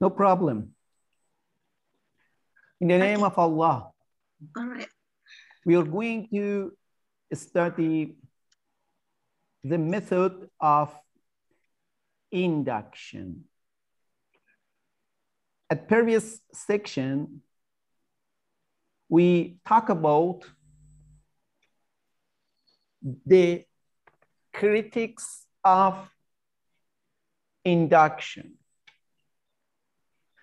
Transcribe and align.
No 0.00 0.10
problem. 0.10 0.74
In 2.80 2.88
the 2.88 2.98
name 2.98 3.22
of 3.22 3.38
Allah, 3.38 3.90
All 4.56 4.66
right. 4.66 4.88
we 5.66 5.76
are 5.76 5.82
going 5.84 6.28
to 6.32 6.72
study 7.34 8.16
the 9.62 9.76
method 9.76 10.48
of 10.58 10.94
induction. 12.32 13.44
At 15.68 15.86
previous 15.86 16.40
section, 16.52 17.42
we 19.10 19.58
talk 19.66 19.90
about 19.90 20.44
the 23.26 23.64
critics 24.54 25.44
of 25.62 26.08
induction. 27.64 28.54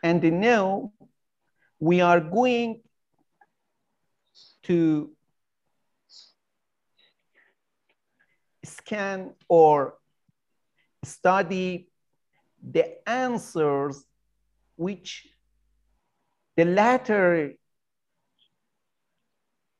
And 0.08 0.24
now 0.40 0.94
we 1.82 2.00
are 2.00 2.22
going 2.22 2.82
to 4.64 5.12
scan 8.64 9.34
or 9.50 9.96
study 11.04 11.90
the 12.64 12.86
answers 13.06 14.06
which 14.78 15.28
the 16.55 16.64
latter 16.64 17.55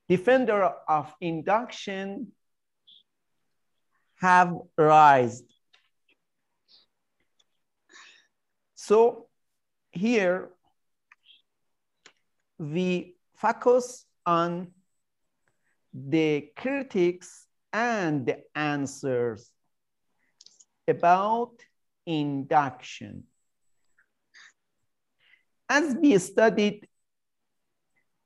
defender 0.10 0.74
of 0.90 1.14
induction 1.22 2.34
have 4.20 4.54
raised. 4.78 5.46
So 8.76 9.27
here 9.92 10.50
we 12.58 13.16
focus 13.36 14.06
on 14.26 14.68
the 15.94 16.50
critics 16.56 17.46
and 17.74 18.26
the 18.26 18.40
answers 18.56 19.52
about 20.88 21.52
induction. 22.06 23.24
As 25.70 25.96
we 25.96 26.18
studied 26.18 26.88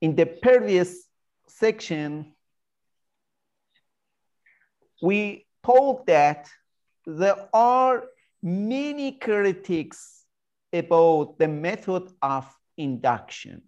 in 0.00 0.14
the 0.14 0.26
previous 0.26 1.06
section, 1.48 2.32
we 5.02 5.46
told 5.64 6.06
that 6.06 6.48
there 7.04 7.48
are 7.52 8.04
many 8.42 9.12
critics 9.12 10.21
about 10.72 11.38
the 11.38 11.48
method 11.48 12.10
of 12.20 12.46
induction. 12.76 13.62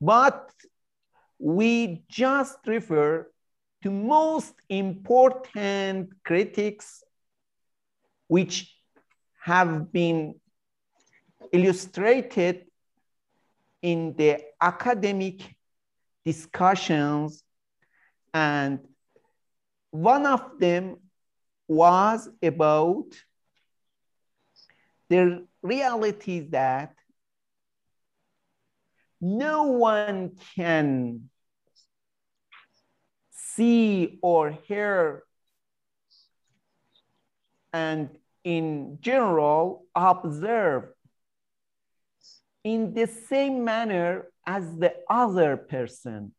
But 0.00 0.50
we 1.38 2.04
just 2.08 2.58
refer 2.66 3.30
to 3.82 3.90
most 3.90 4.54
important 4.68 6.10
critics 6.24 7.02
which 8.28 8.74
have 9.42 9.92
been 9.92 10.34
illustrated 11.52 12.64
in 13.82 14.14
the 14.16 14.40
academic 14.60 15.54
discussions 16.24 17.44
and 18.32 18.80
one 19.90 20.26
of 20.26 20.58
them 20.58 20.96
was 21.68 22.28
about 22.42 23.04
the 25.14 25.46
reality 25.62 26.38
is 26.38 26.50
that 26.50 26.92
no 29.20 29.62
one 29.64 30.32
can 30.56 31.30
see 33.30 34.18
or 34.22 34.50
hear 34.66 35.22
and 37.72 38.10
in 38.42 38.98
general 39.00 39.86
observe 39.94 40.84
in 42.64 42.92
the 42.94 43.06
same 43.06 43.64
manner 43.64 44.26
as 44.44 44.64
the 44.76 44.94
other 45.08 45.56
person. 45.56 46.32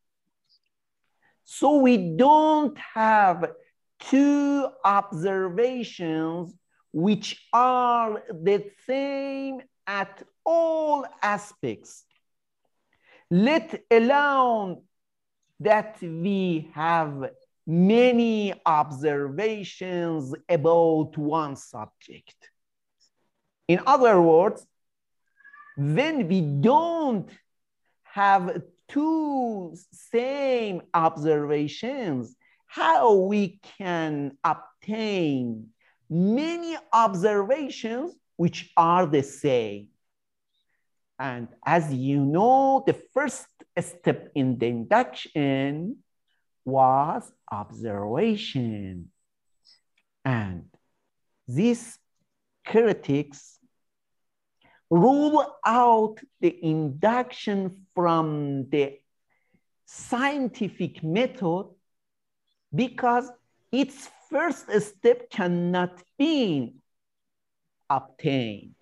So 1.45 1.77
we 1.77 1.95
don't 2.17 2.77
have 2.93 3.51
two 3.99 4.67
observations 4.83 6.53
which 6.95 7.45
are 7.51 8.23
the 8.29 8.71
same 8.87 9.61
at 9.85 10.23
all 10.45 11.05
aspects, 11.21 12.05
let 13.29 13.83
alone 13.91 14.81
that 15.59 15.97
we 16.01 16.71
have 16.73 17.31
many 17.67 18.53
observations 18.65 20.33
about 20.47 21.17
one 21.17 21.57
subject. 21.57 22.49
In 23.67 23.81
other 23.85 24.21
words, 24.21 24.65
when 25.75 26.29
we 26.29 26.39
don't 26.39 27.29
have 28.03 28.61
two 28.87 29.75
same 29.91 30.81
observations, 30.93 32.37
how 32.67 33.15
we 33.15 33.59
can 33.77 34.37
obtain 34.45 35.71
many 36.09 36.77
observations 36.93 38.13
which 38.35 38.71
are 38.75 39.05
the 39.05 39.23
same. 39.23 39.89
And 41.17 41.47
as 41.65 41.93
you 41.93 42.19
know, 42.25 42.83
the 42.85 42.93
first 43.13 43.47
step 43.79 44.31
in 44.35 44.57
the 44.57 44.67
induction 44.67 45.97
was 46.65 47.31
observation. 47.51 49.11
And 50.25 50.65
these 51.47 51.97
critics 52.65 53.59
rule 54.89 55.55
out 55.65 56.19
the 56.41 56.65
induction 56.65 57.85
from 57.93 58.69
the 58.69 58.99
scientific 59.85 61.03
method 61.03 61.67
because 62.73 63.31
its 63.71 64.09
first 64.35 64.69
step 64.81 65.29
cannot 65.29 66.03
be 66.17 66.73
obtained. 67.89 68.75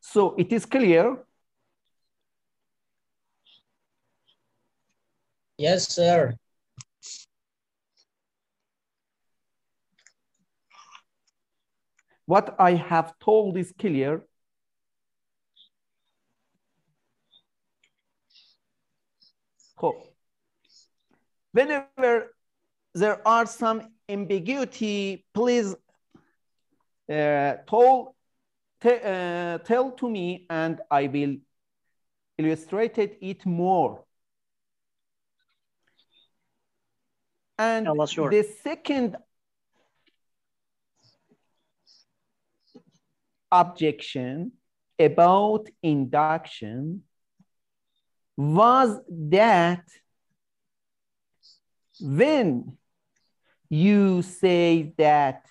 So 0.00 0.34
it 0.36 0.52
is 0.52 0.66
clear? 0.66 1.24
Yes, 5.56 5.88
sir. 5.88 6.36
What 12.26 12.56
I 12.58 12.74
have 12.74 13.18
told 13.18 13.56
is 13.56 13.72
clear. 13.78 14.22
Whenever 21.52 22.34
there 22.92 23.26
are 23.26 23.46
some 23.46 23.95
ambiguity, 24.08 25.24
please 25.32 25.74
uh, 27.10 27.54
tell, 27.68 28.14
uh, 28.84 29.58
tell 29.58 29.92
to 29.92 30.08
me 30.08 30.46
and 30.48 30.80
I 30.90 31.06
will 31.06 31.36
illustrate 32.38 32.98
it 32.98 33.46
more. 33.46 34.04
And 37.58 37.88
sure. 38.06 38.30
the 38.30 38.42
second 38.62 39.16
objection 43.50 44.52
about 44.98 45.68
induction 45.82 47.02
was 48.36 49.00
that 49.08 49.84
when 51.98 52.76
you 53.68 54.22
say 54.22 54.92
that 54.98 55.46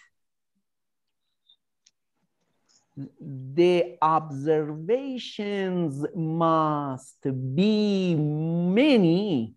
the 3.19 3.97
observations 4.01 6.05
must 6.15 7.21
be 7.53 8.15
many, 8.15 9.53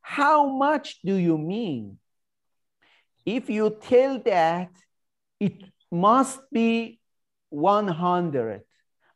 how 0.00 0.48
much 0.48 1.00
do 1.02 1.14
you 1.14 1.36
mean? 1.36 1.98
If 3.26 3.50
you 3.50 3.76
tell 3.80 4.18
that 4.20 4.70
it 5.38 5.62
must 5.90 6.40
be 6.50 7.00
100, 7.50 8.62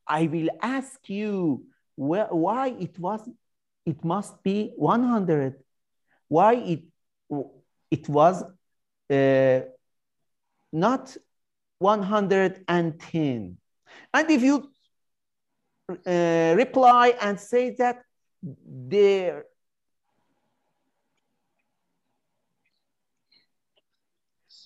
I 0.07 0.27
will 0.27 0.51
ask 0.61 1.09
you 1.09 1.65
wh 1.97 2.31
why 2.31 2.69
it 2.79 2.99
was, 2.99 3.27
it 3.87 4.05
must 4.05 4.43
be 4.43 4.73
100. 4.77 5.55
Why 6.29 6.55
it, 6.55 6.83
it 7.91 8.09
was 8.09 8.45
not 10.73 11.17
110. 11.79 13.59
And 14.13 14.31
if 14.31 14.43
you 14.43 14.71
uh, 16.07 16.55
reply 16.57 17.15
and 17.21 17.39
say 17.39 17.75
that 17.79 18.03
their 18.43 19.45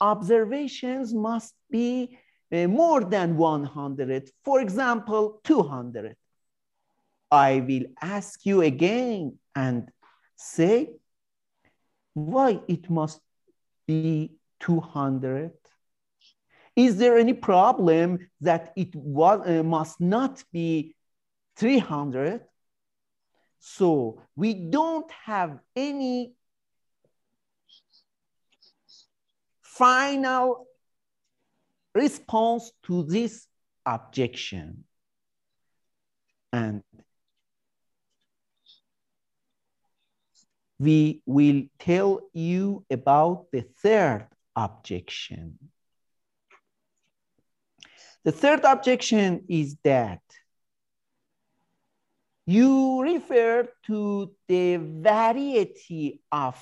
observations 0.00 1.12
must 1.12 1.55
be 1.70 2.19
uh, 2.52 2.67
more 2.67 3.05
than 3.05 3.37
100. 3.37 4.31
For 4.44 4.61
example, 4.61 5.41
200. 5.44 6.17
I 7.31 7.61
will 7.61 7.84
ask 8.00 8.46
you 8.46 8.62
again 8.62 9.38
and 9.55 9.91
say 10.37 10.91
why 12.14 12.61
it 12.69 12.88
must 12.88 13.20
be 13.88 14.37
200. 14.61 15.50
Is 16.76 16.96
there 16.99 17.19
any 17.19 17.32
problem 17.32 18.29
that 18.43 18.73
it 18.76 18.94
was, 18.94 19.40
uh, 19.49 19.64
must 19.64 20.00
not 20.00 20.44
be 20.52 20.94
300? 21.56 22.43
So 23.58 24.23
we 24.37 24.55
don't 24.55 25.11
have 25.25 25.58
any 25.75 26.35
final 29.62 30.67
response 31.94 32.70
to 32.84 33.02
this 33.05 33.46
objection. 33.84 34.84
And 36.52 36.82
we 40.79 41.23
will 41.27 41.65
tell 41.79 42.21
you 42.33 42.85
about 42.91 43.47
the 43.53 43.63
third 43.83 44.27
objection. 44.55 45.59
The 48.25 48.33
third 48.33 48.65
objection 48.65 49.45
is 49.49 49.77
that 49.85 50.21
you 52.47 53.03
refer 53.03 53.69
to 53.87 54.33
the 54.47 54.77
variety 54.77 56.21
of 56.33 56.57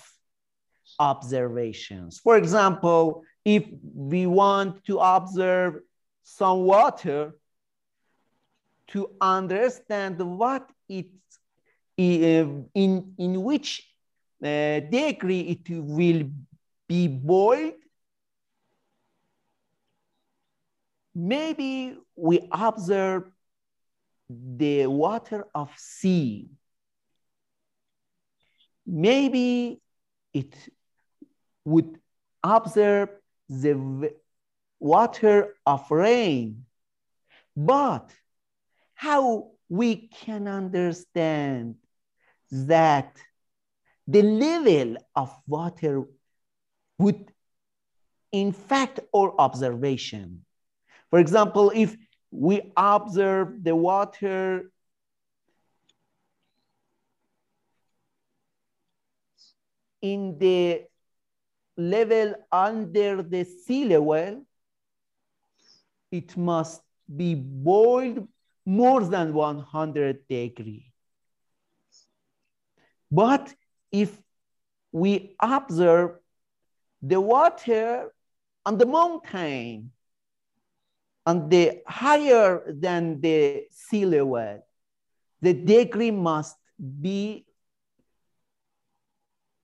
observations. 0.98 2.18
For 2.18 2.36
example, 2.36 3.22
if 3.44 3.64
we 3.94 4.26
want 4.26 4.84
to 4.86 4.98
observe 4.98 5.80
some 6.22 6.60
water 6.64 7.34
to 8.88 9.10
understand 9.20 10.18
what 10.20 10.68
it 10.88 11.06
uh, 11.98 12.02
in, 12.74 13.14
in 13.18 13.42
which 13.42 13.88
uh, 14.46 14.80
degree 14.80 15.40
it 15.40 15.70
will 15.70 16.30
be 16.88 17.08
boiled, 17.08 17.74
maybe 21.14 21.96
we 22.14 22.48
observe 22.52 23.24
the 24.28 24.86
water 24.86 25.46
of 25.54 25.70
sea. 25.76 26.48
Maybe 28.86 29.80
it 30.32 30.54
would 31.64 31.98
observe 32.42 33.08
the 33.48 34.12
water 34.78 35.54
of 35.64 35.90
rain. 35.90 36.66
But 37.56 38.10
how 38.94 39.52
we 39.68 40.08
can 40.08 40.46
understand 40.46 41.76
that 42.50 43.16
the 44.06 44.22
level 44.22 44.96
of 45.14 45.34
water 45.46 46.04
would 46.98 47.32
in 48.32 48.52
fact 48.52 49.00
or 49.12 49.40
observation. 49.40 50.44
For 51.10 51.18
example, 51.18 51.72
if 51.74 51.96
we 52.30 52.72
observe 52.76 53.62
the 53.62 53.74
water 53.74 54.70
in 60.02 60.38
the 60.38 60.84
level 61.76 62.34
under 62.50 63.22
the 63.22 63.44
sea 63.44 63.84
level, 63.84 64.44
it 66.10 66.36
must 66.36 66.82
be 67.14 67.34
boiled 67.34 68.28
more 68.64 69.04
than 69.04 69.32
100 69.32 70.26
degree. 70.28 70.92
But 73.10 73.54
if 73.92 74.16
we 74.92 75.36
observe 75.40 76.18
the 77.02 77.20
water 77.20 78.12
on 78.64 78.78
the 78.78 78.86
mountain, 78.86 79.92
on 81.24 81.48
the 81.48 81.82
higher 81.86 82.64
than 82.72 83.20
the 83.20 83.64
sea 83.70 84.06
level, 84.06 84.64
the 85.42 85.52
degree 85.52 86.10
must 86.10 86.56
be 86.78 87.44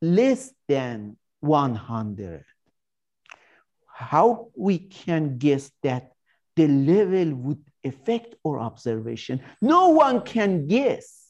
less 0.01 0.53
than 0.69 1.17
100. 1.41 2.45
How 3.87 4.49
we 4.57 4.79
can 4.79 5.39
guess 5.39 5.71
that 5.83 6.13
the 6.57 6.67
level 6.67 7.35
would 7.35 7.65
affect 7.85 8.35
our 8.45 8.59
observation? 8.59 9.41
No 9.61 9.91
one 9.91 10.23
can 10.23 10.67
guess. 10.67 11.22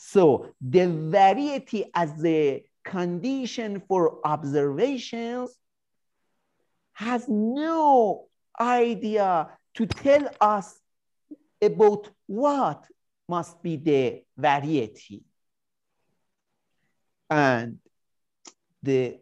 So 0.00 0.54
the 0.60 0.86
variety 0.86 1.90
as 1.92 2.14
the 2.22 2.62
condition 2.84 3.82
for 3.88 4.24
observations 4.24 5.50
has 6.92 7.28
no 7.28 8.28
idea 8.60 9.48
to 9.74 9.86
tell 9.86 10.30
us 10.40 10.78
about 11.60 12.08
what 12.26 12.86
must 13.28 13.60
be 13.60 13.74
the 13.76 14.22
variety. 14.36 15.24
And 17.28 17.80
the 18.80 19.18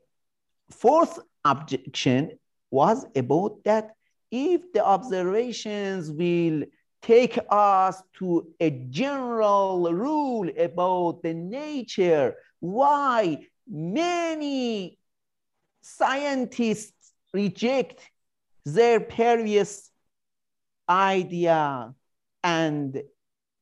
fourth 0.70 1.18
objection 1.42 2.38
was 2.70 3.06
about 3.16 3.64
that 3.64 3.92
if 4.30 4.70
the 4.74 4.84
observations 4.84 6.10
will 6.10 6.64
take 7.02 7.38
us 7.50 8.02
to 8.18 8.48
a 8.60 8.70
general 8.70 9.92
rule 9.92 10.50
about 10.58 11.22
the 11.22 11.34
nature, 11.34 12.34
why 12.60 13.46
many 13.68 14.98
scientists 15.82 17.12
reject 17.32 18.00
their 18.64 18.98
previous 19.00 19.90
idea 20.88 21.94
and 22.42 23.02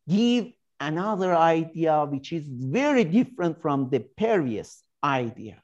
give 0.08 0.46
another 0.80 1.34
idea 1.34 2.04
which 2.04 2.32
is 2.32 2.44
very 2.46 3.04
different 3.04 3.60
from 3.60 3.90
the 3.90 4.00
previous 4.00 4.82
idea. 5.02 5.62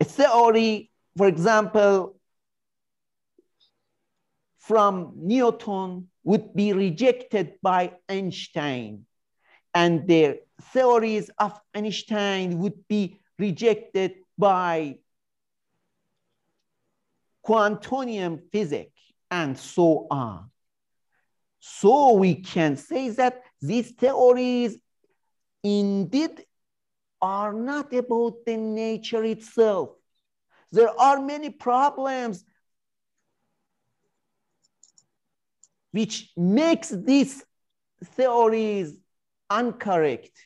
A 0.00 0.04
theory, 0.04 0.90
for 1.16 1.26
example, 1.28 2.16
from 4.58 5.12
Newton 5.16 6.08
would 6.24 6.54
be 6.54 6.72
rejected 6.72 7.54
by 7.62 7.92
Einstein, 8.08 9.06
and 9.74 10.08
the 10.08 10.40
theories 10.72 11.30
of 11.38 11.60
Einstein 11.74 12.58
would 12.58 12.88
be 12.88 13.20
rejected 13.38 14.16
by 14.38 14.98
quantum 17.42 18.40
physics, 18.50 18.98
and 19.30 19.58
so 19.58 20.06
on. 20.10 20.50
So 21.60 22.12
we 22.14 22.36
can 22.36 22.76
say 22.76 23.10
that 23.10 23.42
these 23.60 23.90
theories 23.92 24.78
indeed 25.62 26.44
are 27.20 27.52
not 27.52 27.92
about 27.92 28.44
the 28.44 28.56
nature 28.56 29.24
itself. 29.24 29.90
There 30.72 30.88
are 31.00 31.20
many 31.20 31.50
problems 31.50 32.44
which 35.94 36.32
makes 36.36 36.88
these 36.88 37.44
theories 38.16 38.98
incorrect. 39.48 40.36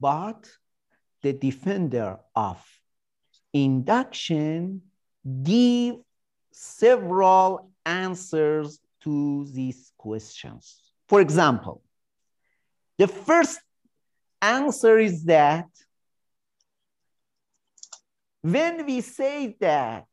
But 0.00 0.48
the 1.20 1.34
defender 1.34 2.16
of 2.34 2.58
induction 3.52 4.80
give 5.42 5.96
several 6.50 7.70
answers 7.84 8.78
to 9.02 9.46
these 9.52 9.92
questions. 9.98 10.80
For 11.06 11.20
example, 11.20 11.82
the 12.96 13.08
first 13.08 13.60
answer 14.40 14.98
is 14.98 15.24
that 15.24 15.68
when 18.40 18.86
we 18.86 19.02
say 19.02 19.54
that 19.60 20.06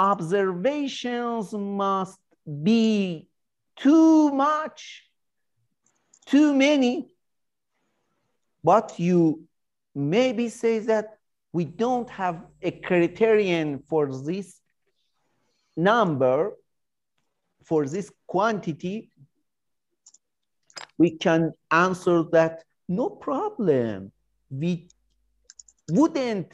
observations 0.00 1.52
must 1.52 2.18
be 2.62 3.28
too 3.76 4.32
much, 4.32 5.06
too 6.26 6.54
many, 6.54 7.12
but 8.64 8.98
you 8.98 9.44
maybe 9.94 10.48
say 10.48 10.78
that 10.78 11.18
we 11.52 11.64
don't 11.64 12.08
have 12.08 12.36
a 12.62 12.70
criterion 12.70 13.82
for 13.88 14.04
this 14.28 14.60
number. 15.76 16.56
for 17.70 17.86
this 17.86 18.10
quantity, 18.26 19.10
we 20.98 21.10
can 21.24 21.52
answer 21.70 22.24
that 22.32 22.64
no 22.88 23.08
problem. 23.08 24.10
We 24.50 24.88
wouldn't 25.88 26.50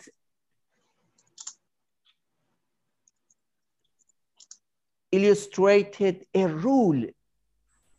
illustrated 5.12 6.26
a 6.34 6.46
rule, 6.46 7.04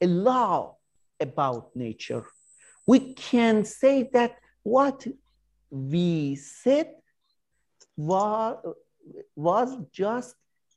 a 0.02 0.08
law 0.08 0.76
about 1.20 1.76
nature. 1.76 2.26
We 2.86 3.14
can 3.14 3.66
say 3.66 4.10
that 4.14 4.38
what 4.64 5.08
we 5.70 6.36
said 6.36 6.94
was, 7.96 8.58
was 9.36 9.78
just 9.92 10.36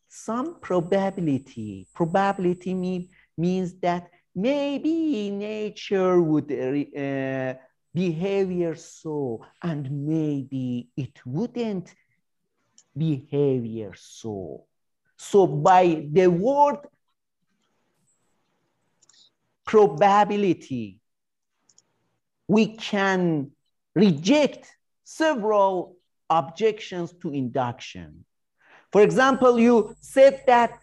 some 0.08 0.60
probability. 0.60 1.86
Probability 1.94 2.74
mean, 2.74 3.08
means 3.36 3.74
that 3.80 4.10
maybe 4.34 5.30
nature 5.30 6.20
would 6.20 6.50
uh, 6.50 7.54
behavior 7.94 8.74
so, 8.74 9.44
and 9.62 9.90
maybe 9.90 10.88
it 10.96 11.20
wouldn't 11.24 11.94
behavior 12.96 13.92
so. 13.96 14.66
So 15.22 15.46
by 15.46 16.06
the 16.10 16.28
word 16.28 16.78
probability, 19.66 20.98
we 22.48 22.74
can 22.78 23.50
reject 23.94 24.74
several 25.04 25.96
objections 26.30 27.12
to 27.20 27.34
induction. 27.34 28.24
For 28.92 29.02
example, 29.02 29.60
you 29.60 29.94
said 30.00 30.42
that 30.46 30.80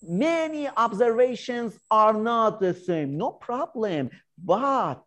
many 0.00 0.68
observations 0.68 1.76
are 1.90 2.12
not 2.12 2.60
the 2.60 2.74
same. 2.74 3.18
No 3.18 3.32
problem. 3.32 4.10
But, 4.42 5.02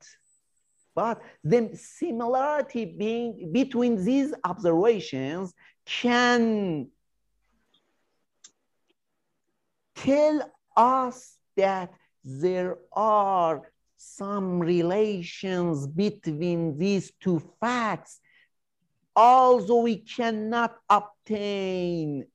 but 0.94 1.22
the 1.42 1.70
similarity 1.76 2.84
being 2.84 3.54
between 3.54 4.04
these 4.04 4.34
observations 4.44 5.54
can 5.86 6.90
tell 10.04 10.52
us 10.76 11.38
that 11.56 11.92
there 12.24 12.78
are 12.94 13.72
some 13.98 14.60
relations 14.60 15.86
between 15.86 16.78
these 16.78 17.12
two 17.20 17.40
facts, 17.60 18.20
although 19.16 19.82
we 19.82 19.98
cannot 19.98 20.76
obtain 20.90 22.26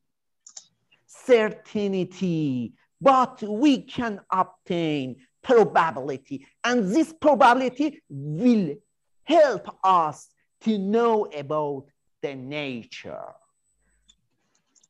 certainty, 1.06 2.72
but 3.00 3.42
we 3.42 3.82
can 3.82 4.20
obtain 4.30 5.16
probability. 5.42 6.46
And 6.62 6.88
this 6.88 7.12
probability 7.12 8.02
will 8.08 8.76
help 9.24 9.76
us 9.82 10.28
to 10.60 10.78
know 10.78 11.26
about 11.26 11.86
the 12.22 12.34
nature. 12.34 13.34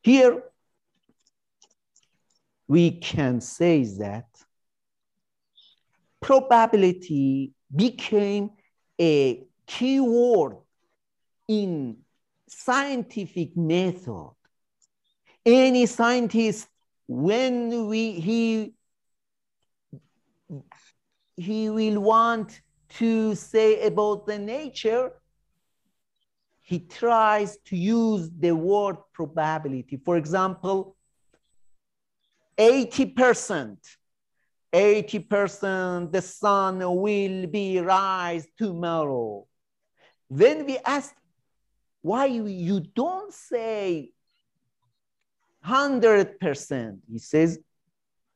Here, 0.03 0.43
we 2.67 2.91
can 2.91 3.39
say 3.39 3.83
that 3.97 4.27
probability 6.19 7.53
became 7.73 8.49
a 8.99 9.43
key 9.65 9.99
word 9.99 10.57
in 11.47 11.97
scientific 12.47 13.55
method. 13.55 14.31
Any 15.45 15.85
scientist, 15.85 16.67
when 17.07 17.87
we 17.87 18.13
he 18.13 18.73
he 21.37 21.69
will 21.69 22.01
want 22.01 22.61
to 22.89 23.35
say 23.35 23.85
about 23.85 24.25
the 24.25 24.39
nature, 24.39 25.11
he 26.61 26.79
tries 26.79 27.57
to 27.65 27.77
use 27.77 28.29
the 28.37 28.53
word 28.53 28.97
probability. 29.13 29.97
For 30.03 30.17
example, 30.17 30.96
80%, 32.57 33.77
80% 34.73 36.11
the 36.11 36.21
sun 36.21 36.79
will 36.79 37.47
be 37.47 37.79
rise 37.79 38.47
tomorrow. 38.57 39.45
Then 40.29 40.65
we 40.65 40.77
ask, 40.85 41.15
why 42.01 42.25
you 42.25 42.79
don't 42.79 43.33
say 43.33 44.11
100%? 45.65 46.99
He 47.11 47.19
says, 47.19 47.59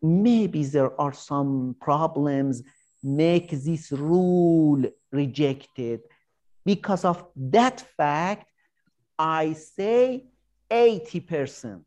maybe 0.02 0.64
there 0.66 1.00
are 1.00 1.14
some 1.14 1.76
problems 1.80 2.64
make 3.04 3.50
this 3.52 3.92
rule 3.92 4.84
rejected. 5.12 6.02
Because 6.66 7.06
of 7.06 7.26
that 7.36 7.82
fact, 7.98 8.48
I 9.18 9.54
say 9.54 10.26
80%. 10.70 11.84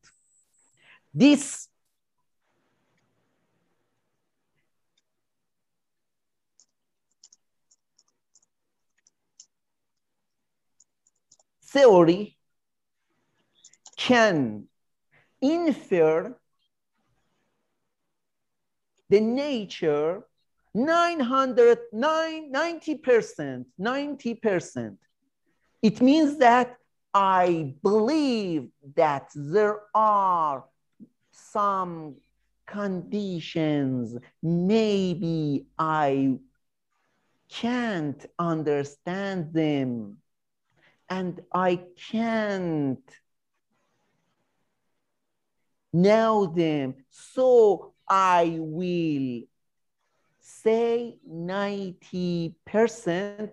This 1.12 1.68
theory 11.74 12.38
can 13.96 14.68
infer 15.42 16.36
the 19.10 19.20
nature 19.20 20.22
900, 20.72 21.78
90%, 21.92 23.64
90%. 23.80 24.96
It 25.82 26.00
means 26.00 26.38
that 26.38 26.76
I 27.12 27.74
believe 27.82 28.70
that 28.96 29.30
there 29.34 29.80
are 29.94 30.64
some 31.32 32.16
conditions, 32.66 34.16
maybe 34.42 35.66
I 35.78 36.38
can't 37.48 38.24
understand 38.38 39.52
them 39.52 40.18
and 41.08 41.40
I 41.52 41.80
can't 42.10 43.08
know 45.92 46.46
them. 46.46 46.94
So 47.10 47.94
I 48.08 48.56
will 48.58 49.42
say 50.40 51.18
90% 51.28 53.50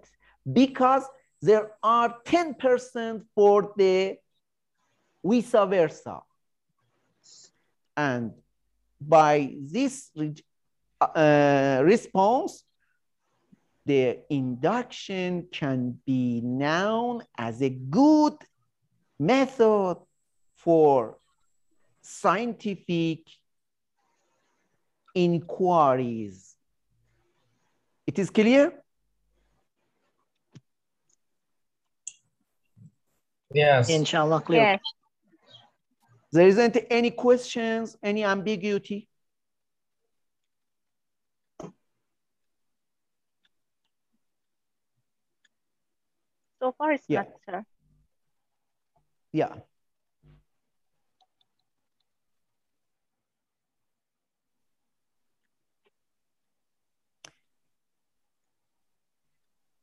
because 0.51 1.03
there 1.41 1.71
are 1.81 2.15
10% 2.25 3.23
for 3.35 3.73
the 3.77 4.17
vice 5.23 5.51
versa. 5.51 6.19
And 7.95 8.33
by 8.99 9.55
this 9.59 10.09
uh, 10.99 11.81
response, 11.83 12.63
the 13.85 14.19
induction 14.29 15.47
can 15.51 15.99
be 16.05 16.41
known 16.41 17.23
as 17.37 17.61
a 17.61 17.69
good 17.69 18.35
method 19.19 19.97
for 20.55 21.17
scientific 22.01 23.19
inquiries. 25.15 26.55
It 28.05 28.19
is 28.19 28.29
clear? 28.29 28.73
Yes. 33.53 33.89
Inshallah, 33.89 34.41
clear. 34.41 34.61
Yes. 34.61 34.79
There 36.31 36.47
isn't 36.47 36.77
any 36.89 37.11
questions, 37.11 37.97
any 38.01 38.23
ambiguity? 38.23 39.07
So 46.61 46.71
far 46.77 46.91
it's 46.91 47.05
Yeah. 47.09 47.23
not, 47.23 47.41
sir. 47.43 47.65
Yeah. 49.33 49.61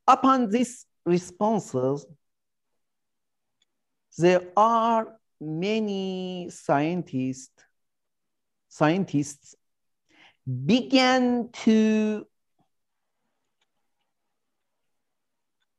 Upon 0.07 0.51
these 0.51 0.87
responses, 1.05 2.07
there 4.17 4.53
are 4.57 5.19
many 5.41 6.49
scientists, 6.51 7.65
scientists 8.69 9.57
began 10.47 11.51
to 11.65 12.25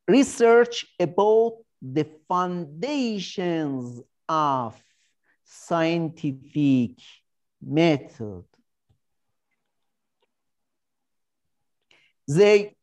research 0.09 0.85
about 0.99 1.57
the 1.81 2.05
foundations 2.27 4.01
of 4.27 4.75
scientific 5.43 6.97
method. 7.61 8.43
They 12.27 12.75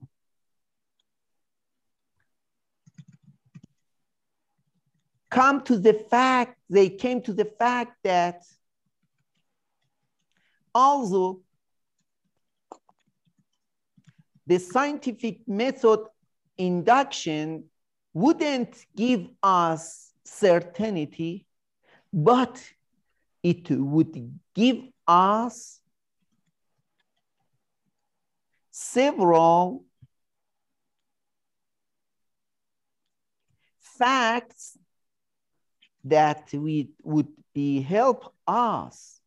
come 5.31 5.63
to 5.65 5.79
the 5.79 5.95
fact, 5.95 6.59
they 6.71 6.89
came 6.89 7.23
to 7.23 7.33
the 7.33 7.45
fact 7.45 7.99
that 8.05 8.45
also 10.75 11.41
the 14.47 14.59
scientific 14.59 15.47
method 15.49 16.01
induction 16.59 17.65
wouldn't 18.15 18.75
give 18.95 19.29
us 19.43 20.13
certainty, 20.25 21.47
but 22.13 22.63
it 23.43 23.71
would 23.71 24.39
give 24.55 24.79
us 25.07 25.81
several 28.71 29.85
facts 33.81 34.77
that 36.05 36.49
we 36.53 36.91
would 37.03 37.29
be 37.55 37.81
help 37.81 38.33
us 38.47 39.21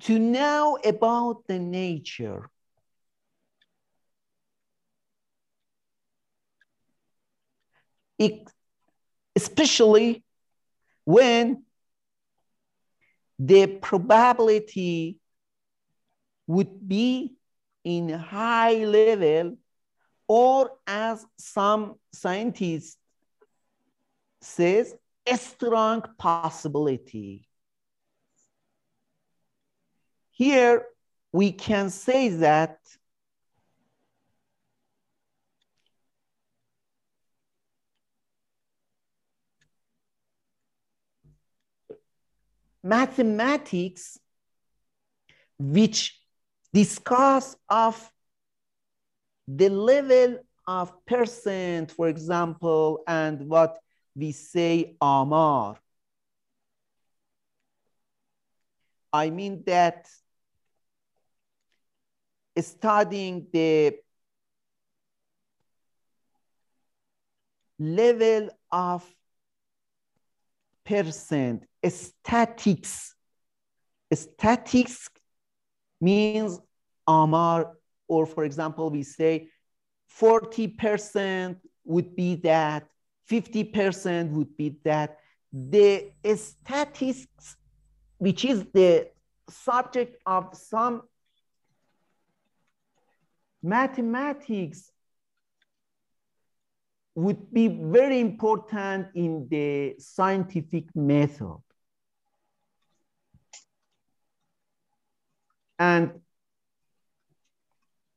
to 0.00 0.18
know 0.18 0.78
about 0.84 1.46
the 1.46 1.58
nature 1.58 2.50
especially 9.34 10.24
when 11.04 11.62
the 13.38 13.66
probability 13.66 15.18
would 16.46 16.88
be 16.88 17.34
in 17.84 18.08
high 18.08 18.84
level 18.84 19.56
or 20.26 20.72
as 20.86 21.24
some 21.38 21.94
scientists 22.12 22.96
says 24.40 24.94
a 25.26 25.36
strong 25.36 26.02
possibility. 26.18 27.48
Here 30.30 30.86
we 31.32 31.52
can 31.52 31.90
say 31.90 32.28
that 32.28 32.78
mathematics 42.82 44.18
which 45.58 46.20
discuss 46.72 47.56
of 47.68 48.10
the 49.46 49.68
level 49.68 50.38
of 50.66 50.92
percent, 51.06 51.90
for 51.90 52.08
example, 52.08 53.02
and 53.06 53.48
what 53.48 53.78
we 54.14 54.32
say 54.32 54.96
amar. 55.00 55.78
I 59.12 59.30
mean 59.30 59.62
that 59.66 60.06
studying 62.60 63.46
the 63.52 63.96
level 67.78 68.50
of 68.70 69.04
percent 70.84 71.67
statics 71.86 73.14
statics 74.12 75.08
means 76.00 76.58
amar 77.06 77.72
or 78.08 78.26
for 78.26 78.44
example 78.44 78.90
we 78.90 79.02
say 79.02 79.48
40% 80.18 81.56
would 81.84 82.16
be 82.16 82.36
that 82.36 82.88
50% 83.30 84.30
would 84.30 84.56
be 84.56 84.78
that 84.84 85.18
the 85.52 86.10
statistics 86.34 87.56
which 88.18 88.44
is 88.44 88.64
the 88.72 89.08
subject 89.48 90.20
of 90.26 90.54
some 90.54 91.02
mathematics 93.62 94.90
would 97.14 97.52
be 97.52 97.68
very 97.68 98.20
important 98.20 99.08
in 99.14 99.48
the 99.48 99.94
scientific 99.98 100.84
method. 100.94 101.58
And 105.78 106.20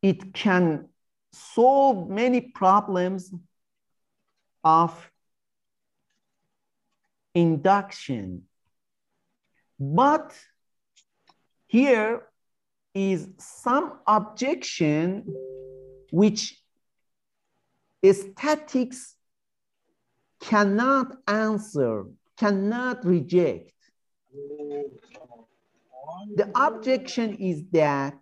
it 0.01 0.33
can 0.33 0.89
solve 1.31 2.09
many 2.09 2.41
problems 2.41 3.31
of 4.63 5.11
induction. 7.33 8.43
But 9.79 10.35
here 11.67 12.27
is 12.93 13.29
some 13.37 13.99
objection 14.05 15.23
which 16.11 16.61
statics 18.11 19.15
cannot 20.41 21.17
answer, 21.27 22.05
cannot 22.37 23.05
reject. 23.05 23.73
The 26.35 26.51
objection 26.55 27.35
is 27.35 27.63
that 27.71 28.15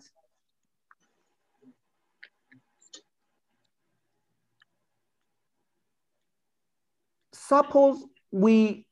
suppose 7.34 8.04
we 8.32 8.86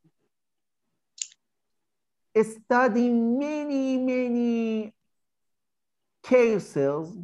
study 2.43 3.09
many, 3.09 3.97
many 3.97 4.93
cases 6.23 7.15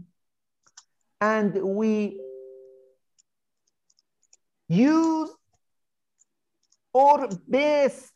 and 1.22 1.54
we 1.54 2.20
use 4.68 5.30
or 6.94 7.28
best 7.48 8.12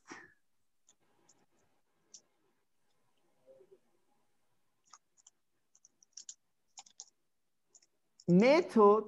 method 8.28 9.04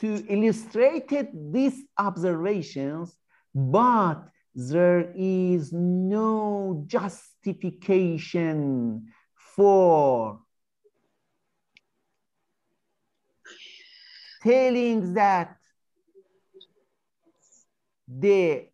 to 0.00 0.24
illustrate 0.28 1.12
these 1.52 1.84
observations, 1.98 3.14
but 3.54 4.22
there 4.54 5.12
is 5.14 5.72
no 5.72 6.84
justification 6.86 9.06
for 9.36 10.40
telling 14.42 15.14
that 15.14 15.56
the 18.08 18.68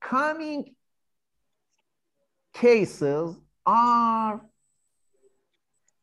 coming 0.00 0.74
cases 2.52 3.36
are 3.64 4.40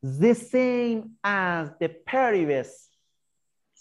the 0.02 0.34
same 0.34 1.12
as 1.24 1.70
the 1.80 1.88
previous, 1.88 2.88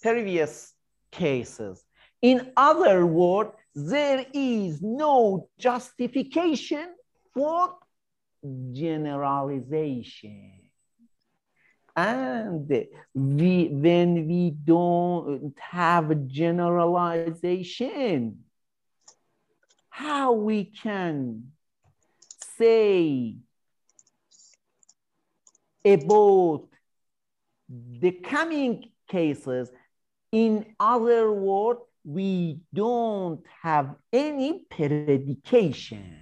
previous 0.02 0.74
cases. 1.12 1.84
In 2.22 2.54
other 2.58 3.06
words, 3.06 3.52
there 3.76 4.26
is 4.34 4.82
no 4.82 5.50
justification 5.60 6.88
for 7.34 7.76
generalization. 8.74 10.54
And 11.96 12.68
we, 13.14 13.70
when 13.72 14.28
we 14.28 14.50
don't 14.52 15.56
have 15.60 16.28
generalization, 16.28 18.44
how 19.90 20.34
we 20.34 20.66
can 20.66 21.52
say 22.58 23.36
about 25.94 26.68
the 27.70 28.12
coming 28.12 28.92
cases. 29.08 29.70
In 30.32 30.66
other 30.80 31.32
words, 31.32 31.82
we 32.04 32.60
don't 32.74 33.44
have 33.62 33.96
any 34.14 34.66
predication. 34.70 36.20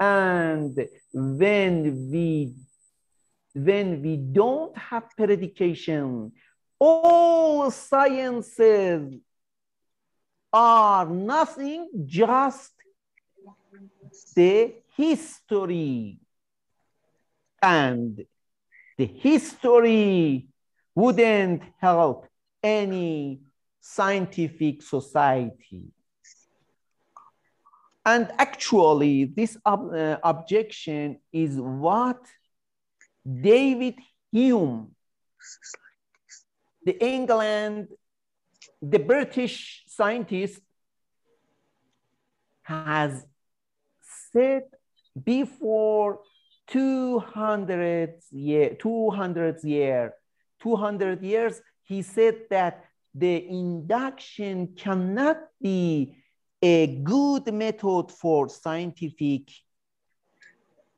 And 0.00 0.78
when 1.12 2.10
we 2.10 2.54
when 3.54 4.02
we 4.02 4.16
don't 4.16 4.76
have 4.78 5.04
predication, 5.16 6.30
all 6.78 7.70
sciences 7.70 9.14
are 10.52 11.06
nothing 11.06 11.88
just 12.06 12.70
the 14.34 14.74
history 14.96 16.18
and 17.62 18.24
the 18.96 19.06
history 19.06 20.48
wouldn't 20.94 21.62
help 21.80 22.26
any 22.62 23.40
scientific 23.80 24.82
society. 24.82 25.86
And 28.04 28.30
actually, 28.38 29.24
this 29.24 29.56
ob 29.66 29.92
uh, 29.92 30.18
objection 30.22 31.20
is 31.32 31.60
what 31.60 32.20
David 33.24 33.96
Hume, 34.32 34.94
the 36.84 36.96
England, 37.04 37.88
the 38.80 38.98
British 38.98 39.84
scientist, 39.86 40.60
has 42.62 43.26
said 44.32 44.64
before 45.22 46.20
200 46.68 48.14
year 48.30 48.74
200 48.74 49.64
year 49.64 50.14
200 50.60 51.22
years 51.22 51.60
he 51.84 52.02
said 52.02 52.36
that 52.50 52.84
the 53.14 53.48
induction 53.48 54.68
cannot 54.76 55.38
be 55.60 56.16
a 56.62 56.86
good 57.02 57.52
method 57.52 58.10
for 58.10 58.48
scientific 58.48 59.50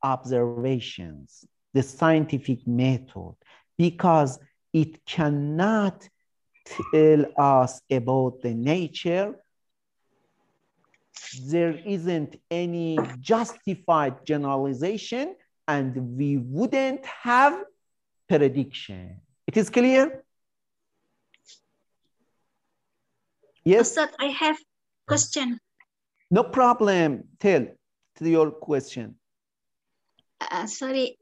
observations 0.03 1.47
the 1.73 1.83
scientific 1.83 2.67
method 2.67 3.35
because 3.79 4.39
it 4.73 5.05
cannot 5.05 6.09
tell 6.93 7.25
us 7.37 7.81
about 7.91 8.41
the 8.43 8.55
nature. 8.55 9.35
There 11.47 11.79
isn't 11.87 12.37
any 12.51 12.99
justified 13.21 14.25
generalization 14.25 15.35
and 15.71 16.17
we 16.19 16.37
wouldn't 16.37 17.05
have 17.07 17.55
prediction. 18.29 19.21
It 19.47 19.57
is 19.57 19.71
clear? 19.71 20.25
Yes? 23.65 23.91
Ustad, 23.91 24.11
I 24.19 24.29
have 24.43 24.59
question. 25.07 25.59
No 26.31 26.43
problem. 26.45 27.25
Tell 27.39 27.67
to 28.17 28.29
your 28.29 28.51
question. 28.51 29.17
Uh, 30.41 30.67
sorry. 30.67 31.19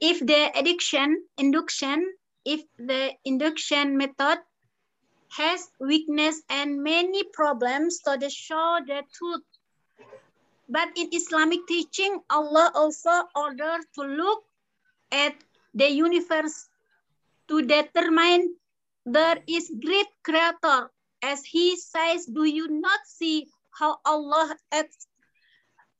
If 0.00 0.20
the 0.20 0.42
addiction, 0.58 1.08
induction, 1.38 1.98
if 2.44 2.62
the 2.78 3.12
induction 3.24 3.96
method 3.96 4.38
has 5.30 5.68
weakness 5.80 6.42
and 6.48 6.82
many 6.82 7.24
problems 7.32 8.00
to 8.04 8.16
the 8.18 8.30
show 8.30 8.78
the 8.86 9.02
truth. 9.12 9.42
But 10.68 10.88
in 10.96 11.08
Islamic 11.12 11.66
teaching, 11.66 12.20
Allah 12.30 12.72
also 12.74 13.28
ordered 13.34 13.86
to 13.94 14.02
look 14.02 14.44
at 15.12 15.34
the 15.74 15.88
universe 15.88 16.68
to 17.48 17.62
determine 17.62 18.56
there 19.04 19.38
is 19.46 19.70
great 19.70 20.10
creator. 20.24 20.90
As 21.22 21.44
he 21.44 21.76
says, 21.76 22.26
do 22.26 22.44
you 22.44 22.68
not 22.68 23.00
see 23.06 23.46
how 23.70 23.98
Allah 24.04 24.56
acts 24.72 25.06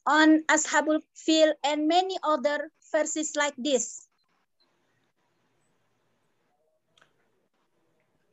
on 0.07 0.43
Ashabul 0.51 1.01
Fil 1.15 1.55
and 1.63 1.87
many 1.87 2.17
other 2.23 2.71
verses 2.91 3.35
like 3.37 3.55
this? 3.57 4.07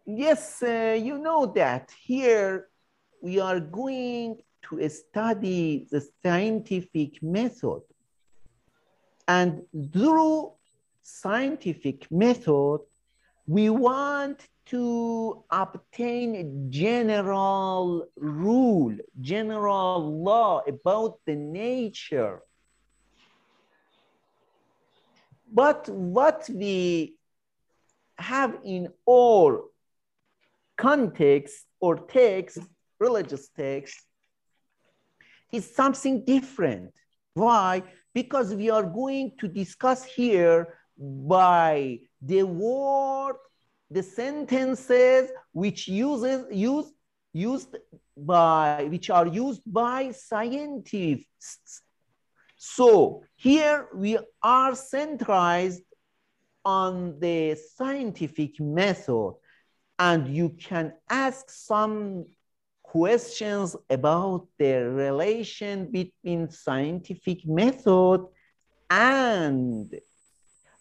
Yes, 0.05 0.61
uh, 0.61 0.97
you 0.99 1.17
know 1.17 1.45
that 1.55 1.93
here 2.01 2.67
we 3.21 3.39
are 3.39 3.59
going 3.59 4.41
to 4.69 4.89
study 4.89 5.87
the 5.91 6.01
scientific 6.21 7.21
method. 7.21 7.81
And 9.27 9.63
through 9.91 10.53
scientific 11.01 12.11
method, 12.11 12.79
we 13.47 13.69
want 13.69 14.47
to 14.65 15.43
obtain 15.49 16.35
a 16.35 16.69
general 16.69 18.07
rule, 18.15 18.95
general 19.19 20.23
law 20.23 20.61
about 20.67 21.19
the 21.25 21.35
nature. 21.35 22.41
But 25.51 25.89
what 25.89 26.49
we 26.51 27.15
have 28.17 28.57
in 28.63 28.89
all 29.05 29.69
context 30.77 31.65
or 31.79 31.97
text, 31.97 32.59
religious 32.99 33.49
text, 33.49 34.01
is 35.53 35.73
something 35.73 36.25
different. 36.25 36.91
Why? 37.35 37.83
Because 38.13 38.53
we 38.53 38.69
are 38.69 38.83
going 38.83 39.33
to 39.39 39.47
discuss 39.47 40.03
here 40.03 40.75
by 40.97 41.99
the 42.21 42.43
word, 42.43 43.35
the 43.89 44.03
sentences 44.03 45.29
which 45.51 45.87
uses 45.87 46.45
use 46.51 46.91
used 47.33 47.75
by 48.15 48.87
which 48.89 49.09
are 49.09 49.27
used 49.27 49.61
by 49.65 50.11
scientists. 50.11 51.81
So 52.57 53.23
here 53.35 53.89
we 53.95 54.17
are 54.41 54.75
centralized 54.75 55.81
on 56.63 57.19
the 57.19 57.55
scientific 57.75 58.59
method 58.59 59.33
and 59.99 60.27
you 60.27 60.49
can 60.49 60.93
ask 61.09 61.49
some 61.49 62.25
questions 62.93 63.75
about 63.89 64.45
the 64.59 64.73
relation 65.05 65.75
between 65.99 66.47
scientific 66.51 67.39
method 67.43 68.19
and 68.87 69.99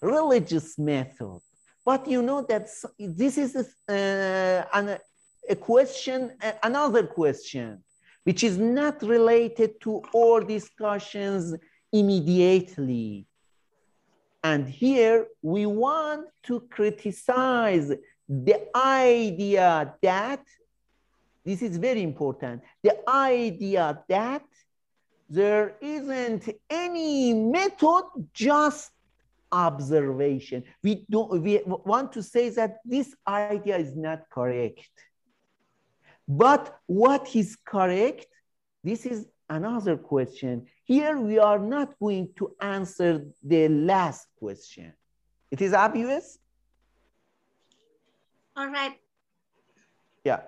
religious 0.03 0.79
method. 0.79 1.41
But 1.87 2.07
you 2.07 2.21
know 2.21 2.43
that 2.51 2.69
this 2.99 3.39
is 3.39 3.57
uh, 3.57 4.63
an, 4.79 4.99
a 5.55 5.57
question, 5.57 6.19
another 6.63 7.05
question, 7.07 7.83
which 8.25 8.45
is 8.45 8.59
not 8.59 9.03
related 9.03 9.81
to 9.85 10.03
all 10.13 10.41
discussions 10.41 11.55
immediately. 11.91 13.27
And 14.45 14.69
here 14.69 15.29
we 15.41 15.65
want 15.65 16.27
to 16.49 16.61
criticize 16.77 17.89
the 18.29 18.59
idea 18.77 19.95
that, 20.03 20.45
this 21.45 21.63
is 21.63 21.77
very 21.77 22.03
important, 22.03 22.63
the 22.83 22.97
idea 23.09 24.03
that 24.09 24.45
there 25.29 25.77
isn't 25.81 26.49
any 26.69 27.35
method, 27.35 28.05
just 28.33 28.91
observation. 29.51 30.65
We 30.83 31.05
don't, 31.11 31.43
we 31.43 31.61
want 31.67 32.13
to 32.13 32.23
say 32.23 32.51
that 32.51 32.79
this 32.85 33.15
idea 33.27 33.77
is 33.77 33.97
not 33.97 34.29
correct. 34.31 34.91
But 36.29 36.79
what 36.87 37.35
is 37.35 37.57
correct? 37.65 38.27
This 38.85 39.07
is 39.07 39.27
another 39.49 39.97
question. 39.97 40.67
Here 40.85 41.19
we 41.19 41.39
are 41.39 41.59
not 41.59 41.99
going 41.99 42.31
to 42.37 42.55
answer 42.61 43.27
the 43.43 43.69
last 43.69 44.27
question. 44.39 44.93
It 45.51 45.61
is 45.61 45.73
obvious? 45.73 46.39
All 48.57 48.69
right. 48.69 48.99
Yeah. 50.25 50.41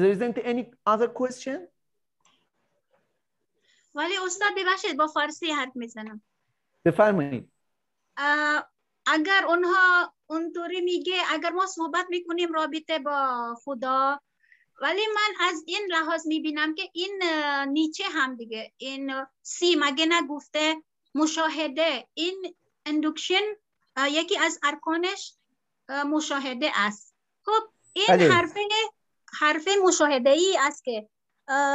There 0.00 0.14
isn't 0.16 0.38
any 0.52 0.64
other 0.86 1.08
question? 1.08 1.68
ولی 3.94 4.16
استاد 4.26 4.52
ببخشید 4.56 4.96
با 4.96 5.06
فارسی 5.06 5.50
حرف 5.50 5.72
می‌زنم. 5.74 6.22
بفرمایید. 6.84 7.52
اگر 9.06 9.44
اونها 9.48 10.14
اونطوری 10.26 10.80
میگه 10.80 11.22
اگر 11.30 11.50
ما 11.50 11.66
صحبت 11.66 12.06
می‌کنیم 12.10 12.52
رابطه 12.52 12.98
با 12.98 13.54
خدا 13.64 14.20
ولی 14.82 15.00
من 15.14 15.46
از 15.48 15.64
این 15.66 15.86
لحاظ 15.90 16.26
می‌بینم 16.26 16.74
که 16.74 16.90
این 16.92 17.22
نیچه 17.68 18.04
هم 18.04 18.36
دیگه. 18.36 18.72
این 18.76 19.26
سی 19.42 19.76
مگه 19.76 20.06
نگفته؟ 20.06 20.82
مشاهده. 21.14 22.08
این 22.14 22.54
اندوکشن 22.86 23.42
یکی 24.10 24.38
از 24.38 24.58
ارکانش 24.62 25.34
مشاهده 25.88 26.70
است. 26.74 27.14
خب 27.44 27.72
این 27.92 28.06
بله. 28.08 28.28
حرف 29.38 29.68
مشاهده 29.84 30.30
ای 30.30 30.56
است 30.60 30.84
که 30.84 31.08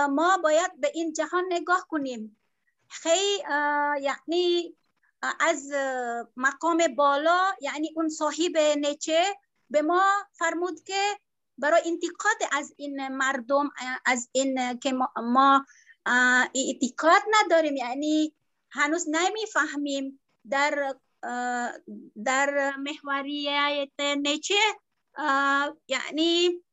ما 0.09 0.37
باید 0.43 0.81
به 0.81 0.91
این 0.93 1.13
جهان 1.13 1.43
نگاه 1.49 1.87
کنیم. 1.89 2.37
خیلی 2.89 3.43
یعنی 4.01 4.75
از 5.39 5.71
مقام 6.37 6.95
بالا 6.95 7.51
یعنی 7.61 7.93
اون 7.95 8.09
صاحب 8.09 8.57
نچه 8.57 9.23
به 9.69 9.81
ما 9.81 10.03
فرمود 10.33 10.83
که 10.83 11.19
برای 11.57 11.81
انتقاد 11.85 12.35
از 12.51 12.73
این 12.77 13.07
مردم 13.07 13.69
از 14.05 14.29
این 14.31 14.79
که 14.79 14.93
ما 15.23 15.65
اعتقاد 16.55 17.21
نداریم. 17.31 17.75
یعنی 17.75 18.35
هنوز 18.71 19.05
نمی‌فهمیم 19.09 20.21
در 20.49 20.95
در 22.25 22.75
محوریت 22.77 23.99
نیچه 23.99 24.55
یعنی 25.87 26.63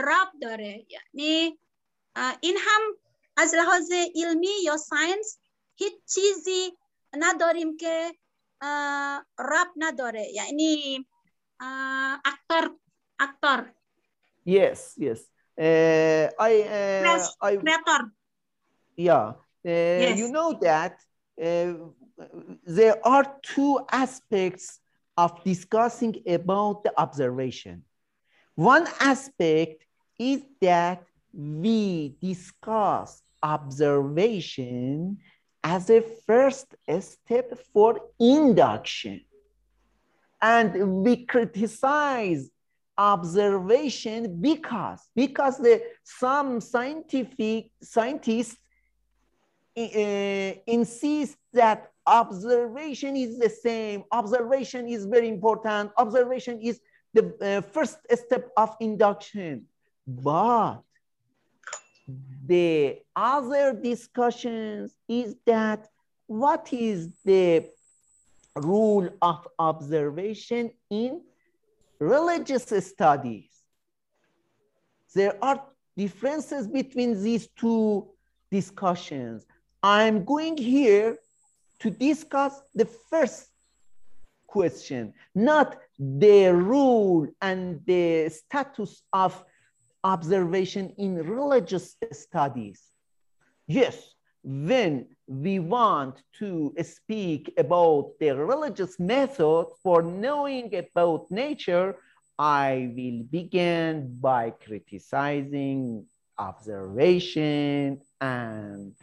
راب 0.00 0.28
داره 0.42 0.86
یعنی 0.88 1.58
این 2.40 2.56
هم 2.60 2.80
از 3.36 3.54
لحاظ 3.54 3.90
علمی 4.14 4.62
یا 4.64 4.76
ساینس 4.76 5.38
هیچ 5.74 5.92
چیزی 6.14 6.78
نداریم 7.18 7.76
که 7.76 8.14
اه 8.60 9.26
راب 9.38 9.66
نداره 9.76 10.26
یعنی 10.32 11.06
اه 11.60 12.20
اکتر 12.24 12.70
اکتر 13.20 13.70
Yes, 14.46 14.80
yes. 14.98 15.20
Uh, 15.56 16.28
I, 16.38 16.52
uh, 16.62 17.06
Yes. 17.08 17.36
I, 17.40 17.56
creator 17.56 18.00
yeah. 18.96 19.32
Uh, 19.64 19.70
You 20.20 20.28
Yes. 20.28 20.30
know 20.36 20.48
that 20.68 20.94
uh, 21.40 21.72
there 22.78 22.98
are 23.06 23.24
two 23.54 23.80
aspects 23.90 24.80
of 25.16 25.30
discussing 25.44 26.14
about 26.26 26.84
the 26.84 26.92
observation. 27.04 27.84
One 28.59 28.87
aspect 28.99 29.85
is 30.19 30.41
that 30.59 31.05
we 31.33 32.17
discuss 32.21 33.23
observation 33.41 35.19
as 35.63 35.89
a 35.89 36.01
first 36.27 36.75
step 36.99 37.57
for 37.71 38.01
induction. 38.19 39.21
And 40.41 41.05
we 41.05 41.25
criticize 41.25 42.49
observation 42.97 44.41
because 44.41 45.07
because 45.15 45.57
the 45.57 45.81
some 46.03 46.59
scientific 46.59 47.71
scientists 47.81 48.57
uh, 49.77 50.51
insist 50.67 51.37
that 51.53 51.93
observation 52.05 53.15
is 53.15 53.39
the 53.39 53.49
same 53.49 54.03
observation 54.11 54.85
is 54.89 55.05
very 55.05 55.29
important 55.29 55.91
observation 55.97 56.59
is 56.59 56.81
the 57.13 57.23
uh, 57.41 57.61
first 57.61 57.97
step 58.11 58.49
of 58.57 58.75
induction 58.79 59.65
but 60.07 60.81
the 62.45 62.99
other 63.15 63.73
discussions 63.73 64.95
is 65.07 65.35
that 65.45 65.87
what 66.27 66.71
is 66.71 67.09
the 67.25 67.69
rule 68.55 69.09
of 69.21 69.47
observation 69.57 70.71
in 70.89 71.21
religious 71.99 72.65
studies. 72.85 73.49
There 75.13 75.37
are 75.43 75.63
differences 75.97 76.67
between 76.67 77.21
these 77.21 77.47
two 77.47 78.07
discussions. 78.51 79.45
I'm 79.83 80.23
going 80.23 80.57
here 80.57 81.17
to 81.79 81.89
discuss 81.89 82.61
the 82.73 82.85
first 82.85 83.49
question, 84.47 85.13
not 85.35 85.77
the 85.99 86.49
rule 86.53 87.27
and 87.41 87.81
the 87.85 88.29
status 88.29 89.03
of 89.11 89.43
observation 90.03 90.93
in 90.97 91.15
religious 91.15 91.97
studies. 92.13 92.81
Yes, 93.67 94.13
when 94.43 95.07
we 95.27 95.59
want 95.59 96.23
to 96.39 96.73
speak 96.81 97.53
about 97.57 98.13
the 98.19 98.31
religious 98.31 98.97
method 98.99 99.65
for 99.83 100.01
knowing 100.01 100.73
about 100.73 101.29
nature, 101.29 101.97
I 102.37 102.91
will 102.95 103.23
begin 103.29 104.17
by 104.21 104.51
criticizing 104.51 106.05
observation 106.37 107.99
and 108.21 108.95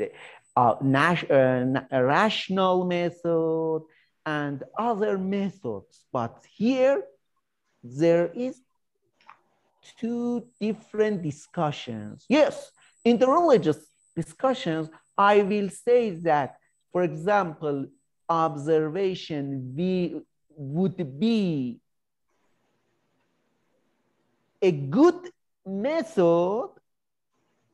uh, 0.56 0.58
uh, 0.58 0.76
na- 0.80 1.84
rational 1.92 2.86
method 2.86 3.82
and 4.26 4.62
other 4.76 5.16
methods. 5.16 6.04
But 6.12 6.44
here, 6.52 7.04
there 7.82 8.30
is 8.34 8.60
two 9.98 10.48
different 10.60 11.22
discussions. 11.22 12.26
Yes, 12.28 12.72
in 13.04 13.18
the 13.18 13.28
religious 13.28 13.86
discussions, 14.16 14.90
I 15.16 15.42
will 15.42 15.70
say 15.70 16.10
that, 16.10 16.56
for 16.92 17.04
example, 17.04 17.86
observation 18.28 19.72
be, 19.74 20.20
would 20.56 21.18
be 21.20 21.78
a 24.60 24.72
good 24.72 25.30
method, 25.64 26.70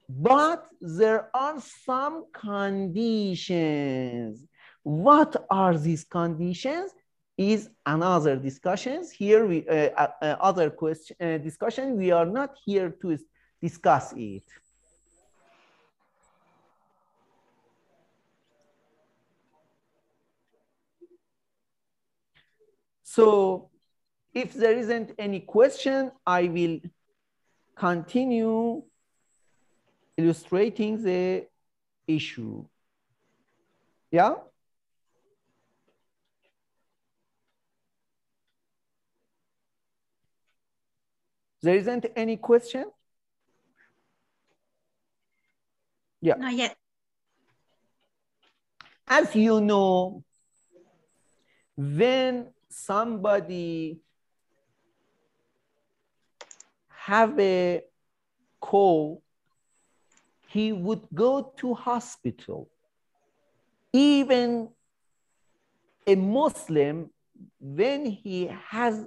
but 0.09 0.67
there 0.81 1.31
are 1.35 1.59
some 1.87 2.27
conditions. 2.33 3.47
What 4.83 5.47
are 5.51 5.77
these 5.79 6.05
conditions? 6.05 6.92
Is 7.38 7.71
another 7.87 8.37
discussions. 8.37 9.11
Here 9.11 9.47
we 9.47 9.66
uh, 9.66 9.88
uh, 9.97 10.09
uh, 10.21 10.37
other 10.38 10.68
question 10.68 11.16
uh, 11.18 11.38
discussion. 11.38 11.97
We 11.97 12.11
are 12.11 12.27
not 12.27 12.59
here 12.62 12.90
to 13.01 13.18
discuss 13.61 14.12
it. 14.14 14.45
So 23.03 23.71
if 24.35 24.53
there 24.55 24.73
isn't 24.73 25.12
any 25.18 25.40
question, 25.40 26.12
I 26.27 26.49
will 26.49 26.81
continue 27.75 28.83
illustrating 30.16 31.03
the 31.03 31.47
issue. 32.07 32.64
Yeah? 34.11 34.35
There 41.62 41.77
isn't 41.77 42.07
any 42.16 42.37
question? 42.37 42.87
Yeah. 46.20 46.35
not 46.35 46.55
yet 46.55 46.77
As 49.07 49.35
you 49.35 49.61
know, 49.61 50.25
when 51.77 52.48
somebody 52.68 54.01
have 56.88 57.38
a 57.38 57.83
cold, 58.61 59.22
he 60.48 60.72
would 60.72 61.03
go 61.12 61.53
to 61.57 61.75
hospital. 61.75 62.68
Even 63.92 64.68
a 66.07 66.14
Muslim, 66.14 67.11
when 67.61 68.07
he 68.07 68.51
has 68.68 69.05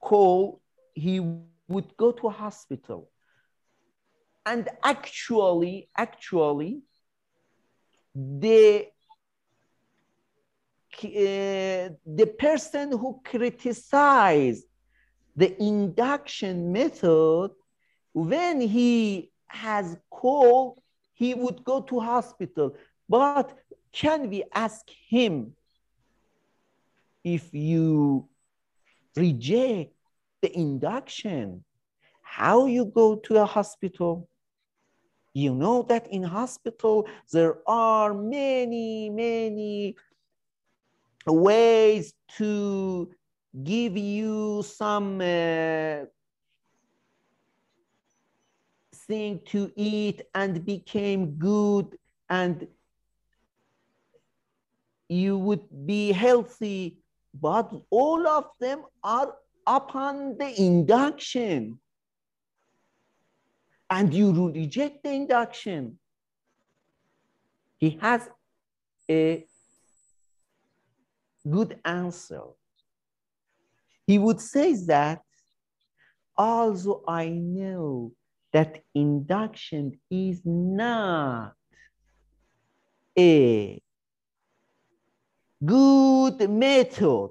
cold, 0.00 0.61
he 0.94 1.20
would 1.20 1.96
go 1.96 2.12
to 2.12 2.28
a 2.28 2.30
hospital. 2.30 3.10
And 4.44 4.68
actually, 4.82 5.88
actually, 5.96 6.82
the 8.14 8.88
uh, 10.94 11.88
the 12.04 12.26
person 12.38 12.92
who 12.92 13.20
criticized 13.24 14.66
the 15.34 15.60
induction 15.62 16.70
method, 16.72 17.50
when 18.12 18.60
he 18.60 19.30
has 19.46 19.96
cold, 20.10 20.78
he 21.14 21.34
would 21.34 21.64
go 21.64 21.80
to 21.80 22.00
hospital. 22.00 22.76
But 23.08 23.56
can 23.92 24.28
we 24.28 24.44
ask 24.52 24.84
him 25.08 25.54
if 27.24 27.54
you 27.54 28.28
reject 29.16 29.91
the 30.42 30.56
induction, 30.56 31.64
how 32.22 32.66
you 32.66 32.84
go 32.84 33.16
to 33.16 33.40
a 33.40 33.46
hospital? 33.46 34.28
You 35.32 35.54
know 35.54 35.82
that 35.88 36.06
in 36.08 36.22
hospital, 36.22 37.08
there 37.32 37.58
are 37.66 38.12
many, 38.12 39.08
many 39.08 39.96
ways 41.26 42.12
to 42.36 43.10
give 43.62 43.96
you 43.96 44.62
some 44.62 45.20
uh, 45.20 46.04
thing 49.06 49.40
to 49.46 49.70
eat 49.76 50.22
and 50.34 50.64
became 50.64 51.32
good 51.32 51.96
and 52.30 52.66
you 55.08 55.36
would 55.36 55.86
be 55.86 56.12
healthy 56.12 56.96
but 57.34 57.72
all 57.90 58.26
of 58.26 58.44
them 58.60 58.84
are 59.02 59.34
upon 59.66 60.36
the 60.38 60.60
induction 60.60 61.78
and 63.90 64.12
you 64.14 64.50
reject 64.50 65.02
the 65.02 65.10
induction 65.10 65.98
he 67.82 67.98
has 68.00 68.28
a 69.10 69.44
good 71.50 71.80
answer. 71.84 72.42
He 74.06 74.18
would 74.18 74.40
say 74.40 74.76
that, 74.86 75.22
also 76.36 77.02
I 77.08 77.28
know 77.28 78.12
that 78.52 78.84
induction 78.94 79.98
is 80.08 80.42
not 80.44 81.54
a 83.18 83.82
good 85.64 86.48
method, 86.48 87.30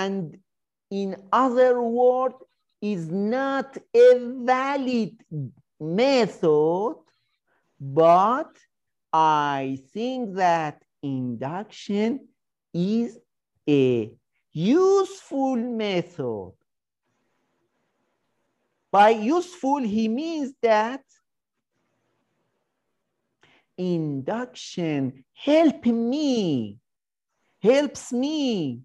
and 0.00 0.38
in 0.90 1.16
other 1.32 1.80
words, 1.80 2.34
is 2.80 3.08
not 3.08 3.68
a 3.94 4.08
valid 4.52 5.14
method, 5.80 6.96
but 7.80 8.52
I 9.12 9.78
think 9.92 10.36
that 10.36 10.82
induction 11.02 12.28
is 12.74 13.18
a 13.68 14.12
useful 14.52 15.56
method. 15.56 16.52
By 18.90 19.10
useful, 19.10 19.78
he 19.78 20.08
means 20.08 20.52
that 20.62 21.04
induction 23.78 25.24
help 25.34 25.86
me, 25.86 26.78
helps 27.62 28.12
me 28.12 28.82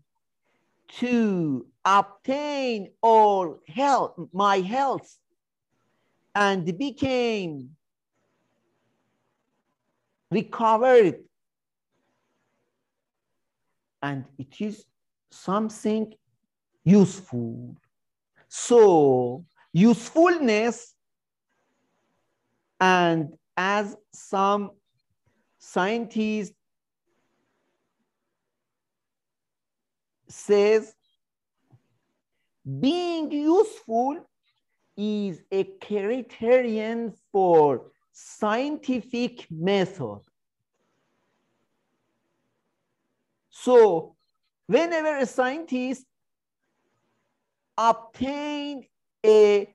to 0.87 1.65
obtain 1.85 2.89
or 3.01 3.59
help 3.67 4.29
my 4.33 4.59
health 4.59 5.17
and 6.33 6.77
became 6.77 7.75
recovered. 10.31 11.15
And 14.01 14.25
it 14.37 14.61
is 14.61 14.85
something 15.31 16.13
useful. 16.83 17.75
So 18.47 19.45
usefulness 19.73 20.93
and 22.79 23.33
as 23.55 23.95
some 24.13 24.71
scientists 25.57 26.53
says 30.37 30.93
being 32.79 33.31
useful 33.31 34.25
is 34.95 35.41
a 35.51 35.63
criterion 35.63 37.13
for 37.31 37.91
scientific 38.11 39.45
method. 39.51 40.21
So 43.49 44.15
whenever 44.65 45.17
a 45.17 45.25
scientist 45.25 46.05
obtain 47.77 48.85
a 49.25 49.73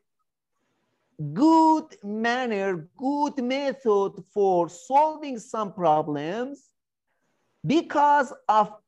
good 1.33 1.96
manner, 2.03 2.88
good 2.96 3.42
method 3.42 4.25
for 4.35 4.68
solving 4.68 5.38
some 5.38 5.72
problems 5.72 6.68
because 7.64 8.33
of 8.48 8.82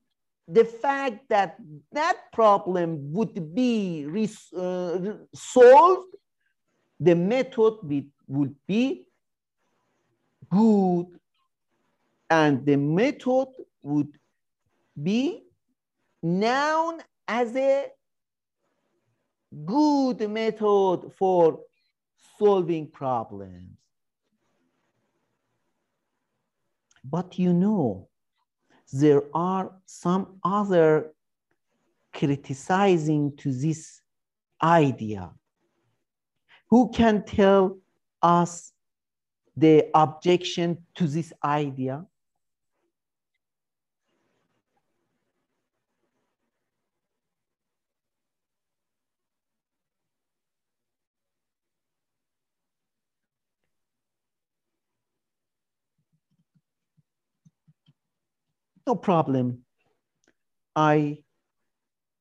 the 0.46 0.64
fact 0.64 1.28
that 1.28 1.56
that 1.92 2.16
problem 2.32 3.12
would 3.12 3.54
be 3.54 4.06
uh, 4.56 4.98
solved, 5.34 6.14
the 7.00 7.14
method 7.14 7.74
would 8.26 8.54
be 8.66 9.06
good 10.50 11.06
and 12.30 12.64
the 12.66 12.76
method 12.76 13.48
would 13.82 14.18
be 15.02 15.44
known 16.22 17.00
as 17.26 17.54
a 17.56 17.86
good 19.64 20.28
method 20.30 21.12
for 21.18 21.60
solving 22.38 22.90
problems. 22.90 23.76
But 27.04 27.38
you 27.38 27.52
know, 27.52 28.08
there 28.94 29.24
are 29.34 29.72
some 29.86 30.38
other 30.44 31.12
criticizing 32.12 33.36
to 33.36 33.52
this 33.52 34.00
idea. 34.62 35.32
Who 36.70 36.92
can 36.92 37.24
tell 37.24 37.78
us 38.22 38.72
the 39.56 39.90
objection 39.94 40.78
to 40.94 41.08
this 41.08 41.32
idea? 41.42 42.06
No 58.86 58.94
problem. 58.94 59.64
I 60.76 61.18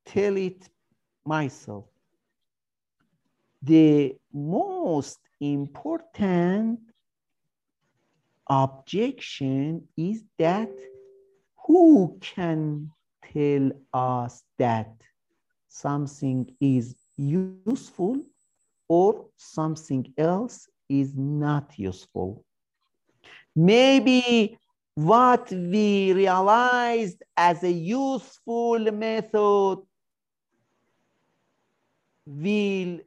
tell 0.05 0.37
it 0.37 0.69
myself. 1.25 1.85
The 3.61 4.15
most 4.31 5.19
important 5.39 6.79
objection 8.49 9.87
is 9.97 10.23
that 10.37 10.69
who 11.65 12.17
can 12.21 12.91
tell 13.33 13.71
us 13.93 14.43
that 14.57 14.91
something 15.67 16.53
is 16.59 16.95
useful 17.17 18.17
or 18.87 19.25
something 19.37 20.13
else 20.17 20.67
is 20.89 21.15
not 21.15 21.77
useful? 21.77 22.45
Maybe 23.55 24.57
what 24.95 25.49
we 25.51 26.13
realized 26.13 27.23
as 27.35 27.63
a 27.63 27.71
useful 27.71 28.79
method 28.91 29.79
will 32.25 32.99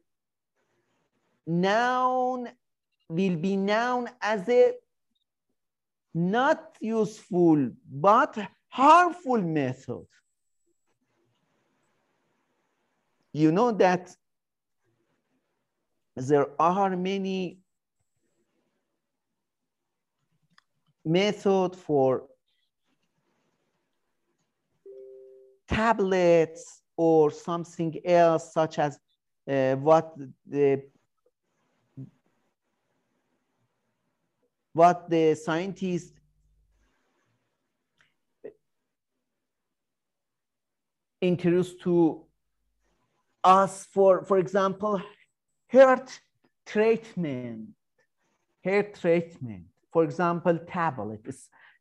known 1.47 2.49
will 3.09 3.37
be 3.37 3.57
known 3.57 4.09
as 4.21 4.49
a 4.49 4.73
not 6.13 6.77
useful 6.81 7.71
but 7.89 8.37
harmful 8.69 9.41
method. 9.41 10.07
You 13.33 13.53
know 13.53 13.71
that 13.73 14.17
there 16.17 16.49
are 16.61 16.97
many 16.97 17.59
method 21.07 21.77
for 21.77 22.25
tablets 25.69 26.83
or 26.97 27.31
something 27.31 27.95
else 28.05 28.53
such 28.53 28.79
as 28.79 28.99
uh, 29.49 29.77
what 29.77 30.15
the 30.47 30.83
what 34.73 35.09
the 35.09 35.35
scientists 35.35 36.13
introduced 41.23 41.81
to 41.81 42.25
us 43.45 43.87
for 43.93 44.25
for 44.25 44.39
example 44.39 45.01
heart 45.73 46.21
treatment 46.67 47.69
heart 48.65 48.95
treatment 49.01 49.67
for 49.97 50.05
example, 50.05 50.59
tablet, 50.69 51.23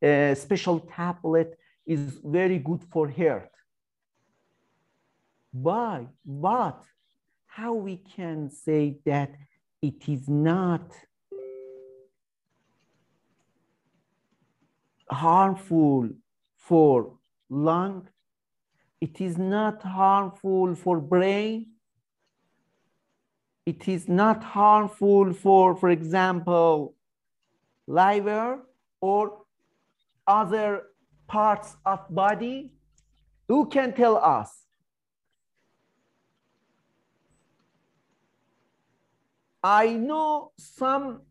a 0.01 0.07
eh, 0.07 0.33
special 0.35 0.79
tablet 0.79 1.59
is 1.85 2.17
very 2.23 2.59
good 2.59 2.81
for 2.89 3.09
heart. 3.09 3.51
But, 5.53 6.05
but 6.25 6.81
how 7.45 7.73
we 7.73 7.97
can 8.15 8.49
say 8.49 8.99
that 9.05 9.31
it 9.81 10.07
is 10.07 10.29
not 10.29 10.95
harmful 15.11 16.07
for 16.55 17.17
lung, 17.49 18.07
it 19.01 19.19
is 19.19 19.37
not 19.37 19.83
harmful 19.83 20.73
for 20.75 21.01
brain, 21.01 21.65
it 23.65 23.89
is 23.89 24.07
not 24.07 24.41
harmful 24.41 25.33
for, 25.33 25.75
for 25.75 25.89
example, 25.89 26.94
liver 27.87 28.59
or 29.01 29.41
other 30.27 30.83
parts 31.27 31.75
of 31.85 31.99
body? 32.09 32.71
Who 33.47 33.67
can 33.67 33.93
tell 33.93 34.17
us? 34.17 34.65
I 39.63 39.93
know 39.93 40.51
some 40.57 41.21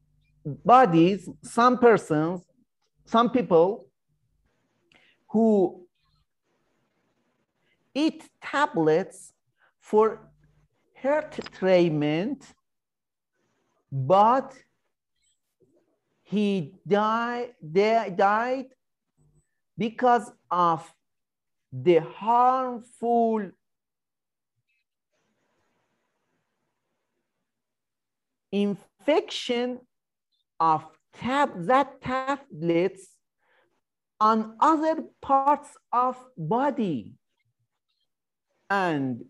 bodies, 0.44 1.28
some 1.42 1.78
persons, 1.78 2.42
some 3.04 3.30
people 3.30 3.86
who 5.28 5.86
eat 7.94 8.28
tablets 8.42 9.32
for 9.78 10.20
heart 11.00 11.38
treatment, 11.52 12.44
but 13.92 14.54
he 16.24 16.74
died, 16.86 17.54
they 17.62 18.12
died 18.16 18.66
because 19.76 20.30
of 20.50 20.90
the 21.70 21.98
harmful 21.98 23.50
infection 28.50 29.80
of 30.58 30.84
tab 31.18 31.50
that 31.66 32.00
tablets 32.00 33.08
on 34.20 34.56
other 34.60 35.04
parts 35.20 35.70
of 35.92 36.16
body. 36.38 37.14
And 38.70 39.24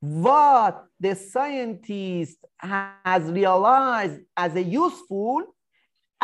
what 0.00 0.86
the 1.00 1.14
scientist 1.14 2.38
has 2.58 3.24
realized 3.24 4.20
as 4.36 4.54
a 4.54 4.62
useful 4.62 5.53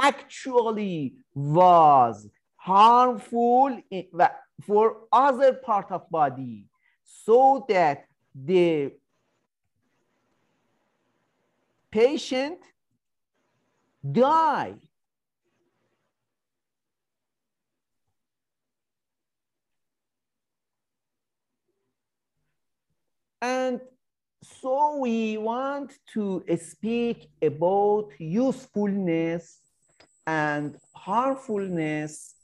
actually 0.01 1.14
was 1.34 2.28
harmful 2.57 3.80
for 4.66 4.96
other 5.12 5.53
part 5.55 5.90
of 5.90 6.09
body 6.11 6.66
so 7.05 7.64
that 7.68 8.07
the 8.34 8.92
patient 11.90 12.59
die. 14.11 14.74
And 23.42 23.80
so 24.42 24.98
we 24.98 25.38
want 25.38 25.98
to 26.12 26.44
speak 26.59 27.30
about 27.42 28.11
usefulness 28.18 29.61
and 30.31 30.76
harmfulness 30.95 32.35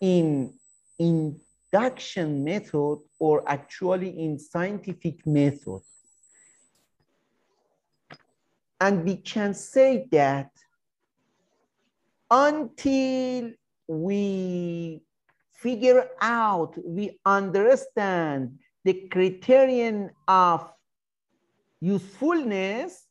in 0.00 0.52
induction 0.98 2.42
method 2.42 2.98
or 3.20 3.36
actually 3.46 4.10
in 4.24 4.38
scientific 4.38 5.24
method. 5.24 5.80
And 8.80 9.04
we 9.04 9.16
can 9.16 9.54
say 9.54 10.06
that 10.10 10.50
until 12.28 13.52
we 13.86 15.02
figure 15.52 16.08
out, 16.20 16.72
we 16.84 17.20
understand 17.24 18.58
the 18.84 18.94
criterion 19.12 20.10
of 20.26 20.72
usefulness, 21.80 23.07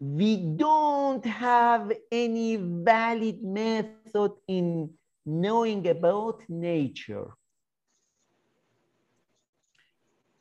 we 0.00 0.36
don't 0.36 1.24
have 1.24 1.92
any 2.10 2.56
valid 2.56 3.42
method 3.42 4.32
in 4.46 4.90
knowing 5.26 5.86
about 5.88 6.42
nature. 6.48 7.30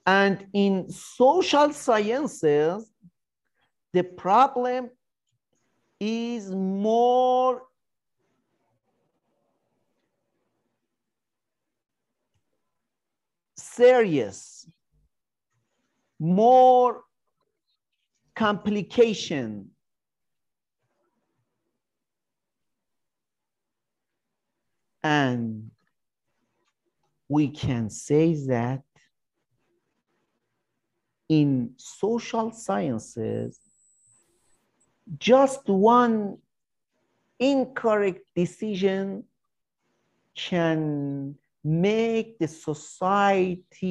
And 0.05 0.47
in 0.53 0.89
social 0.89 1.73
sciences, 1.73 2.89
the 3.93 4.03
problem 4.03 4.89
is 5.99 6.49
more 6.51 7.63
serious, 13.55 14.69
more 16.19 17.03
complication. 18.37 19.71
And 25.03 25.71
we 27.27 27.49
can 27.49 27.89
say 27.89 28.35
that 28.47 28.83
in 31.29 31.71
social 31.77 32.51
sciences, 32.51 33.59
just 35.17 35.67
one 35.67 36.37
incorrect 37.39 38.21
decision 38.35 39.23
can 40.35 41.35
make 41.63 42.37
the 42.37 42.47
society 42.47 43.87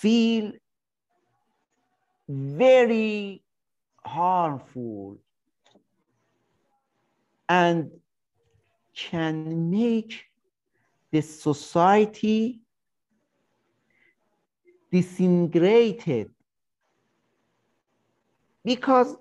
feel 0.00 0.52
very 2.28 3.42
harmful. 4.04 5.18
And 7.48 7.90
can 8.94 9.70
make 9.70 10.24
the 11.10 11.22
society 11.22 12.60
disintegrated. 14.90 16.30
Because 18.64 19.16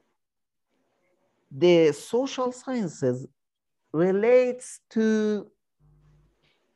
the 1.50 1.92
social 1.94 2.52
sciences 2.52 3.28
relates 3.94 4.82
to 4.90 5.50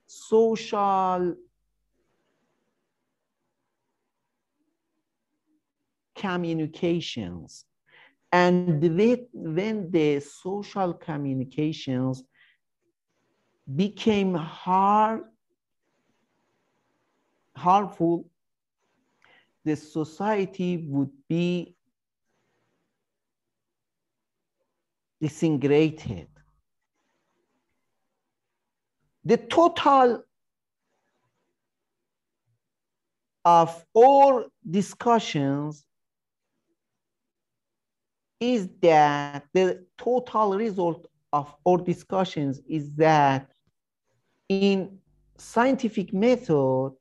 social 0.08 1.36
communications. 6.22 7.66
And 8.32 8.82
when 9.34 9.92
the 9.92 10.20
social 10.20 10.94
communications 10.94 12.24
became 13.76 14.36
hard, 14.36 15.24
harmful, 17.56 18.30
the 19.66 19.76
society 19.76 20.86
would 20.88 21.12
be 21.28 21.76
disintegrated. 25.20 26.28
The 29.26 29.38
total 29.38 30.24
of 33.44 33.86
all 33.94 34.46
discussions 34.70 35.86
is 38.42 38.68
that 38.82 39.46
the 39.54 39.86
total 39.98 40.58
result 40.58 41.06
of 41.32 41.54
all 41.64 41.78
discussions 41.78 42.60
is 42.68 42.94
that 42.96 43.48
in 44.50 44.98
scientific 45.38 46.12
method, 46.12 46.92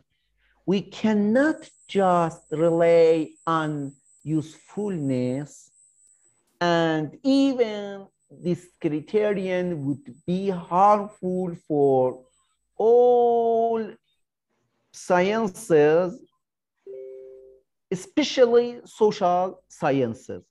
we 0.66 0.82
cannot 0.82 1.68
just 1.88 2.42
rely 2.52 3.30
on 3.46 3.92
usefulness 4.22 5.70
and 6.60 7.18
even 7.24 8.06
this 8.30 8.68
criterion 8.80 9.84
would 9.86 10.14
be 10.26 10.50
harmful 10.50 11.56
for 11.66 12.22
all 12.76 13.90
sciences, 14.92 16.20
especially 17.90 18.80
social 18.84 19.62
sciences. 19.68 20.42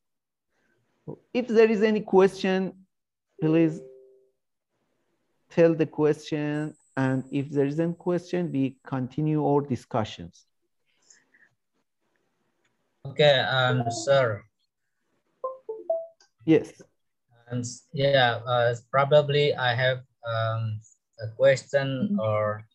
If 1.33 1.47
there 1.47 1.69
is 1.69 1.81
any 1.83 2.01
question, 2.01 2.73
please 3.41 3.79
tell 5.49 5.73
the 5.73 5.85
question. 5.85 6.75
And 6.97 7.23
if 7.31 7.49
there 7.49 7.65
is 7.65 7.79
any 7.79 7.93
question, 7.93 8.51
we 8.51 8.75
continue 8.85 9.45
our 9.45 9.61
discussions. 9.61 10.45
Okay, 13.05 13.39
um, 13.39 13.83
sir. 13.89 14.43
Yes. 16.45 16.81
And 17.49 17.65
yeah, 17.93 18.39
uh, 18.45 18.75
probably 18.91 19.55
I 19.55 19.73
have 19.73 19.99
um, 20.27 20.81
a 21.23 21.27
question 21.35 22.17
or 22.21 22.65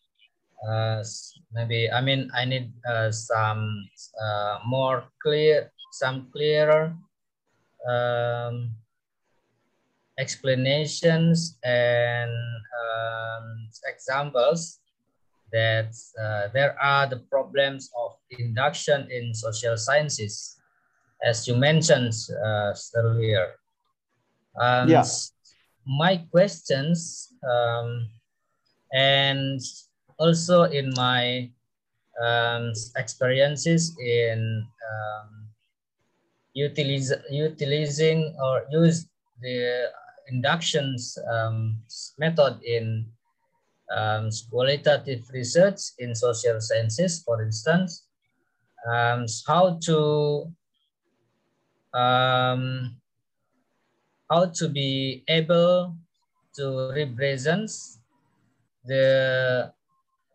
uh, 0.67 1.03
maybe, 1.53 1.91
I 1.91 2.01
mean, 2.01 2.29
I 2.33 2.45
need 2.45 2.73
uh, 2.89 3.11
some 3.11 3.87
uh, 4.21 4.59
more 4.65 5.05
clear, 5.21 5.71
some 5.91 6.27
clearer 6.31 6.95
um, 7.87 8.71
explanations 10.17 11.57
and 11.63 12.31
um, 12.31 13.69
examples 13.87 14.79
that 15.51 15.93
uh, 16.19 16.47
there 16.53 16.75
are 16.81 17.07
the 17.07 17.19
problems 17.31 17.91
of 17.97 18.11
induction 18.29 19.07
in 19.11 19.33
social 19.33 19.77
sciences, 19.77 20.57
as 21.23 21.47
you 21.47 21.55
mentioned 21.55 22.13
uh, 22.43 22.73
earlier. 22.95 23.55
Um, 24.59 24.89
yeah. 24.89 25.03
My 25.85 26.17
questions 26.31 27.33
um, 27.47 28.09
and 28.91 29.61
also 30.17 30.63
in 30.63 30.93
my 30.95 31.51
um, 32.21 32.73
experiences 32.97 33.95
in 33.99 34.65
um, 34.65 35.44
utilize, 36.55 37.13
utilizing 37.29 38.33
or 38.41 38.65
use 38.71 39.05
the 39.41 39.91
inductions 40.31 41.17
um, 41.29 41.77
method 42.17 42.57
in 42.63 43.05
um, 43.93 44.29
qualitative 44.49 45.21
research 45.31 45.79
in 45.99 46.15
social 46.15 46.59
sciences, 46.59 47.21
for 47.23 47.43
instance, 47.43 48.07
um, 48.89 49.25
how 49.45 49.77
to 49.83 50.49
um, 51.93 52.95
how 54.31 54.45
to 54.47 54.67
be 54.69 55.23
able 55.27 55.95
to 56.55 56.91
represent 56.95 57.69
the 58.85 59.71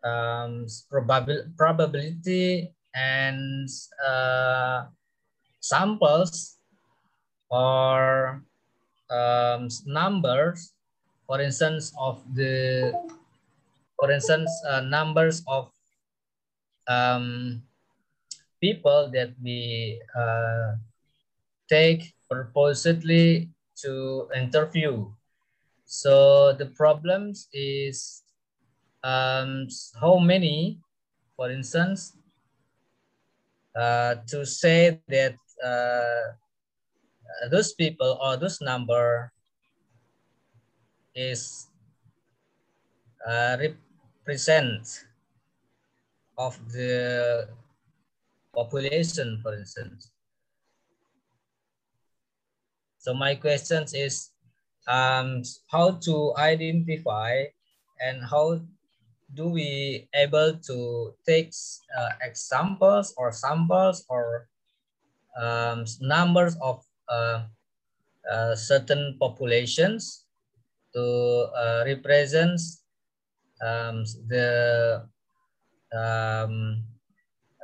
um, 0.03 0.65
probabil 0.89 1.55
probability 1.57 2.71
and 2.95 3.67
uh, 4.05 4.85
samples 5.61 6.57
or 7.49 8.43
um, 9.09 9.69
numbers, 9.85 10.73
for 11.27 11.39
instance, 11.39 11.93
of 11.99 12.21
the, 12.33 12.91
for 13.99 14.11
instance, 14.11 14.51
uh, 14.67 14.81
numbers 14.81 15.43
of 15.47 15.71
um, 16.87 17.61
people 18.59 19.09
that 19.13 19.33
we 19.41 20.01
uh, 20.17 20.75
take 21.69 22.13
purposely 22.29 23.49
to 23.77 24.27
interview. 24.35 25.07
So 25.85 26.53
the 26.53 26.67
problems 26.67 27.47
is 27.53 28.23
um, 29.03 29.67
how 29.99 30.17
many, 30.17 30.79
for 31.35 31.51
instance, 31.51 32.15
uh, 33.75 34.15
to 34.27 34.45
say 34.45 34.99
that 35.07 35.35
uh, 35.63 36.33
those 37.49 37.73
people 37.73 38.17
or 38.21 38.37
those 38.37 38.61
number 38.61 39.31
is 41.15 41.67
uh, 43.27 43.57
represent 43.59 45.05
of 46.37 46.57
the 46.71 47.47
population, 48.53 49.39
for 49.41 49.53
instance. 49.55 50.11
So 52.97 53.13
my 53.13 53.35
questions 53.35 53.93
is 53.93 54.29
um, 54.87 55.43
how 55.67 55.97
to 56.05 56.33
identify 56.37 57.45
and 57.99 58.23
how 58.23 58.61
do 59.33 59.47
we 59.47 60.07
able 60.13 60.53
to 60.67 61.13
take 61.25 61.51
uh, 61.97 62.09
examples 62.21 63.13
or 63.17 63.31
samples 63.31 64.05
or 64.09 64.47
um, 65.39 65.85
numbers 66.01 66.55
of 66.61 66.83
uh, 67.09 67.43
uh, 68.29 68.55
certain 68.55 69.17
populations 69.19 70.25
to 70.93 71.49
uh, 71.55 71.83
represent 71.85 72.59
um, 73.61 74.03
the 74.27 75.07
um, 75.93 76.83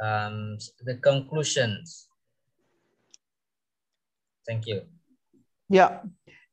um, 0.02 0.58
the 0.84 0.96
conclusions. 0.96 2.08
Thank 4.48 4.68
you. 4.68 4.82
Yeah. 5.70 6.02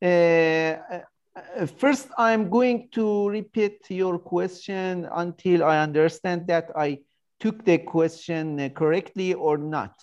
Uh, 0.02 1.00
uh, 1.36 1.66
first, 1.78 2.08
I'm 2.18 2.50
going 2.50 2.88
to 2.92 3.28
repeat 3.28 3.90
your 3.90 4.18
question 4.18 5.08
until 5.12 5.64
I 5.64 5.78
understand 5.78 6.46
that 6.48 6.70
I 6.76 6.98
took 7.40 7.64
the 7.64 7.78
question 7.78 8.70
correctly 8.70 9.34
or 9.34 9.58
not. 9.58 9.94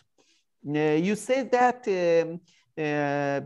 Uh, 0.67 0.79
you 1.07 1.15
said 1.15 1.51
that 1.51 1.87
um, 1.87 2.39
uh, 2.77 3.41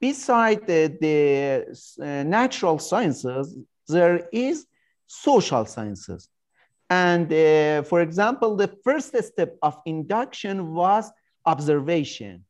beside 0.00 0.66
the, 0.66 0.96
the 1.00 2.04
uh, 2.04 2.22
natural 2.22 2.78
sciences, 2.78 3.56
there 3.88 4.28
is 4.32 4.66
social 5.06 5.64
sciences. 5.66 6.28
And 6.90 7.28
for 7.86 8.00
example, 8.02 8.56
the 8.56 8.70
first 8.84 9.16
step 9.16 9.56
of 9.62 9.78
induction 9.86 10.74
was 10.74 11.10
observation. 11.44 12.44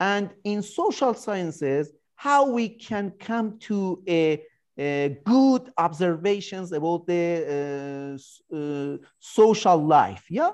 And 0.00 0.30
in 0.44 0.62
social 0.62 1.14
sciences, 1.14 1.92
how 2.16 2.50
we 2.50 2.68
can 2.68 3.12
come 3.18 3.58
to 3.58 4.02
a, 4.08 4.42
a 4.78 5.18
good 5.24 5.72
observations 5.76 6.72
about 6.72 7.06
the 7.06 8.18
uh, 8.52 8.56
uh, 8.56 8.96
social 9.18 9.78
life. 9.78 10.24
Yeah. 10.30 10.52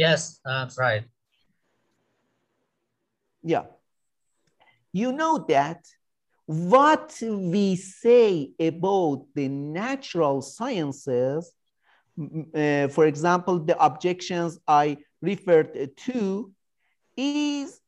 Yes, 0.00 0.40
that's 0.42 0.78
right. 0.78 1.04
Yeah. 3.42 3.64
You 4.92 5.12
know 5.12 5.44
that 5.48 5.82
what 6.46 7.12
we 7.22 7.76
say 7.76 8.52
about 8.58 9.26
the 9.34 9.48
natural 9.48 10.40
sciences, 10.40 11.52
uh, 12.18 12.88
for 12.88 13.04
example, 13.12 13.58
the 13.58 13.76
objections 13.78 14.58
I 14.66 14.96
referred 15.20 15.90
to, 16.06 16.50
is 17.14 17.78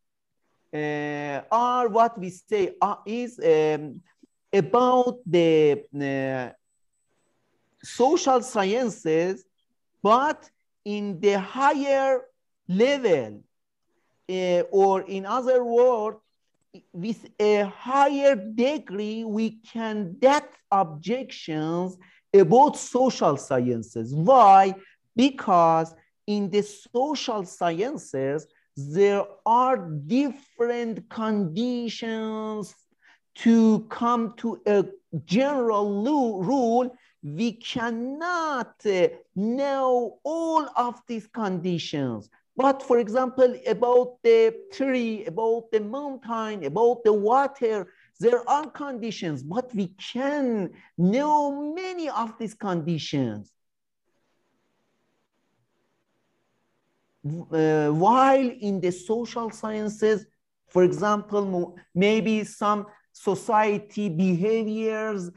uh, 0.74 1.40
are 1.50 1.88
what 1.88 2.18
we 2.18 2.28
say 2.28 2.74
uh, 2.82 2.96
is 3.06 3.40
um, 3.40 4.02
about 4.52 5.16
the 5.24 5.84
uh, 5.96 6.52
social 7.82 8.42
sciences, 8.42 9.46
but 10.02 10.50
in 10.84 11.20
the 11.20 11.38
higher 11.38 12.22
level, 12.68 13.42
uh, 14.28 14.62
or 14.70 15.02
in 15.02 15.26
other 15.26 15.64
words, 15.64 16.18
with 16.92 17.28
a 17.38 17.64
higher 17.64 18.34
degree, 18.34 19.24
we 19.24 19.50
can 19.72 20.16
get 20.18 20.48
objections 20.70 21.98
about 22.32 22.76
social 22.76 23.36
sciences. 23.36 24.14
Why? 24.14 24.74
Because 25.14 25.94
in 26.26 26.48
the 26.50 26.62
social 26.62 27.44
sciences, 27.44 28.46
there 28.76 29.24
are 29.44 29.76
different 30.06 31.08
conditions 31.10 32.74
to 33.34 33.86
come 33.90 34.34
to 34.38 34.60
a 34.66 34.84
general 35.26 36.42
rule 36.42 36.96
we 37.22 37.52
cannot 37.52 38.74
uh, 38.84 39.08
know 39.36 40.18
all 40.24 40.68
of 40.76 41.00
these 41.06 41.26
conditions. 41.28 42.28
But 42.56 42.82
for 42.82 42.98
example 42.98 43.56
about 43.66 44.18
the 44.22 44.54
tree 44.72 45.24
about 45.24 45.70
the 45.72 45.80
mountain 45.80 46.64
about 46.64 47.02
the 47.02 47.12
water 47.12 47.88
there 48.20 48.46
are 48.48 48.70
conditions 48.70 49.42
but 49.42 49.74
we 49.74 49.88
can 50.12 50.70
know 50.98 51.72
many 51.74 52.10
of 52.10 52.36
these 52.38 52.54
conditions. 52.54 53.52
Uh, 57.24 57.88
while 57.90 58.50
in 58.60 58.80
the 58.80 58.90
social 58.90 59.48
sciences, 59.50 60.26
for 60.66 60.82
example, 60.82 61.76
maybe 61.94 62.42
some 62.42 62.84
society 63.12 64.08
behaviors 64.08 65.30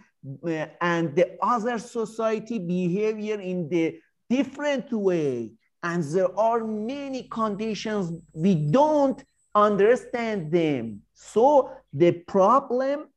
Uh, 0.44 0.68
and 0.82 1.16
the 1.16 1.38
other 1.42 1.78
society 1.78 2.60
behavior 2.60 3.40
in 3.40 3.70
the 3.70 4.00
different 4.30 4.92
way. 4.92 5.52
And 5.84 6.04
there 6.04 6.38
are 6.38 6.64
many 6.64 7.24
conditions 7.24 8.12
we 8.34 8.56
don't 8.56 9.24
understand 9.54 10.52
them. 10.52 11.02
So 11.14 11.72
the 11.94 12.12
problem 12.12 13.08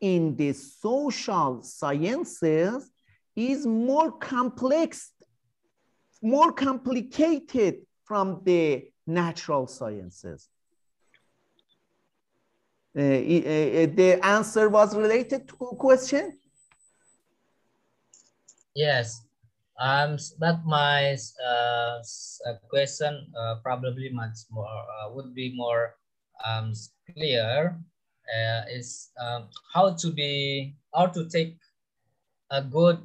in 0.00 0.36
the 0.36 0.52
social 0.52 1.62
sciences 1.62 2.90
is 3.36 3.66
more 3.66 4.12
complex 4.12 5.12
more 6.24 6.52
complicated 6.52 7.82
from 8.04 8.40
the 8.44 8.88
natural 9.06 9.66
sciences. 9.66 10.48
Uh, 12.96 13.00
uh, 13.00 13.86
the 13.90 14.20
answer 14.22 14.68
was 14.68 14.96
related 14.96 15.48
to 15.48 15.56
question? 15.78 16.38
Yes, 18.74 19.22
um, 19.80 20.16
but 20.38 20.64
my 20.64 21.16
uh, 21.44 22.02
question 22.70 23.26
uh, 23.38 23.56
probably 23.62 24.10
much 24.10 24.46
more 24.50 24.66
uh, 24.66 25.10
would 25.12 25.34
be 25.34 25.54
more 25.56 25.96
um, 26.44 26.72
clear 27.12 27.76
uh, 28.30 28.62
is 28.70 29.10
um, 29.18 29.48
how 29.72 29.92
to 29.94 30.10
be 30.10 30.74
how 30.94 31.06
to 31.06 31.28
take 31.28 31.56
a 32.50 32.62
good 32.62 32.98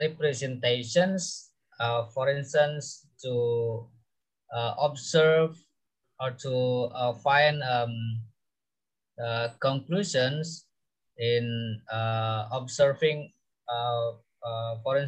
representations 0.00 1.48
uh, 1.78 2.04
for 2.06 2.28
instance, 2.28 3.06
to 3.22 3.86
uh, 4.54 4.74
observe 4.82 5.56
or 6.20 6.30
to 6.32 6.90
uh, 6.94 7.14
find 7.14 7.62
um, 7.62 7.94
uh, 9.24 9.48
conclusions 9.60 10.66
in 11.18 11.80
uh, 11.92 12.48
observing, 12.52 13.32
uh, 13.68 14.12
for, 14.82 15.04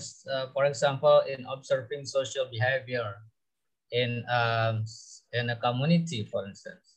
for 0.53 0.65
example, 0.65 1.23
in 1.29 1.47
observing 1.47 2.05
social 2.05 2.47
behavior 2.51 3.15
in, 3.93 4.25
um, 4.31 4.85
in 5.33 5.51
a 5.51 5.57
community, 5.57 6.29
for 6.31 6.47
instance. 6.47 6.97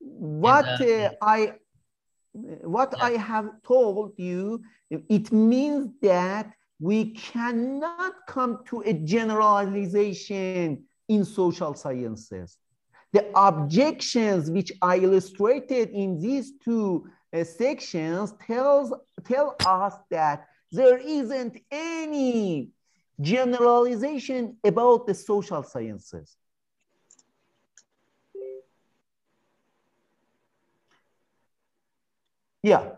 What 0.00 0.64
I 1.20 1.54
what 2.32 2.94
yeah. 2.96 3.04
I 3.04 3.10
have 3.16 3.50
told 3.66 4.12
you, 4.16 4.62
it 4.90 5.32
means 5.32 5.88
that 6.02 6.52
we 6.78 7.10
cannot 7.10 8.14
come 8.28 8.62
to 8.66 8.82
a 8.86 8.94
generalization 8.94 10.84
in 11.08 11.24
social 11.24 11.74
sciences. 11.74 12.56
The 13.12 13.30
objections 13.34 14.50
which 14.50 14.72
I 14.80 14.98
illustrated 14.98 15.90
in 15.90 16.20
these 16.20 16.52
two 16.64 17.08
uh, 17.34 17.44
sections 17.44 18.32
tells, 18.46 18.92
tell 19.24 19.56
us 19.66 19.94
that 20.10 20.46
there 20.70 20.98
isn't 20.98 21.58
any 21.70 22.70
generalization 23.20 24.56
about 24.64 25.06
the 25.06 25.14
social 25.14 25.62
sciences. 25.62 26.36
Yeah. 32.62 32.92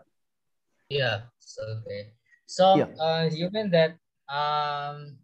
Yeah. 0.89 1.21
So, 1.39 1.63
okay. 1.63 2.13
So 2.45 2.77
Yeah. 2.77 2.85
uh, 2.99 3.29
you 3.31 3.49
mean 3.49 3.71
that 3.71 3.97
um, 4.29 5.17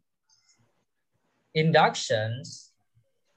inductions 1.53 2.68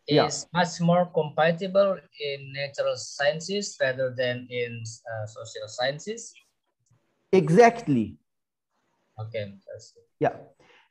Yeah. 0.09 0.27
is 0.27 0.47
much 0.53 0.81
more 0.81 1.07
compatible 1.07 1.97
in 2.21 2.53
natural 2.53 2.97
sciences 2.97 3.77
rather 3.81 4.13
than 4.17 4.47
in 4.51 4.83
uh, 4.83 5.27
social 5.27 5.69
sciences? 5.69 6.35
Exactly. 7.33 8.17
Okay. 9.19 9.55
Yeah. 10.21 10.37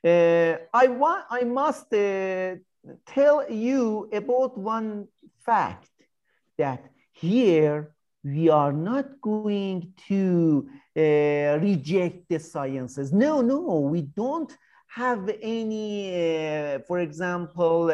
Uh, 0.04 0.58
I 0.74 0.88
want. 0.88 1.24
I 1.30 1.44
must 1.44 1.92
uh, 1.92 2.56
tell 3.06 3.50
you 3.50 4.08
about 4.12 4.58
one 4.58 5.08
fact 5.44 5.90
that 6.58 6.90
here 7.12 7.94
we 8.24 8.48
are 8.48 8.72
not 8.72 9.20
going 9.20 9.92
to 10.08 10.68
uh, 10.96 11.58
reject 11.60 12.28
the 12.28 12.38
sciences. 12.38 13.12
No, 13.12 13.40
no, 13.40 13.80
we 13.80 14.02
don't 14.02 14.56
have 14.88 15.30
any. 15.40 16.10
Uh, 16.10 16.78
for 16.86 16.98
example, 16.98 17.90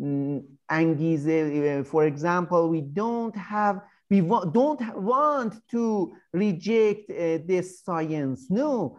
uh, 0.00 0.04
mm, 0.04 0.44
Angize, 0.70 1.80
uh, 1.80 1.84
for 1.84 2.06
example, 2.06 2.68
we 2.68 2.80
don't 2.80 3.36
have. 3.36 3.80
We 4.10 4.20
don't 4.20 4.80
want 4.96 5.54
to 5.70 6.12
reject 6.32 7.10
uh, 7.10 7.38
this 7.44 7.80
science. 7.82 8.50
No, 8.50 8.98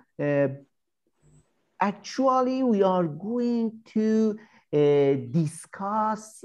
actually 1.80 2.64
we 2.64 2.82
are 2.84 3.06
going 3.06 3.80
to 3.94 4.38
discuss 5.32 6.44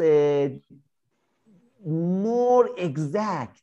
more 1.84 2.70
exact 2.76 3.62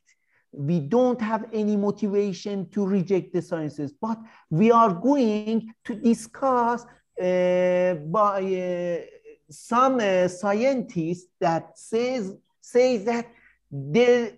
we 0.52 0.80
don't 0.80 1.20
have 1.20 1.44
any 1.52 1.76
motivation 1.76 2.68
to 2.70 2.86
reject 2.86 3.32
the 3.32 3.42
sciences 3.42 3.92
but 4.00 4.18
we 4.50 4.70
are 4.70 4.92
going 4.92 5.72
to 5.84 5.94
discuss 5.94 6.84
uh, 7.20 7.94
by 7.94 8.40
uh, 8.42 9.17
some 9.50 10.00
uh, 10.00 10.28
scientists 10.28 11.26
that 11.40 11.78
says 11.78 12.34
says 12.60 13.04
that 13.04 13.26
there 13.70 14.32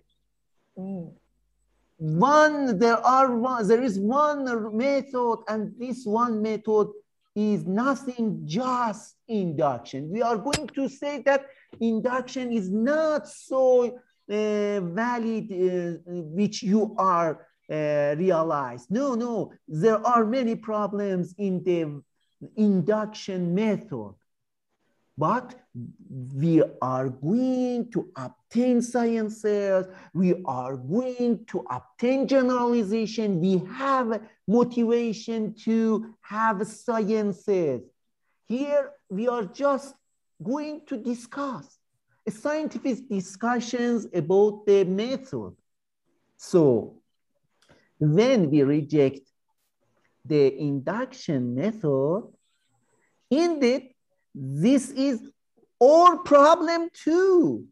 one 1.97 2.79
there 2.79 2.97
are 3.05 3.35
one 3.35 3.67
there 3.67 3.83
is 3.83 3.99
one 3.99 4.45
method 4.75 5.39
and 5.47 5.73
this 5.77 6.05
one 6.05 6.41
method 6.41 6.87
is 7.35 7.65
nothing 7.65 8.41
just 8.45 9.15
induction. 9.27 10.09
We 10.09 10.21
are 10.21 10.37
going 10.37 10.67
to 10.75 10.89
say 10.89 11.21
that 11.21 11.45
induction 11.79 12.51
is 12.51 12.69
not 12.69 13.27
so 13.27 13.85
uh, 14.29 14.81
valid, 14.81 15.51
uh, 15.51 15.97
which 16.05 16.61
you 16.63 16.93
are 16.97 17.47
uh, 17.69 18.15
realized. 18.17 18.91
No, 18.91 19.15
no, 19.15 19.53
there 19.67 20.05
are 20.05 20.25
many 20.25 20.55
problems 20.55 21.33
in 21.37 21.63
the 21.63 22.01
induction 22.57 23.53
method. 23.55 24.13
But 25.17 25.55
we 26.33 26.63
are 26.81 27.09
going 27.09 27.91
to 27.91 28.11
obtain 28.15 28.81
sciences, 28.81 29.85
we 30.13 30.41
are 30.45 30.77
going 30.77 31.45
to 31.47 31.65
obtain 31.69 32.27
generalization, 32.27 33.39
we 33.39 33.61
have 33.73 34.21
motivation 34.47 35.53
to 35.65 36.15
have 36.21 36.65
sciences. 36.65 37.81
Here 38.47 38.91
we 39.09 39.27
are 39.27 39.45
just 39.45 39.93
going 40.41 40.81
to 40.87 40.97
discuss 40.97 41.77
scientific 42.29 43.09
discussions 43.09 44.07
about 44.13 44.65
the 44.65 44.83
method. 44.85 45.55
So 46.37 47.01
when 47.99 48.49
we 48.49 48.63
reject 48.63 49.21
the 50.25 50.57
induction 50.59 51.55
method, 51.55 52.23
indeed, 53.29 53.90
this 54.33 54.89
is 54.91 55.21
our 55.81 56.17
problem 56.17 56.89
too. 56.93 57.65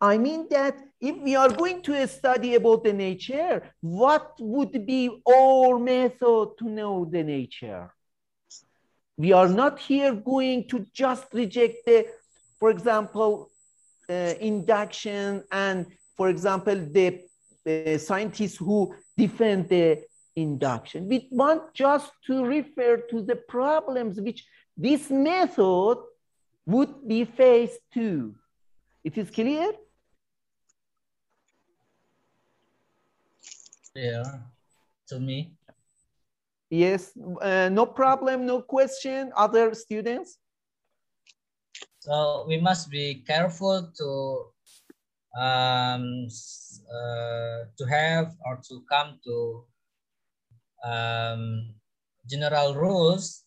I 0.00 0.18
mean 0.18 0.48
that 0.50 0.76
if 1.00 1.16
we 1.16 1.36
are 1.36 1.48
going 1.48 1.82
to 1.82 2.06
study 2.08 2.54
about 2.56 2.84
the 2.84 2.92
nature, 2.92 3.62
what 3.80 4.32
would 4.40 4.86
be 4.86 5.22
our 5.26 5.78
method 5.78 6.58
to 6.58 6.68
know 6.68 7.04
the 7.04 7.22
nature? 7.22 7.94
We 9.16 9.32
are 9.32 9.48
not 9.48 9.78
here 9.78 10.14
going 10.14 10.68
to 10.68 10.86
just 10.92 11.26
reject 11.32 11.86
the, 11.86 12.06
for 12.58 12.70
example, 12.70 13.50
uh, 14.08 14.34
induction 14.40 15.44
and, 15.52 15.86
for 16.16 16.28
example, 16.28 16.74
the, 16.74 17.20
the 17.64 17.98
scientists 17.98 18.56
who 18.56 18.94
defend 19.16 19.68
the 19.68 20.02
induction. 20.34 21.08
We 21.08 21.28
want 21.30 21.74
just 21.74 22.10
to 22.26 22.44
refer 22.44 22.96
to 23.10 23.22
the 23.22 23.36
problems 23.36 24.20
which 24.20 24.44
this 24.76 25.10
method 25.10 25.98
would 26.66 27.06
be 27.06 27.24
phase 27.24 27.76
two. 27.92 28.34
It 29.04 29.18
is 29.18 29.30
clear? 29.30 29.72
Yeah. 33.94 34.24
To 35.08 35.20
me. 35.20 35.52
Yes, 36.70 37.12
uh, 37.42 37.68
no 37.68 37.84
problem, 37.84 38.46
no 38.46 38.62
question. 38.62 39.30
Other 39.36 39.74
students? 39.74 40.38
So 42.00 42.46
we 42.48 42.58
must 42.58 42.88
be 42.88 43.22
careful 43.26 43.92
to 43.92 44.10
um, 45.38 46.28
uh, 46.88 47.68
to 47.76 47.84
have 47.84 48.32
or 48.46 48.60
to 48.68 48.82
come 48.88 49.20
to 49.24 49.64
um, 50.82 51.74
general 52.26 52.74
rules 52.74 53.44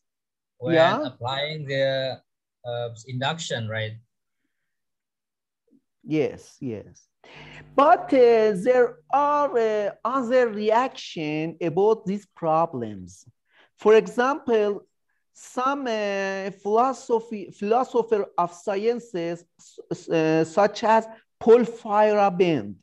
when 0.60 0.76
Yeah. 0.76 1.06
applying 1.06 1.66
the 1.66 2.22
uh, 2.66 2.90
induction, 3.08 3.68
right? 3.68 3.94
Yes, 6.04 6.58
yes. 6.60 7.08
But 7.76 8.14
uh, 8.14 8.54
there 8.64 9.00
are 9.12 9.58
uh, 9.58 9.92
other 10.04 10.50
reaction 10.50 11.58
about 11.62 12.06
these 12.06 12.26
problems. 12.36 13.26
For 13.78 13.96
example, 13.96 14.86
some 15.34 15.88
uh, 15.88 16.52
philosophy, 16.62 17.52
philosopher 17.52 18.28
of 18.38 18.54
sciences, 18.54 19.44
uh, 20.10 20.44
such 20.46 20.84
as 20.84 21.08
Paul 21.40 21.64
Feyerabend. 21.66 22.76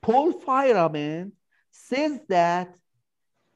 Paul 0.00 0.32
Feyerabend 0.32 1.32
says 1.70 2.20
that 2.28 2.74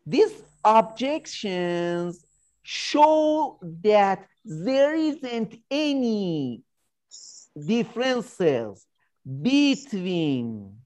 these 0.05 0.43
objections 0.65 2.26
show 2.67 3.59
that 3.83 4.27
there 4.45 4.95
isn't 4.97 5.55
any 5.71 6.63
differences 7.65 8.85
between 9.43 10.77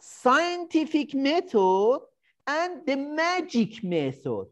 scientific 0.00 1.14
method 1.14 1.98
and 2.46 2.86
the 2.86 2.96
magic 2.96 3.82
method. 3.82 4.46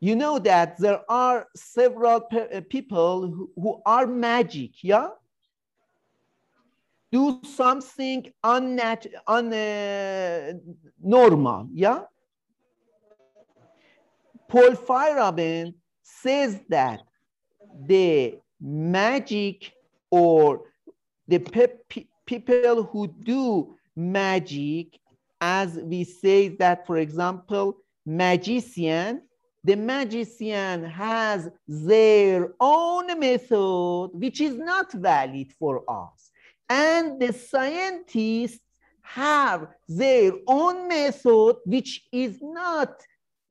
You 0.00 0.16
know 0.16 0.38
that 0.38 0.78
there 0.78 1.02
are 1.10 1.46
several 1.54 2.26
uh, 2.32 2.62
people 2.70 3.28
who, 3.28 3.50
who 3.54 3.82
are 3.84 4.06
magic, 4.06 4.82
yeah? 4.82 5.08
Do 7.12 7.38
something 7.44 8.32
unnat 8.42 9.06
un, 9.26 9.52
uh, 9.52 10.54
normal, 10.98 11.68
yeah? 11.74 12.00
Paul 14.52 14.72
Feyerabend 14.72 15.72
says 16.02 16.60
that 16.68 17.00
the 17.86 18.38
magic 18.60 19.72
or 20.10 20.64
the 21.26 21.38
pe- 21.38 21.78
pe- 21.88 22.06
people 22.26 22.82
who 22.82 23.06
do 23.06 23.78
magic, 23.96 24.98
as 25.40 25.76
we 25.76 26.04
say 26.04 26.48
that, 26.48 26.86
for 26.86 26.98
example, 26.98 27.78
magician, 28.04 29.22
the 29.64 29.74
magician 29.74 30.84
has 30.84 31.48
their 31.66 32.52
own 32.60 33.18
method, 33.18 34.10
which 34.12 34.42
is 34.42 34.58
not 34.58 34.92
valid 34.92 35.50
for 35.58 35.82
us. 35.88 36.30
And 36.68 37.18
the 37.18 37.32
scientists 37.32 38.60
have 39.00 39.68
their 39.88 40.32
own 40.46 40.88
method, 40.88 41.56
which 41.64 42.04
is 42.12 42.36
not 42.42 43.00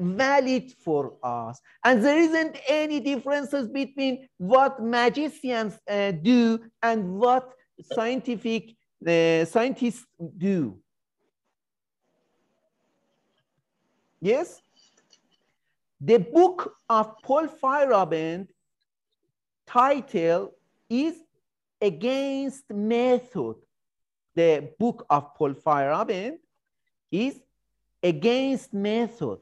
valid 0.02 0.74
for 0.84 1.14
us. 1.24 1.62
And 1.84 2.04
there 2.04 2.18
isn't 2.18 2.58
any 2.68 3.00
differences 3.00 3.68
between 3.68 4.28
what 4.38 4.82
magicians 4.82 5.80
uh, 5.88 6.12
do 6.12 6.60
and 6.82 7.14
what 7.20 7.54
scientific 7.94 8.76
uh, 9.08 9.46
scientists 9.46 10.06
do. 10.38 10.78
Yes? 14.20 14.62
The 16.00 16.18
book 16.18 16.76
of 16.90 17.22
Paul 17.22 17.48
Feyerabend 17.48 18.48
title 19.66 20.54
is 20.90 21.16
Against 21.82 22.70
Method. 22.70 23.56
The 24.36 24.72
book 24.80 25.06
of 25.10 25.36
Paul 25.36 25.54
Feyerabend 25.54 26.38
is 27.12 27.40
Against 28.04 28.74
Method. 28.74 29.40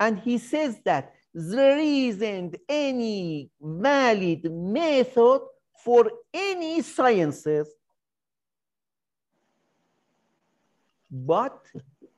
And 0.00 0.18
he 0.18 0.38
says 0.38 0.78
that 0.84 1.12
there 1.34 1.78
isn't 1.78 2.56
any 2.68 3.50
valid 3.60 4.50
method 4.52 5.40
for 5.84 6.10
any 6.32 6.82
sciences, 6.82 7.68
but 11.10 11.60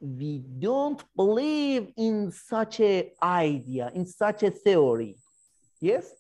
we 0.01 0.43
don't 0.59 1.03
believe 1.15 1.93
in 1.97 2.33
such 2.33 2.81
a 2.81 3.13
idea, 3.23 3.91
in 3.95 4.07
such 4.07 4.43
a 4.43 4.51
theory. 4.51 5.17
Yes? 5.81 6.11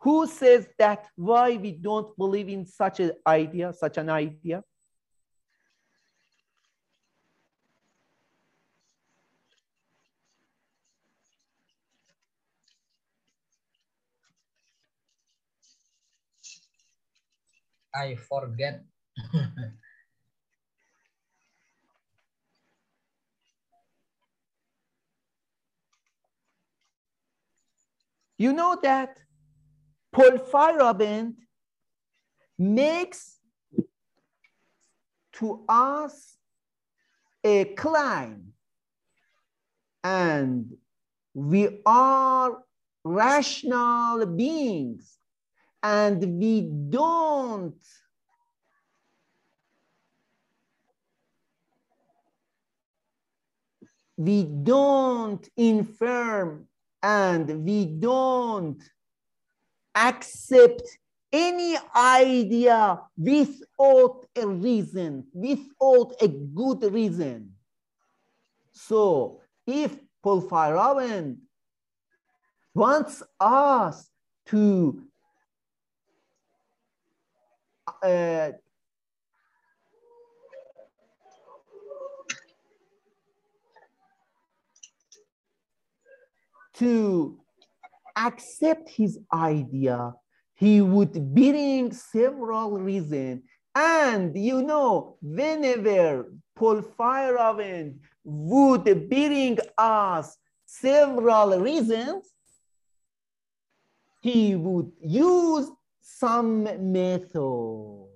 Who 0.00 0.26
says 0.26 0.66
that 0.78 1.06
why 1.16 1.56
we 1.56 1.72
don't 1.72 2.16
believe 2.18 2.48
in 2.48 2.66
such 2.66 3.00
an 3.00 3.12
idea, 3.26 3.72
such 3.72 3.98
an 3.98 4.10
idea? 4.10 4.62
I 17.94 18.16
forget. 18.16 18.84
you 28.38 28.52
know 28.52 28.78
that 28.82 29.18
Paul 30.12 30.38
makes 32.58 33.38
to 35.34 35.64
us 35.68 36.36
a 37.44 37.64
climb 37.64 38.52
and 40.04 40.76
we 41.34 41.80
are 41.86 42.62
rational 43.04 44.26
beings 44.26 45.18
and 45.82 46.38
we 46.38 46.60
don't 46.90 47.74
we 54.16 54.44
don't 54.44 55.48
infirm 55.56 56.68
and 57.02 57.64
we 57.64 57.86
don't 57.86 58.82
accept 59.94 60.82
any 61.32 61.76
idea 61.96 63.00
without 63.16 64.26
a 64.36 64.46
reason, 64.46 65.26
without 65.32 66.14
a 66.20 66.28
good 66.28 66.84
reason. 66.92 67.52
So 68.72 69.40
if 69.66 69.96
Paul 70.22 70.42
Feyerabend 70.42 71.38
wants 72.74 73.22
us 73.40 74.08
to 74.46 75.02
uh, 78.02 78.52
to 86.74 87.38
accept 88.16 88.88
his 88.88 89.18
idea, 89.32 90.12
he 90.54 90.80
would 90.80 91.34
bring 91.34 91.92
several 91.92 92.72
reasons. 92.72 93.42
And 93.74 94.36
you 94.36 94.62
know, 94.62 95.16
whenever 95.22 96.26
Paul 96.54 96.82
Feyerabend 96.82 97.98
would 98.24 98.84
bring 99.08 99.58
us 99.78 100.36
several 100.66 101.58
reasons, 101.58 102.28
he 104.20 104.54
would 104.54 104.92
use 105.00 105.70
some 106.02 106.64
method. 106.92 108.08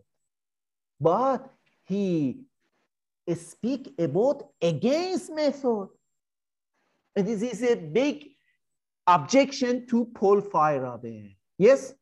But 1.00 1.48
he 1.84 2.42
speak 3.34 3.94
about 3.98 4.50
against 4.60 5.32
method. 5.32 5.88
And 7.14 7.26
this 7.26 7.42
is 7.42 7.62
a 7.62 7.76
big 7.76 8.26
objection 9.06 9.86
to 9.86 10.06
Paul 10.14 10.42
Feyerabend. 10.42 11.36
Yes? 11.56 11.94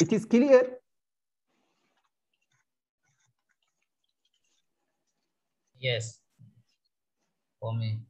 It 0.00 0.12
is 0.12 0.24
clear? 0.24 0.78
Yes, 5.78 6.20
for 7.58 7.74
me. 7.74 8.00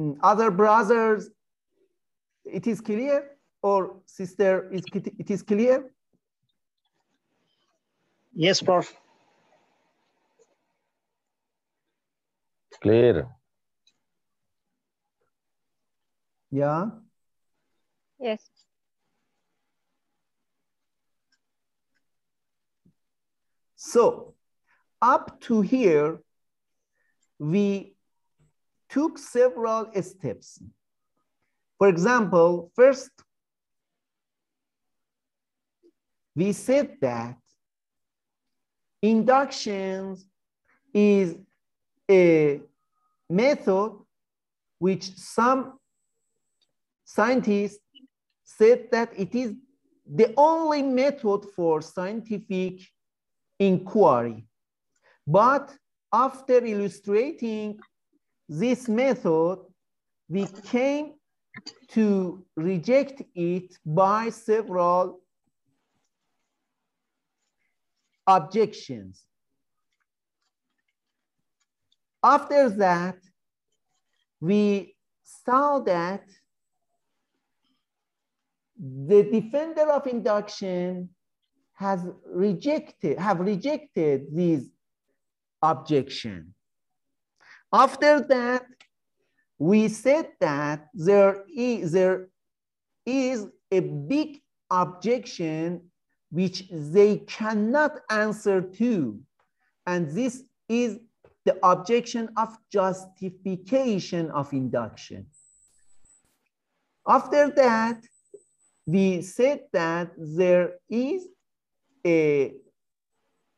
Mm, 0.00 0.18
other 0.20 0.50
brothers, 0.50 1.30
it 2.44 2.66
is 2.66 2.80
clear? 2.80 3.30
Or 3.62 3.96
sister, 4.06 4.70
is 4.70 4.84
it 4.92 5.30
is 5.30 5.42
clear? 5.42 5.90
Yes, 8.34 8.60
Prof. 8.60 8.92
Clear. 12.82 13.28
Yeah. 16.50 16.90
Yes. 18.18 18.50
So 23.76 24.34
up 25.00 25.40
to 25.42 25.60
here, 25.60 26.20
we 27.38 27.94
took 28.88 29.18
several 29.18 29.90
steps. 30.02 30.60
For 31.84 31.90
example, 31.90 32.72
first, 32.74 33.10
we 36.34 36.54
said 36.54 36.96
that 37.02 37.36
induction 39.02 40.16
is 40.94 41.36
a 42.10 42.62
method 43.28 43.98
which 44.78 45.14
some 45.14 45.78
scientists 47.04 47.80
said 48.44 48.88
that 48.90 49.10
it 49.14 49.34
is 49.34 49.52
the 50.10 50.32
only 50.38 50.80
method 50.80 51.44
for 51.54 51.82
scientific 51.82 52.80
inquiry. 53.58 54.46
But 55.26 55.76
after 56.10 56.64
illustrating 56.64 57.78
this 58.48 58.88
method, 58.88 59.58
we 60.30 60.46
came 60.46 61.16
to 61.88 62.44
reject 62.56 63.22
it 63.34 63.78
by 63.86 64.30
several 64.30 65.20
objections. 68.26 69.22
After 72.22 72.70
that, 72.70 73.18
we 74.40 74.96
saw 75.22 75.78
that 75.80 76.24
the 78.78 79.22
defender 79.22 79.90
of 79.90 80.06
induction 80.06 81.10
has 81.74 82.06
rejected, 82.26 83.18
have 83.18 83.40
rejected 83.40 84.34
this 84.34 84.64
objection. 85.62 86.54
After 87.72 88.20
that, 88.20 88.64
we 89.58 89.88
said 89.88 90.28
that 90.40 90.88
there 90.94 91.44
is, 91.54 91.92
there 91.92 92.28
is 93.06 93.46
a 93.70 93.80
big 93.80 94.40
objection 94.70 95.90
which 96.30 96.64
they 96.70 97.18
cannot 97.18 97.92
answer 98.10 98.60
to. 98.60 99.20
And 99.86 100.10
this 100.10 100.42
is 100.68 100.98
the 101.44 101.56
objection 101.62 102.30
of 102.36 102.56
justification 102.72 104.30
of 104.30 104.52
induction. 104.52 105.26
After 107.06 107.50
that, 107.50 108.02
we 108.86 109.22
said 109.22 109.60
that 109.72 110.12
there 110.16 110.74
is 110.90 111.26
a 112.04 112.54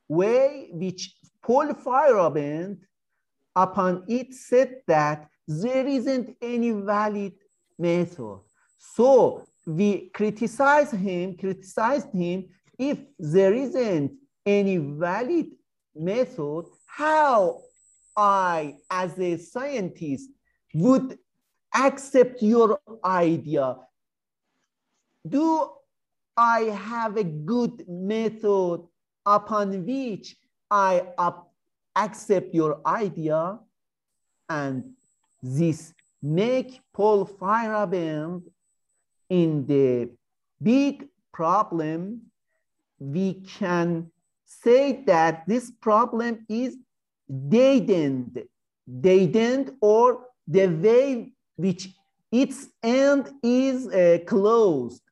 way 0.09 0.69
which 0.73 1.17
Paul 1.43 1.69
Feyerabend 1.69 2.79
upon 3.55 4.05
it 4.09 4.35
said 4.35 4.83
that 4.87 5.29
there 5.47 5.87
isn't 5.87 6.37
any 6.41 6.71
valid 6.71 7.35
method. 7.79 8.41
So 8.79 9.47
we 9.67 10.11
criticize 10.11 10.91
him, 10.91 11.37
criticized 11.37 12.13
him 12.13 12.47
if 12.79 12.99
there 13.19 13.55
isn't 13.55 14.13
any 14.45 14.77
valid 14.77 15.47
method, 15.95 16.67
how 16.87 17.63
I, 18.17 18.77
as 18.91 19.19
a 19.19 19.37
scientist, 19.37 20.31
would 20.75 21.19
accept 21.75 22.43
your 22.43 22.81
idea? 23.05 23.77
Do 25.27 25.71
I 26.37 26.61
have 26.61 27.17
a 27.17 27.25
good 27.25 27.85
method 27.89 28.87
upon 29.25 29.85
which 29.85 30.37
I 30.71 31.03
accept 31.95 32.55
your 32.55 32.81
idea? 32.87 33.59
And 34.49 34.96
this 35.55 35.95
make 36.23 36.81
Paul 36.93 37.27
Feyerabend 37.27 38.43
in 39.29 39.67
the 39.67 40.11
big 40.63 41.09
problem, 41.33 42.23
we 42.99 43.35
can 43.59 44.11
say 44.45 45.03
that 45.07 45.47
this 45.47 45.71
problem 45.71 46.47
is 46.49 46.77
deadened, 47.49 48.43
deadened 49.01 49.73
or 49.81 50.27
the 50.49 50.67
way 50.69 51.33
which 51.57 51.89
its 52.31 52.69
end 52.83 53.31
is 53.43 53.89
uh, 53.89 54.19
closed. 54.27 55.03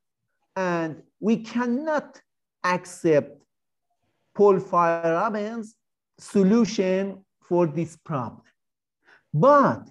And 0.57 1.03
we 1.21 1.39
cannot 1.39 2.21
accept 2.63 3.43
Paul 4.35 4.59
Feyerabend's 4.61 5.75
solution 6.19 7.25
for 7.41 7.67
this 7.67 7.97
problem. 7.97 8.43
But 9.33 9.91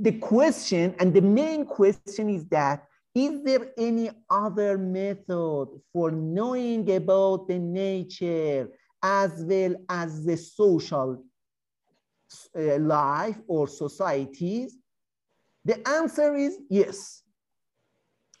the 0.00 0.18
question 0.18 0.94
and 0.98 1.12
the 1.12 1.22
main 1.22 1.64
question 1.64 2.28
is 2.30 2.46
that 2.46 2.84
is 3.14 3.42
there 3.44 3.72
any 3.78 4.10
other 4.28 4.76
method 4.76 5.68
for 5.90 6.10
knowing 6.10 6.90
about 6.94 7.48
the 7.48 7.58
nature 7.58 8.68
as 9.02 9.42
well 9.44 9.74
as 9.88 10.22
the 10.24 10.36
social 10.36 11.24
uh, 12.54 12.78
life 12.78 13.38
or 13.48 13.68
societies? 13.68 14.76
The 15.64 15.88
answer 15.88 16.34
is 16.34 16.58
yes. 16.68 17.22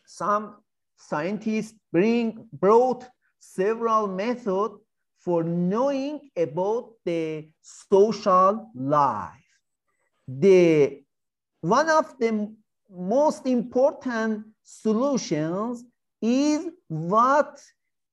Some 0.06 0.56
scientists 0.98 1.74
bring 1.90 2.46
brought 2.52 3.08
several 3.38 4.06
methods 4.06 4.74
for 5.18 5.42
knowing 5.42 6.30
about 6.36 6.92
the 7.06 7.48
social 7.62 8.70
life. 8.74 9.32
The 10.28 11.05
one 11.66 11.90
of 11.90 12.16
the 12.18 12.54
most 12.88 13.44
important 13.46 14.46
solutions 14.62 15.84
is 16.22 16.68
what 16.86 17.60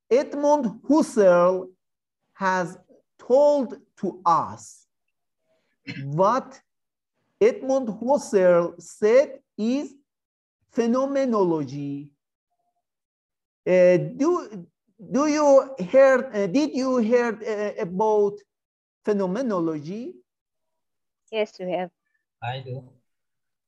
Edmund 0.09 0.81
Husserl 0.89 1.69
has 2.33 2.77
told 3.19 3.77
to 3.97 4.21
us. 4.25 4.87
What 6.03 6.59
Edmund 7.39 7.89
Husserl 7.89 8.81
said 8.81 9.39
is 9.57 9.93
phenomenology. 10.71 12.09
Uh, 13.65 13.97
do, 13.97 14.65
do 15.11 15.27
you 15.27 15.75
hear, 15.77 16.29
uh, 16.33 16.47
did 16.47 16.73
you 16.73 16.97
hear 16.97 17.37
uh, 17.47 17.81
about 17.81 18.33
phenomenology? 19.05 20.15
Yes, 21.31 21.53
we 21.59 21.71
have. 21.71 21.91
I 22.41 22.59
do. 22.59 22.83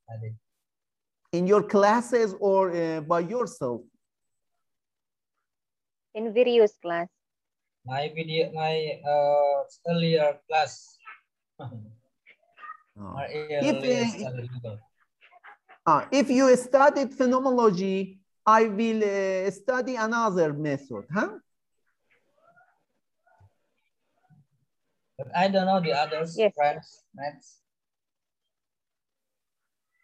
I 0.09 0.17
did 0.21 0.35
in 1.35 1.47
your 1.47 1.63
classes 1.63 2.35
or 2.39 2.71
uh, 2.71 3.01
by 3.01 3.19
yourself? 3.19 3.81
In 6.13 6.33
various 6.33 6.73
class. 6.81 7.09
My 7.85 8.11
video, 8.15 8.51
my 8.53 8.99
uh, 9.05 9.63
earlier 9.91 10.39
class. 10.47 10.97
oh. 11.59 11.71
if, 13.29 13.75
uh, 14.65 14.75
uh, 15.85 16.05
if 16.11 16.29
you 16.29 16.55
studied 16.55 17.13
phenomenology, 17.13 18.19
I 18.45 18.65
will 18.65 19.01
uh, 19.03 19.51
study 19.51 19.95
another 19.95 20.53
method, 20.53 21.03
huh? 21.13 21.29
But 25.17 25.27
I 25.35 25.47
don't 25.47 25.65
know 25.65 25.79
the 25.79 25.93
others, 25.93 26.35
yes. 26.37 26.53
friends, 26.55 27.03
maths. 27.13 27.64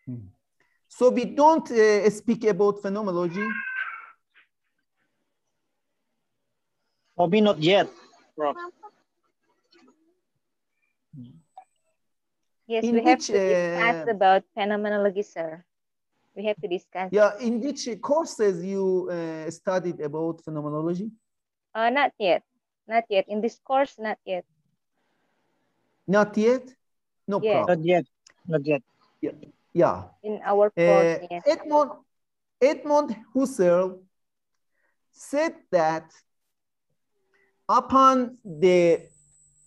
Hmm. 0.06 0.28
So 0.88 1.10
we 1.10 1.26
don't 1.26 1.70
uh, 1.72 2.10
speak 2.10 2.43
about 2.45 2.82
phenomenology. 2.82 3.47
Maybe 7.18 7.41
not 7.41 7.62
yet, 7.62 7.88
Prof. 8.36 8.56
Yes, 12.68 12.86
in 12.86 12.95
we 12.95 13.04
have 13.04 13.20
to 13.20 13.34
discuss 13.34 14.08
uh, 14.08 14.12
about 14.12 14.43
phenomenology, 14.54 15.24
sir. 15.24 15.64
We 16.36 16.45
have 16.45 16.56
to 16.62 16.68
discuss. 16.68 17.10
Yeah, 17.12 17.38
in 17.39 17.60
which 17.60 17.89
courses 18.02 18.64
you 18.64 19.10
uh, 19.12 19.52
studied 19.52 19.99
about 19.99 20.41
phenomenology? 20.41 21.12
Uh, 21.76 21.89
not 21.89 22.12
yet. 22.18 22.43
Not 22.88 23.04
yet. 23.10 23.26
In 23.28 23.41
this 23.41 23.60
course, 23.64 23.95
not 23.99 24.18
yet. 24.26 24.45
Not 26.08 26.38
yet? 26.38 26.64
No 27.28 27.39
yes. 27.43 27.52
problem. 27.52 27.80
Not 27.80 27.86
yet. 27.86 28.06
Not 28.47 28.66
yet. 28.66 28.82
Yeah. 29.22 29.32
Yeah. 29.74 30.03
In 30.24 30.39
our 30.45 30.69
course, 30.69 31.19
uh, 31.22 31.28
yes. 31.30 31.43
Edmund, 31.47 31.91
Edmund 32.61 33.15
Husserl 33.34 33.99
said 35.11 35.55
that 35.72 36.11
upon 37.69 38.38
the 38.43 39.07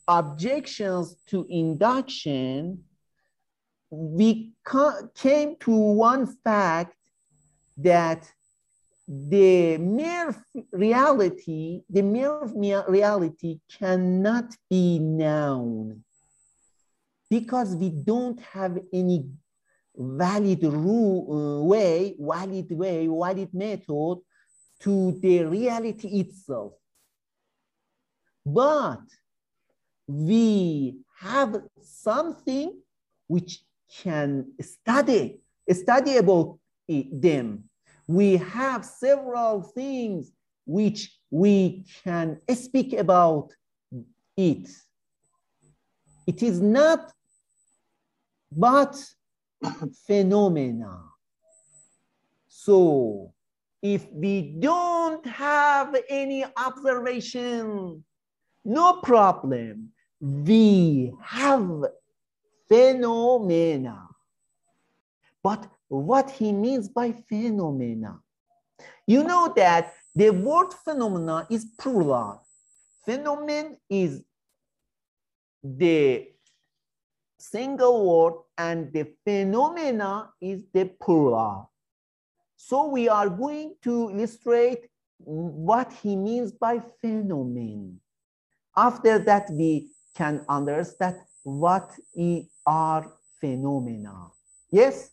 objections 0.06 1.16
to 1.28 1.46
induction, 1.48 2.84
we 3.90 4.52
came 5.14 5.56
to 5.60 5.70
one 5.70 6.26
fact 6.26 6.96
that 7.78 8.30
the 9.06 9.76
mere 9.78 10.34
reality, 10.72 11.82
the 11.90 12.02
mere 12.02 12.46
reality 12.88 13.60
cannot 13.78 14.54
be 14.70 14.98
known 14.98 16.04
because 17.30 17.74
we 17.76 17.90
don't 17.90 18.40
have 18.40 18.78
any 18.92 19.26
valid 19.96 20.62
rule, 20.64 21.60
uh, 21.60 21.64
way, 21.64 22.16
valid 22.18 22.70
way, 22.70 23.06
valid 23.06 23.52
method 23.54 24.18
to 24.80 25.12
the 25.20 25.44
reality 25.44 26.08
itself. 26.20 26.72
But 28.44 29.02
we 30.06 30.98
have 31.18 31.62
something 31.80 32.80
which 33.26 33.64
can 34.02 34.52
study, 34.60 35.40
study 35.70 36.16
about 36.16 36.58
it, 36.86 37.22
them. 37.22 37.64
We 38.06 38.36
have 38.36 38.84
several 38.84 39.62
things 39.62 40.30
which 40.66 41.18
we 41.30 41.86
can 42.02 42.40
speak 42.52 42.92
about 42.92 43.52
it. 44.36 44.68
It 46.26 46.42
is 46.42 46.60
not 46.60 47.12
but 48.56 48.96
phenomena. 50.06 51.00
So 52.48 53.32
if 53.82 54.10
we 54.10 54.56
don't 54.58 55.24
have 55.26 55.94
any 56.08 56.44
observation, 56.56 58.04
no 58.64 59.00
problem. 59.02 59.90
We 60.20 61.12
have 61.22 61.84
phenomena. 62.68 64.08
But 65.42 65.68
what 65.88 66.30
he 66.30 66.52
means 66.52 66.88
by 66.88 67.12
phenomena? 67.28 68.20
You 69.06 69.22
know 69.24 69.52
that 69.56 69.92
the 70.14 70.30
word 70.30 70.72
phenomena 70.72 71.46
is 71.50 71.66
plural. 71.78 72.42
Phenomenon 73.04 73.76
is 73.90 74.24
the 75.62 76.33
single 77.50 77.96
word 78.08 78.34
and 78.56 78.92
the 78.92 79.06
phenomena 79.24 80.30
is 80.40 80.64
the 80.72 80.86
plural. 81.00 81.70
So 82.56 82.86
we 82.86 83.08
are 83.08 83.28
going 83.28 83.74
to 83.82 84.10
illustrate 84.10 84.88
what 85.18 85.92
he 86.02 86.16
means 86.16 86.52
by 86.52 86.80
phenomenon. 87.00 88.00
After 88.76 89.18
that, 89.18 89.50
we 89.50 89.90
can 90.16 90.44
understand 90.48 91.16
what 91.42 91.90
are 92.66 93.12
phenomena. 93.40 94.30
Yes? 94.70 95.10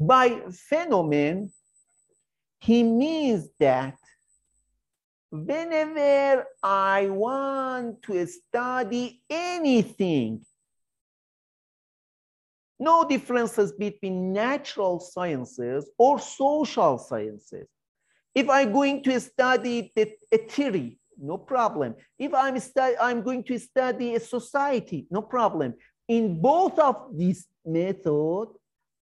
By 0.00 0.40
phenomenon, 0.50 1.52
he 2.60 2.82
means 2.82 3.48
that 3.58 3.98
whenever 5.30 6.46
I 6.62 7.08
want 7.08 8.02
to 8.02 8.26
study 8.26 9.22
anything, 9.28 10.44
no 12.78 13.04
differences 13.08 13.72
between 13.72 14.32
natural 14.32 15.00
sciences 15.00 15.90
or 15.98 16.18
social 16.18 16.98
sciences. 16.98 17.66
If 18.34 18.48
I'm 18.48 18.72
going 18.72 19.02
to 19.02 19.20
study 19.20 19.92
the, 19.96 20.12
a 20.32 20.38
theory, 20.38 20.98
no 21.20 21.36
problem. 21.38 21.96
If 22.18 22.32
I'm, 22.32 22.56
I'm 23.00 23.22
going 23.22 23.42
to 23.44 23.58
study 23.58 24.14
a 24.14 24.20
society, 24.20 25.06
no 25.10 25.22
problem. 25.22 25.74
In 26.06 26.40
both 26.40 26.78
of 26.78 27.10
these 27.16 27.46
methods, 27.66 28.52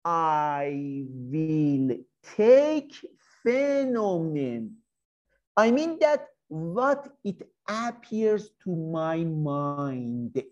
I 0.04 1.04
will 1.04 1.96
take 2.36 2.94
phenomenon. 3.42 4.76
I 5.56 5.70
mean 5.70 5.98
that 6.00 6.26
what 6.48 7.08
it 7.24 7.42
appears 7.68 8.50
to 8.64 8.70
my 8.70 9.24
mind. 9.24 10.42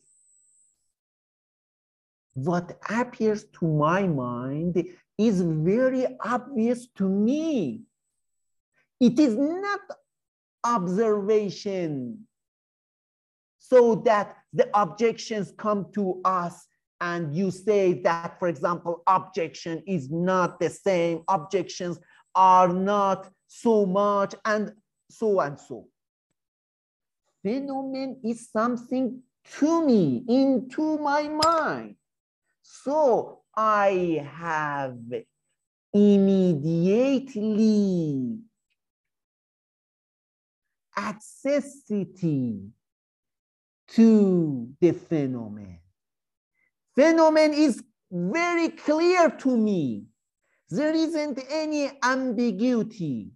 What 2.35 2.79
appears 2.89 3.45
to 3.61 3.67
my 3.67 4.07
mind 4.09 4.85
is 5.19 5.43
very 5.43 6.07
obvious 6.21 6.89
to 6.97 7.09
me. 7.09 7.83
It 8.99 9.19
is 9.19 9.37
not 9.37 9.81
observation 10.65 12.27
so 13.59 13.97
that 14.07 14.37
the 14.53 14.69
objections 14.75 15.53
come 15.57 15.87
to 15.93 16.21
us 16.25 16.67
and 17.01 17.35
you 17.35 17.51
say 17.51 18.01
that, 18.03 18.39
for 18.39 18.49
example, 18.49 19.03
objection 19.07 19.83
is 19.87 20.11
not 20.11 20.59
the 20.59 20.71
same, 20.71 21.23
objections 21.29 22.01
are 22.35 22.69
not 22.69 23.29
so 23.47 23.85
much, 23.85 24.35
and 24.45 24.73
so 25.11 25.41
and 25.41 25.59
so. 25.59 25.89
Phenomenon 27.43 28.21
is 28.25 28.51
something 28.51 29.23
to 29.59 29.85
me, 29.87 30.25
into 30.29 30.99
my 30.99 31.29
mind. 31.29 31.97
So 32.63 33.43
I 33.55 34.27
have 34.33 34.97
immediately 35.93 37.35
accessity 40.97 42.71
to 43.89 44.69
the 44.81 44.93
phenomenon. 44.93 45.81
Phenomenon 46.95 47.53
is 47.53 47.83
very 48.11 48.69
clear 48.71 49.29
to 49.31 49.57
me. 49.57 50.05
There 50.71 50.95
isn't 50.95 51.39
any 51.51 51.91
ambiguity. 52.03 53.33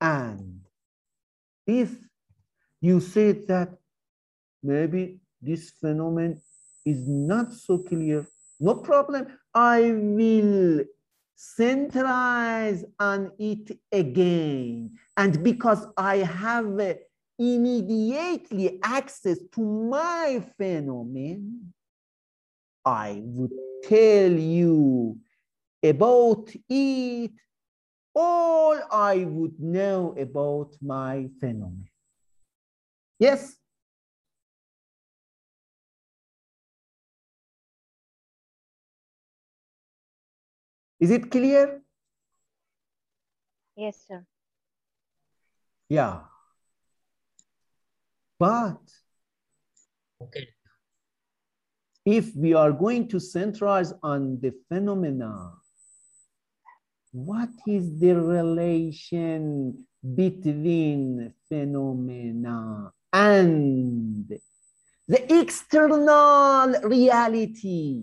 And 0.00 0.60
if 1.66 1.90
you 2.80 3.00
say 3.00 3.32
that 3.32 3.70
maybe 4.62 5.20
this 5.40 5.70
phenomenon 5.70 6.40
is 6.84 7.06
not 7.08 7.52
so 7.52 7.78
clear, 7.78 8.26
no 8.60 8.74
problem. 8.76 9.26
I 9.54 9.92
will 9.92 10.84
centralize 11.34 12.84
on 12.98 13.32
it 13.38 13.78
again. 13.90 14.90
And 15.16 15.42
because 15.42 15.86
I 15.96 16.18
have 16.18 16.66
immediately 17.38 18.78
access 18.82 19.38
to 19.52 19.60
my 19.60 20.44
phenomenon, 20.56 21.72
I 22.84 23.22
would 23.24 23.52
tell 23.84 24.30
you 24.30 25.18
about 25.82 26.50
it 26.68 27.32
all 28.14 28.80
I 28.90 29.24
would 29.24 29.58
know 29.58 30.14
about 30.18 30.72
my 30.80 31.28
phenomenon. 31.40 31.88
Yes? 33.18 33.56
Is 41.00 41.10
it 41.10 41.30
clear? 41.30 41.82
Yes, 43.76 44.04
sir. 44.06 44.24
Yeah. 45.88 46.20
But 48.38 48.80
okay. 50.20 50.48
if 52.04 52.34
we 52.34 52.54
are 52.54 52.72
going 52.72 53.08
to 53.08 53.20
centralize 53.20 53.92
on 54.02 54.40
the 54.40 54.52
phenomena, 54.68 55.52
what 57.14 57.50
is 57.64 58.00
the 58.00 58.12
relation 58.12 59.86
between 60.16 61.32
phenomena 61.48 62.90
and 63.12 64.26
the 65.06 65.40
external 65.40 66.74
reality? 66.82 68.02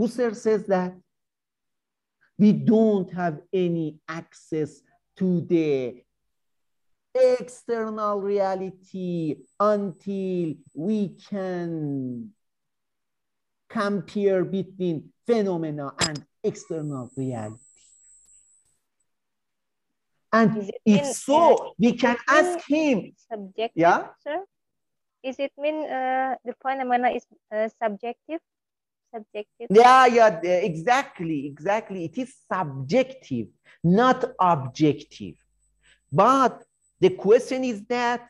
Husserl 0.00 0.34
says 0.34 0.64
that 0.68 0.94
we 2.38 2.52
don't 2.52 3.12
have 3.12 3.42
any 3.52 3.98
access 4.08 4.80
to 5.18 5.42
the 5.42 6.02
external 7.14 8.22
reality 8.22 9.36
until 9.60 10.54
we 10.72 11.08
can 11.28 12.32
compare 13.68 14.44
between 14.44 15.10
phenomena 15.26 15.92
and 16.00 16.24
external 16.42 17.10
reality. 17.16 17.56
And 20.32 20.70
if 20.84 21.06
so, 21.16 21.74
we 21.78 21.92
can 21.92 22.16
ask 22.28 22.58
him. 22.68 23.12
Subjective, 23.30 23.72
yeah? 23.74 24.08
sir? 24.22 24.44
Is 25.22 25.36
it 25.38 25.52
mean 25.58 25.90
uh, 25.90 26.36
the 26.44 26.54
phenomena 26.62 27.10
is 27.10 27.24
uh, 27.52 27.68
subjective? 27.82 28.40
Subjective? 29.14 29.68
Yeah, 29.70 30.06
yeah, 30.06 30.40
exactly, 30.42 31.46
exactly. 31.46 32.04
It 32.04 32.18
is 32.18 32.34
subjective, 32.52 33.48
not 33.82 34.24
objective. 34.38 35.36
But 36.12 36.62
the 37.00 37.10
question 37.10 37.64
is 37.64 37.84
that 37.86 38.28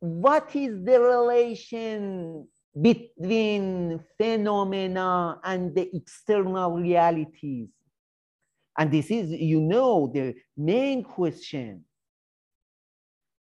what 0.00 0.54
is 0.54 0.84
the 0.84 1.00
relation 1.00 2.48
between 2.80 4.00
phenomena 4.18 5.40
and 5.42 5.74
the 5.74 5.94
external 5.94 6.72
realities? 6.72 7.68
And 8.78 8.92
this 8.92 9.10
is, 9.10 9.30
you 9.30 9.60
know, 9.60 10.10
the 10.12 10.34
main 10.56 11.02
question. 11.02 11.84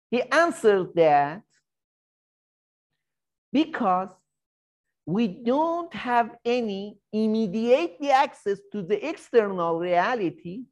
He 0.09 0.21
answered 0.21 0.89
that 0.95 1.41
because 3.51 4.09
we 5.05 5.27
don't 5.27 5.93
have 5.93 6.35
any 6.45 6.97
immediate 7.11 7.97
access 8.11 8.59
to 8.71 8.81
the 8.81 9.07
external 9.07 9.79
reality, 9.79 10.63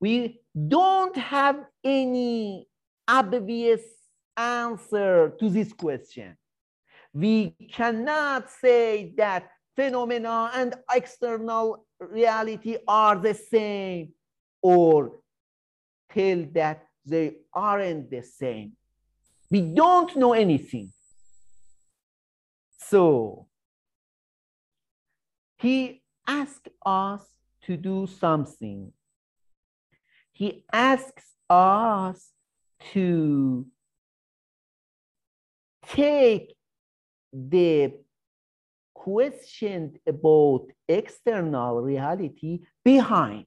we 0.00 0.40
don't 0.68 1.16
have 1.16 1.64
any 1.84 2.68
obvious 3.06 3.82
answer 4.36 5.34
to 5.40 5.50
this 5.50 5.72
question. 5.72 6.36
We 7.14 7.54
cannot 7.72 8.50
say 8.50 9.14
that 9.16 9.50
phenomena 9.74 10.50
and 10.54 10.74
external 10.92 11.86
reality 12.00 12.76
are 12.86 13.16
the 13.16 13.34
same 13.34 14.12
or 14.60 15.12
tell 16.12 16.44
that 16.52 16.86
they 17.06 17.36
aren't 17.52 18.10
the 18.10 18.22
same. 18.22 18.72
We 19.50 19.62
don't 19.62 20.14
know 20.16 20.32
anything. 20.32 20.92
So 22.76 23.46
he 25.58 26.02
asked 26.26 26.68
us 26.84 27.22
to 27.62 27.76
do 27.76 28.06
something. 28.06 28.92
He 30.32 30.64
asks 30.72 31.24
us 31.50 32.30
to 32.92 33.66
take 35.86 36.54
the 37.32 37.92
question 38.94 39.98
about 40.06 40.66
external 40.88 41.80
reality 41.80 42.60
behind. 42.84 43.46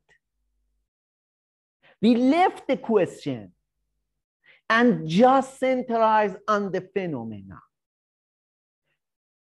We 2.02 2.16
left 2.16 2.68
the 2.68 2.78
question 2.78 3.52
and 4.70 5.08
just 5.08 5.60
centralized 5.60 6.38
on 6.48 6.72
the 6.72 6.82
phenomena. 6.94 7.60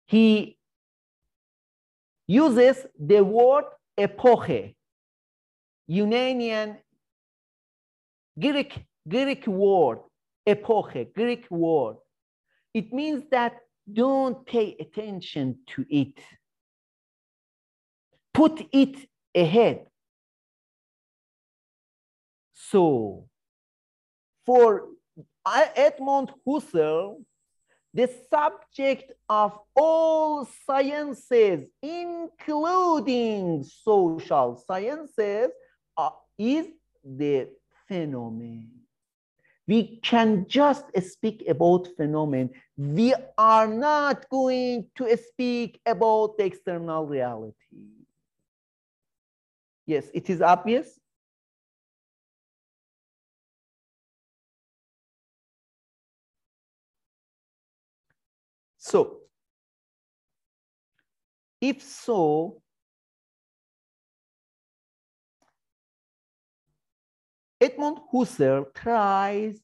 He 0.07 0.57
uses 2.27 2.85
the 2.99 3.23
word 3.23 3.65
epoche, 3.97 4.75
Unanian 5.89 6.77
Greek, 8.39 8.85
Greek 9.07 9.45
word, 9.47 9.99
epoche, 10.47 11.13
Greek 11.13 11.49
word. 11.51 11.97
It 12.73 12.91
means 12.91 13.23
that 13.29 13.59
don't 13.91 14.45
pay 14.45 14.75
attention 14.79 15.59
to 15.67 15.85
it. 15.89 16.17
Put 18.33 18.61
it 18.71 19.07
ahead. 19.35 19.87
So 22.53 23.27
for 24.45 24.87
Edmund 25.45 26.31
Husserl, 26.47 27.23
the 27.93 28.09
subject 28.31 29.11
of 29.29 29.59
all 29.75 30.47
sciences, 30.65 31.65
including 31.81 33.63
social 33.63 34.63
sciences, 34.65 35.49
uh, 35.95 36.09
is 36.37 36.67
the 37.03 37.49
phenomenon. 37.87 38.82
We 39.67 39.99
can 40.03 40.45
just 40.47 40.85
speak 41.01 41.45
about 41.47 41.87
phenomenon. 41.95 42.49
We 42.77 43.13
are 43.37 43.67
not 43.67 44.27
going 44.29 44.87
to 44.95 45.17
speak 45.17 45.79
about 45.85 46.37
the 46.37 46.45
external 46.45 47.05
reality. 47.05 47.53
Yes, 49.85 50.09
it 50.13 50.29
is 50.29 50.41
obvious. 50.41 50.99
So, 58.77 59.19
if 61.61 61.81
so, 61.81 62.62
Edmund 67.63 67.97
Husserl 68.11 68.65
tries 68.73 69.57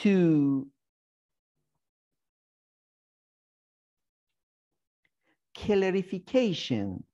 to 0.00 0.66
clarification 5.54 7.04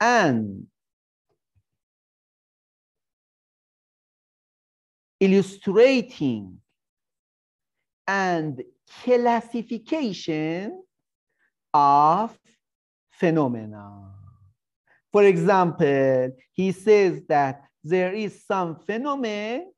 and 0.00 0.66
illustrating 5.20 6.58
and 8.08 8.60
classification 9.04 10.82
of 11.72 12.36
phenomena. 13.12 14.10
For 15.12 15.22
example, 15.22 16.36
he 16.52 16.72
says 16.72 17.22
that 17.28 17.62
there 17.84 18.14
is 18.14 18.44
some 18.46 18.76
phenomenon 18.76 19.70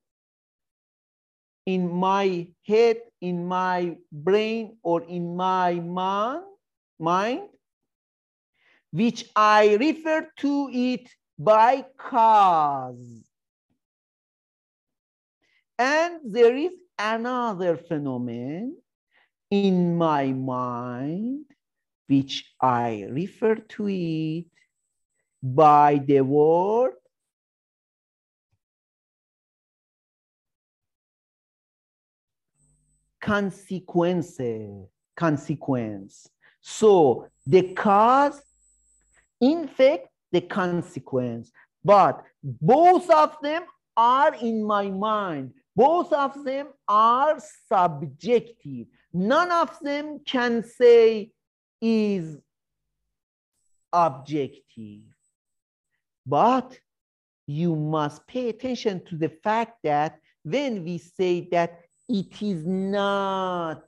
in 1.66 1.92
my 1.92 2.46
head, 2.64 2.98
in 3.20 3.44
my 3.44 3.96
brain, 4.12 4.78
or 4.82 5.02
in 5.02 5.36
my 5.36 5.74
man, 5.74 6.42
mind, 6.98 7.48
which 8.92 9.28
I 9.34 9.74
refer 9.74 10.30
to 10.38 10.70
it 10.72 11.10
by 11.36 11.84
cause. 11.98 13.26
And 15.76 16.20
there 16.24 16.54
is 16.56 16.72
another 16.96 17.76
phenomenon 17.76 18.76
in 19.50 19.98
my 19.98 20.32
mind, 20.32 21.46
which 22.06 22.54
I 22.60 23.06
refer 23.10 23.56
to 23.56 23.88
it 23.88 24.46
by 25.42 26.00
the 26.06 26.20
word 26.20 26.94
consequence, 33.26 34.40
consequence. 35.16 36.28
So 36.60 37.26
the 37.44 37.74
cause, 37.74 38.40
in 39.40 39.66
fact, 39.66 40.06
the 40.30 40.42
consequence. 40.42 41.50
But 41.84 42.22
both 42.42 43.10
of 43.10 43.36
them 43.42 43.64
are 43.96 44.32
in 44.34 44.62
my 44.62 44.90
mind. 44.90 45.54
Both 45.74 46.12
of 46.12 46.44
them 46.44 46.68
are 46.86 47.38
subjective. 47.68 48.86
None 49.12 49.50
of 49.50 49.76
them 49.80 50.20
can 50.24 50.62
say 50.62 51.32
is 51.80 52.38
objective. 53.92 55.02
But 56.24 56.78
you 57.46 57.74
must 57.74 58.24
pay 58.26 58.50
attention 58.50 59.04
to 59.06 59.16
the 59.16 59.28
fact 59.28 59.78
that 59.82 60.20
when 60.44 60.84
we 60.84 60.98
say 60.98 61.48
that 61.50 61.85
it 62.08 62.42
is 62.42 62.64
not 62.66 63.84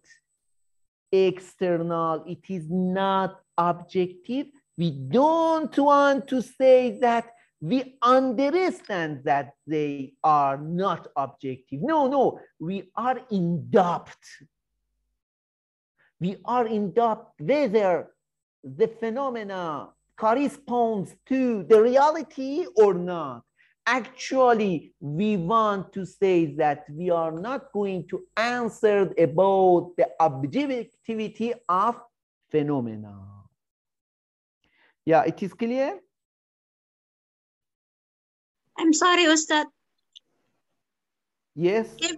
external, 1.11 2.25
it 2.27 2.45
is 2.49 2.67
not 2.69 3.41
objective, 3.57 4.47
we 4.77 4.93
don't 4.93 5.77
want 5.77 6.29
to 6.29 6.41
say 6.41 6.99
that 7.01 7.33
we 7.61 7.99
understand 8.01 9.23
that 9.25 9.55
they 9.67 10.15
are 10.23 10.57
not 10.57 11.09
objective. 11.17 11.81
No, 11.83 12.07
no, 12.07 12.41
we 12.61 12.91
are 12.95 13.21
in 13.33 13.69
doubt. 13.69 14.25
We 16.21 16.37
are 16.45 16.67
in 16.67 16.93
doubt 16.93 17.33
whether 17.41 18.11
the 18.63 18.87
phenomena 18.87 19.89
corresponds 20.17 21.17
to 21.27 21.65
the 21.65 21.83
reality 21.83 22.67
or 22.77 22.95
not. 22.95 23.43
Actually, 23.89 24.93
we 25.01 25.39
want 25.39 25.95
to 25.95 26.05
say 26.05 26.45
that 26.57 26.85
we 26.91 27.09
are 27.09 27.33
not 27.33 27.73
going 27.73 28.07
to 28.09 28.23
answer 28.37 29.11
about 29.19 29.93
the 29.97 30.07
objectivity 30.21 31.55
of 31.67 31.97
phenomena. 32.51 33.17
Yeah, 35.07 35.23
it 35.25 35.43
is 35.43 35.55
clear? 35.55 35.99
I'm 38.77 38.93
sorry, 38.93 39.25
Ustad. 39.25 39.67
Yes. 41.57 41.89
If 41.99 42.17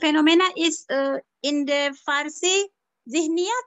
phenomena 0.00 0.44
is 0.58 0.84
uh, 0.90 1.18
in 1.44 1.64
the 1.66 1.96
Farsi, 2.02 2.66
zihniyat 3.06 3.66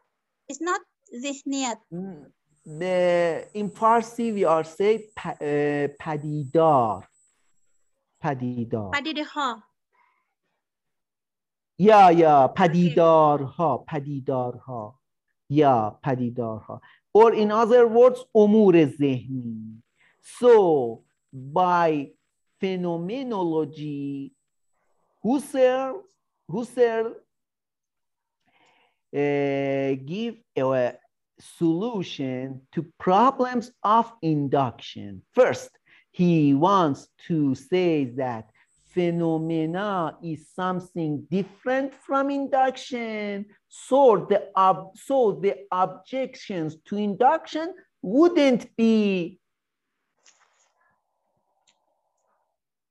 is 0.49 0.59
not 0.59 0.81
zihniyat. 1.23 1.79
Mm, 1.93 2.25
The, 2.65 3.47
in 3.53 3.69
Farsi, 3.69 4.33
we 4.33 4.43
are 4.43 4.65
say 4.65 5.07
uh, 5.23 5.87
padidar. 6.01 7.05
Yeah, 11.77 12.09
yeah, 12.09 12.47
padidar 12.55 13.53
ha, 13.53 13.77
padidar 13.79 14.59
ha. 14.65 14.91
Yeah, 15.49 15.91
padidar 16.03 16.63
ha. 16.63 16.79
Or 17.13 17.33
in 17.33 17.51
other 17.51 17.87
words, 17.87 18.23
umur 18.35 18.73
zehni. 18.97 19.81
So, 20.21 21.03
by 21.33 22.11
phenomenology, 22.59 24.31
Husserl, 25.23 26.01
Husserl 26.49 27.13
uh, 29.13 29.95
give 30.05 30.35
a 30.57 30.93
solution 31.39 32.61
to 32.71 32.85
problems 32.97 33.71
of 33.83 34.11
induction. 34.21 35.21
First, 35.33 35.69
he 36.15 36.53
wants 36.53 37.09
to 37.27 37.53
say 37.55 38.05
that 38.05 38.49
phenomena 38.93 40.15
is 40.23 40.47
something 40.55 41.27
different 41.29 41.93
from 41.93 42.29
induction. 42.29 43.45
So 43.67 44.25
the, 44.29 44.47
so 44.95 45.37
the 45.41 45.65
objections 45.69 46.77
to 46.85 46.95
induction 46.95 47.73
wouldn't 48.01 48.73
be 48.77 49.39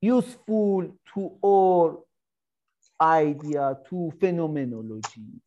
useful 0.03 0.95
to 1.15 1.33
our 1.43 2.01
idea, 3.01 3.79
to 3.89 4.13
phenomenology. 4.21 5.41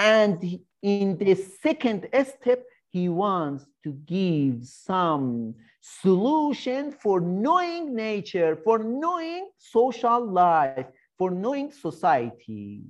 And 0.00 0.58
in 0.82 1.16
the 1.16 1.36
second 1.62 2.08
step, 2.12 2.64
he 2.88 3.08
wants 3.08 3.66
to 3.84 3.92
give 3.92 4.66
some 4.66 5.54
solution 5.80 6.92
for 6.92 7.20
knowing 7.20 7.94
nature, 7.94 8.56
for 8.62 8.78
knowing 8.78 9.50
social 9.58 10.24
life, 10.26 10.86
for 11.16 11.30
knowing 11.30 11.72
society. 11.72 12.82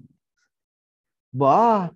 But 1.33 1.95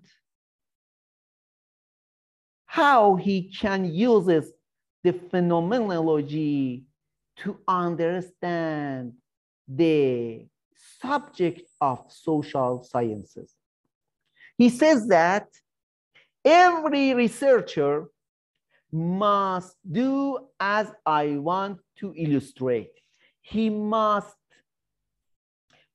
how 2.65 3.15
he 3.15 3.43
can 3.43 3.85
use 3.93 4.51
the 5.03 5.13
phenomenology 5.13 6.83
to 7.37 7.57
understand 7.67 9.13
the 9.67 10.45
subject 11.01 11.61
of 11.81 12.05
social 12.09 12.83
sciences. 12.83 13.53
He 14.57 14.69
says 14.69 15.07
that 15.07 15.47
every 16.43 17.13
researcher 17.13 18.05
must 18.95 19.75
do 19.89 20.39
as 20.59 20.91
I 21.05 21.37
want 21.37 21.79
to 21.97 22.13
illustrate. 22.15 22.91
He 23.41 23.69
must 23.69 24.37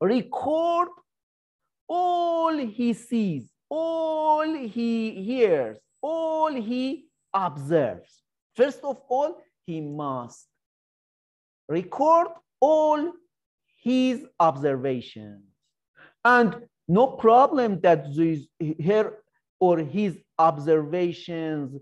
record 0.00 0.88
all 1.88 2.56
he 2.56 2.92
sees 2.92 3.50
all 3.70 4.52
he 4.52 5.22
hears, 5.22 5.78
all 6.02 6.52
he 6.52 7.06
observes. 7.32 8.22
First 8.56 8.80
of 8.82 8.98
all, 9.08 9.38
he 9.64 9.80
must 9.80 10.48
record 11.68 12.26
all 12.60 13.12
his 13.82 14.26
observations. 14.40 15.44
And 16.24 16.66
no 16.88 17.06
problem 17.06 17.80
that 17.80 18.12
these, 18.14 18.48
her 18.84 19.18
or 19.60 19.78
his 19.78 20.18
observations 20.38 21.80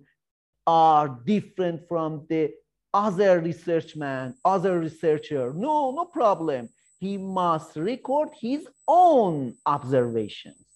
are 0.68 1.08
different 1.24 1.80
from 1.88 2.26
the 2.28 2.52
other 2.92 3.40
researchman, 3.40 4.34
other 4.44 4.78
researcher. 4.78 5.54
No, 5.54 5.92
no 5.92 6.04
problem. 6.04 6.68
He 7.00 7.16
must 7.16 7.74
record 7.76 8.28
his 8.38 8.68
own 8.86 9.54
observations. 9.64 10.66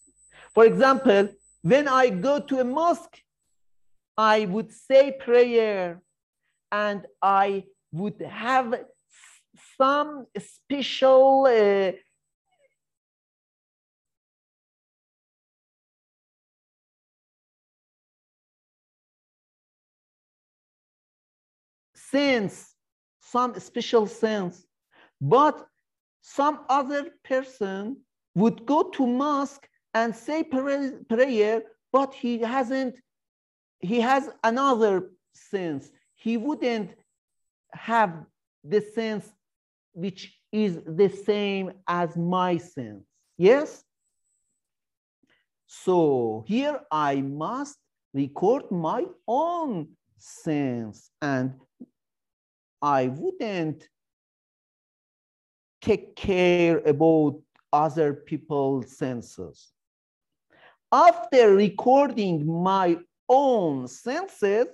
For 0.55 0.64
example, 0.64 1.28
when 1.60 1.89
I 1.89 2.09
go 2.09 2.40
to 2.40 2.60
a 2.60 2.64
mosque, 2.64 3.19
I 4.16 4.47
would 4.47 4.73
say 4.73 5.12
prayer 5.12 6.01
and 6.70 7.06
I 7.20 7.64
would 7.93 8.19
have 8.23 8.74
some 9.77 10.27
special 10.39 11.47
uh, 11.47 11.93
sense, 22.12 22.74
some 23.20 23.59
special 23.59 24.06
sense. 24.06 24.64
But 25.20 25.66
some 26.20 26.60
other 26.68 27.10
person 27.24 27.97
would 28.34 28.64
go 28.66 28.84
to 28.97 29.06
mosque 29.06 29.66
and 29.94 30.14
say 30.14 30.44
prayer, 30.44 31.62
but 31.93 32.14
he 32.14 32.39
hasn't, 32.39 32.94
he 33.80 34.01
has 34.01 34.30
another 34.44 35.10
sense. 35.34 35.90
He 36.14 36.36
wouldn't 36.36 36.90
have 37.72 38.24
the 38.62 38.80
sense 38.80 39.30
which 39.93 40.39
is 40.52 40.80
the 40.86 41.09
same 41.09 41.72
as 41.89 42.16
my 42.16 42.59
sense. 42.59 43.05
Yes? 43.36 43.84
So 45.66 46.44
here 46.47 46.80
I 46.90 47.16
must 47.16 47.78
record 48.14 48.70
my 48.70 49.06
own 49.26 49.89
sense 50.18 51.10
and 51.20 51.55
I 52.83 53.07
wouldn't 53.07 53.89
take 55.81 56.17
care 56.17 56.79
about 56.79 57.41
other 57.73 58.13
people's 58.13 58.97
senses. 58.97 59.73
After 60.91 61.55
recording 61.55 62.45
my 62.63 62.99
own 63.29 63.89
senses, 63.89 64.67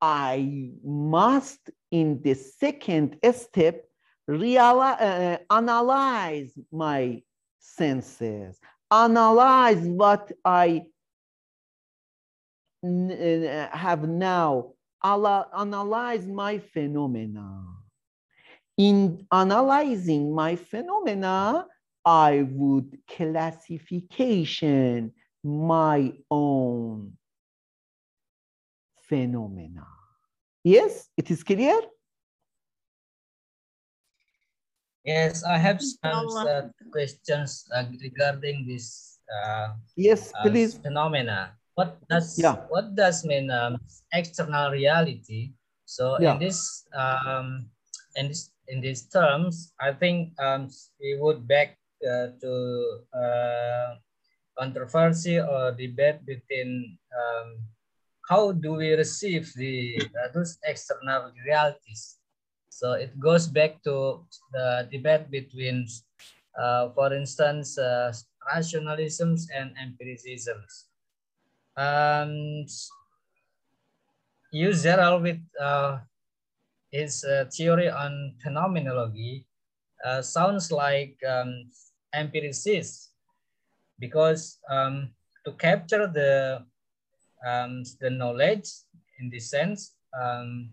I 0.00 0.70
must, 0.84 1.70
in 1.90 2.20
the 2.20 2.34
second 2.34 3.16
step, 3.32 3.84
realize, 4.26 5.00
uh, 5.00 5.38
analyze 5.50 6.52
my 6.70 7.22
senses, 7.58 8.58
analyze 8.90 9.86
what 9.86 10.32
I 10.44 10.82
uh, 12.84 13.68
have 13.72 14.08
now 14.08 14.72
analyze 15.04 16.26
my 16.26 16.58
phenomena. 16.58 17.64
In 18.76 19.26
analyzing 19.30 20.34
my 20.34 20.56
phenomena, 20.56 21.66
I 22.04 22.46
would 22.50 22.98
classification 23.06 25.12
my 25.44 26.12
own 26.30 27.12
phenomena. 29.02 29.86
Yes, 30.64 31.08
it 31.16 31.30
is 31.30 31.42
clear? 31.42 31.80
Yes, 35.04 35.42
I 35.42 35.58
have 35.58 35.82
some 35.82 36.28
uh, 36.28 36.62
questions 36.92 37.66
uh, 37.74 37.84
regarding 38.00 38.66
this. 38.66 39.18
Uh, 39.26 39.74
yes, 39.96 40.32
please. 40.44 40.78
Phenomena 40.78 41.58
what 41.74 41.96
does 42.08 42.38
yeah. 42.38 42.56
what 42.68 42.94
does 42.94 43.24
mean 43.24 43.50
um, 43.50 43.80
external 44.12 44.70
reality 44.70 45.52
so 45.84 46.16
yeah. 46.20 46.34
in 46.34 46.38
this 46.38 46.84
um 46.92 47.68
in 48.16 48.28
this 48.28 48.52
in 48.68 48.80
these 48.80 49.08
terms 49.08 49.72
i 49.80 49.92
think 49.92 50.32
um 50.40 50.68
we 51.00 51.16
would 51.18 51.46
back 51.48 51.76
uh, 52.02 52.34
to 52.40 52.52
uh, 53.14 53.94
controversy 54.58 55.40
or 55.40 55.72
debate 55.72 56.24
between 56.26 56.98
um, 57.14 57.62
how 58.28 58.52
do 58.52 58.74
we 58.74 58.92
receive 58.92 59.50
the 59.56 59.96
uh, 59.96 60.28
those 60.34 60.58
external 60.64 61.32
realities 61.44 62.18
so 62.68 62.92
it 62.92 63.12
goes 63.18 63.48
back 63.48 63.82
to 63.82 64.24
the 64.52 64.88
debate 64.92 65.30
between 65.30 65.86
uh, 66.58 66.90
for 66.92 67.12
instance 67.12 67.78
uh, 67.78 68.12
rationalisms 68.54 69.48
and 69.54 69.72
empiricisms 69.80 70.91
um, 71.76 72.66
Husserl 74.52 75.22
with 75.22 75.40
uh, 75.60 75.98
his 76.90 77.24
uh, 77.24 77.46
theory 77.50 77.88
on 77.88 78.34
phenomenology 78.42 79.46
uh, 80.04 80.20
sounds 80.20 80.70
like 80.70 81.16
um, 81.26 81.70
empiricist 82.14 83.12
because 83.98 84.58
um, 84.68 85.10
to 85.44 85.52
capture 85.52 86.06
the 86.06 86.62
um, 87.46 87.82
the 88.00 88.10
knowledge 88.10 88.68
in 89.18 89.30
this 89.30 89.50
sense 89.50 89.96
um, 90.12 90.70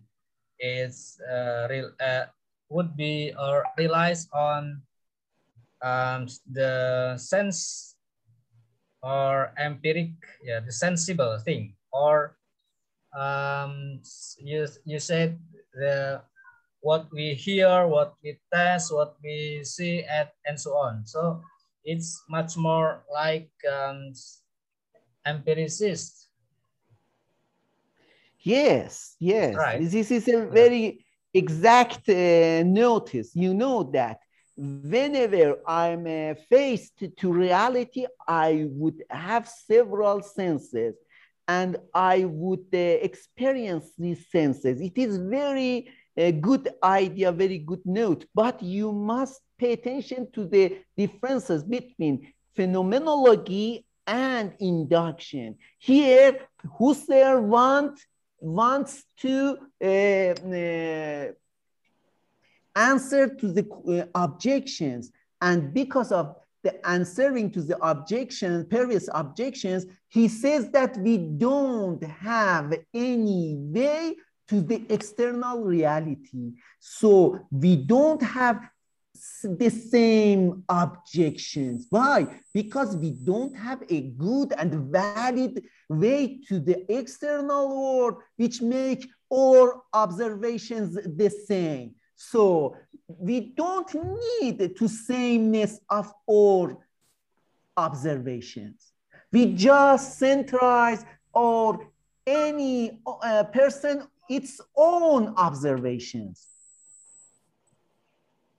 is 0.59 1.19
uh, 1.31 1.67
real, 1.69 1.91
uh, 2.01 2.25
would 2.69 2.95
be 2.95 3.33
or 3.39 3.63
relies 3.77 4.27
on 4.33 4.81
um, 5.81 6.27
the 6.51 7.15
sense 7.17 7.95
or 9.01 9.53
empiric, 9.57 10.11
yeah, 10.43 10.59
the 10.59 10.71
sensible 10.71 11.37
thing, 11.39 11.75
or 11.91 12.35
um, 13.17 14.01
you 14.37 14.67
you 14.85 14.99
said 14.99 15.39
the 15.73 16.21
what 16.81 17.07
we 17.11 17.33
hear, 17.33 17.87
what 17.87 18.15
we 18.23 18.39
test, 18.53 18.93
what 18.93 19.15
we 19.23 19.61
see, 19.63 20.03
at 20.03 20.33
and 20.45 20.59
so 20.59 20.71
on. 20.75 21.05
So 21.05 21.41
it's 21.83 22.23
much 22.29 22.55
more 22.57 23.03
like 23.11 23.51
um, 23.71 24.13
empiricist. 25.25 26.27
Yes, 28.39 29.15
yes. 29.19 29.55
Right. 29.55 29.81
This 29.81 30.11
is 30.11 30.27
a 30.29 30.45
very 30.45 31.05
exact 31.33 32.07
uh, 32.07 32.63
notice. 32.63 33.35
You 33.35 33.53
know 33.53 33.83
that 33.91 34.19
whenever 34.59 35.59
I'm 35.65 36.05
uh, 36.05 36.35
faced 36.49 37.03
to 37.17 37.31
reality, 37.31 38.05
I 38.27 38.67
would 38.69 39.03
have 39.09 39.47
several 39.47 40.21
senses 40.21 40.95
and 41.47 41.77
I 41.93 42.25
would 42.25 42.67
uh, 42.73 42.77
experience 42.77 43.91
these 43.97 44.29
senses. 44.29 44.81
It 44.81 44.97
is 44.97 45.17
very 45.17 45.89
uh, 46.17 46.31
good 46.31 46.69
idea, 46.83 47.31
very 47.31 47.59
good 47.59 47.85
note, 47.85 48.25
but 48.35 48.61
you 48.61 48.91
must 48.91 49.41
pay 49.57 49.73
attention 49.73 50.31
to 50.33 50.45
the 50.45 50.77
differences 50.97 51.63
between 51.63 52.33
phenomenology 52.55 53.85
and 54.05 54.53
induction. 54.59 55.55
Here, 55.77 56.37
Husserl 56.79 57.41
want, 57.41 57.99
wants 58.39 59.05
to 59.17 59.57
uh, 59.81 59.85
uh, 59.87 61.31
answer 62.75 63.27
to 63.27 63.51
the 63.51 63.67
uh, 63.87 64.05
objections. 64.15 65.11
And 65.41 65.73
because 65.73 66.11
of 66.11 66.35
the 66.63 66.85
answering 66.87 67.51
to 67.51 67.61
the 67.61 67.77
objection, 67.85 68.65
previous 68.67 69.07
objections, 69.13 69.85
he 70.09 70.27
says 70.27 70.69
that 70.71 70.97
we 70.97 71.17
don't 71.17 72.03
have 72.03 72.73
any 72.93 73.55
way 73.57 74.15
to 74.49 74.61
the 74.61 74.85
external 74.89 75.63
reality. 75.63 76.53
So 76.79 77.39
we 77.51 77.75
don't 77.77 78.21
have 78.21 78.61
the 79.43 79.69
same 79.69 80.63
objections. 80.69 81.87
Why? 81.89 82.41
Because 82.53 82.95
we 82.95 83.11
don't 83.11 83.55
have 83.55 83.83
a 83.89 84.01
good 84.01 84.53
and 84.57 84.91
valid 84.91 85.63
way 85.89 86.39
to 86.47 86.59
the 86.59 86.91
external 86.91 87.69
world, 87.69 88.15
which 88.37 88.61
make 88.61 89.07
all 89.29 89.85
observations 89.93 90.95
the 90.95 91.29
same. 91.29 91.95
So 92.21 92.75
we 93.07 93.39
don't 93.39 93.89
need 94.41 94.75
to 94.75 94.87
sameness 94.89 95.79
of 95.89 96.11
all 96.27 96.83
observations. 97.77 98.91
We 99.31 99.53
just 99.53 100.19
centralize 100.19 101.05
or 101.33 101.87
any 102.27 102.99
uh, 103.07 103.45
person 103.45 104.05
its 104.29 104.59
own 104.75 105.33
observations. 105.37 106.45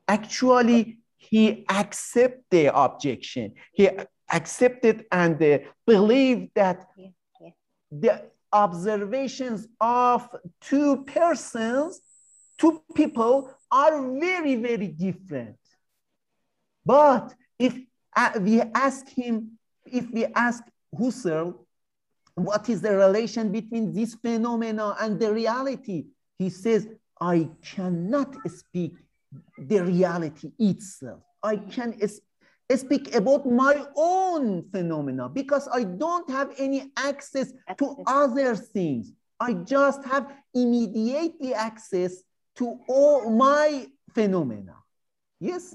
Actually, 0.09 0.99
he 1.19 1.67
accept 1.69 2.45
the 2.51 2.75
objection. 2.75 3.53
He 3.73 3.91
accepted 4.33 5.05
and 5.13 5.41
uh, 5.43 5.59
believed 5.87 6.53
that 6.55 6.89
Yeah, 6.97 7.09
yeah. 7.43 7.51
the 7.93 8.23
observations 8.53 9.69
of 9.83 10.29
two 10.63 11.05
persons, 11.05 12.01
two 12.61 12.83
people 12.95 13.51
are 13.73 14.13
very, 14.21 14.57
very 14.57 14.89
different. 14.89 15.57
But 16.85 17.35
if 17.59 17.75
uh, 18.17 18.33
we 18.41 18.61
ask 18.61 19.09
him, 19.09 19.59
if 19.87 20.11
we 20.11 20.27
ask 20.27 20.63
Husserl, 20.95 21.55
what 22.35 22.69
is 22.69 22.81
the 22.81 22.97
relation 22.97 23.51
between 23.51 23.93
this 23.93 24.15
phenomena 24.15 24.97
and 25.01 25.19
the 25.19 25.33
reality? 25.33 26.07
He 26.39 26.51
says, 26.51 26.87
I 27.21 27.49
cannot 27.63 28.35
speak 28.49 28.95
the 29.59 29.81
reality 29.81 30.51
itself. 30.59 31.21
I 31.43 31.57
can 31.57 31.99
speak 32.77 33.15
about 33.15 33.47
my 33.47 33.85
own 33.97 34.69
phenomena 34.71 35.29
because 35.29 35.69
I 35.73 35.85
don't 35.85 36.29
have 36.31 36.53
any 36.59 36.91
access 36.97 37.53
to 37.79 37.97
other 38.07 38.55
things. 38.55 39.13
I 39.39 39.55
just 39.55 40.05
have 40.05 40.33
immediately 40.55 41.55
access 41.55 42.23
to 42.61 42.77
all 42.87 43.33
my 43.33 43.89
phenomena. 44.13 44.77
Yes? 45.41 45.75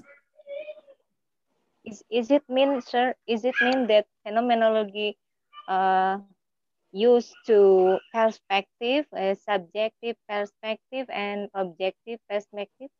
Is, 1.84 2.02
is 2.10 2.30
it 2.30 2.42
mean, 2.48 2.80
sir, 2.80 3.14
is 3.26 3.44
it 3.44 3.54
mean 3.60 3.86
that 3.88 4.06
phenomenology 4.22 5.18
uh, 5.68 6.18
used 6.92 7.34
to 7.46 7.98
perspective, 8.14 9.06
uh, 9.10 9.34
subjective 9.34 10.16
perspective 10.28 11.06
and 11.10 11.50
objective 11.54 12.18
perspective? 12.30 12.90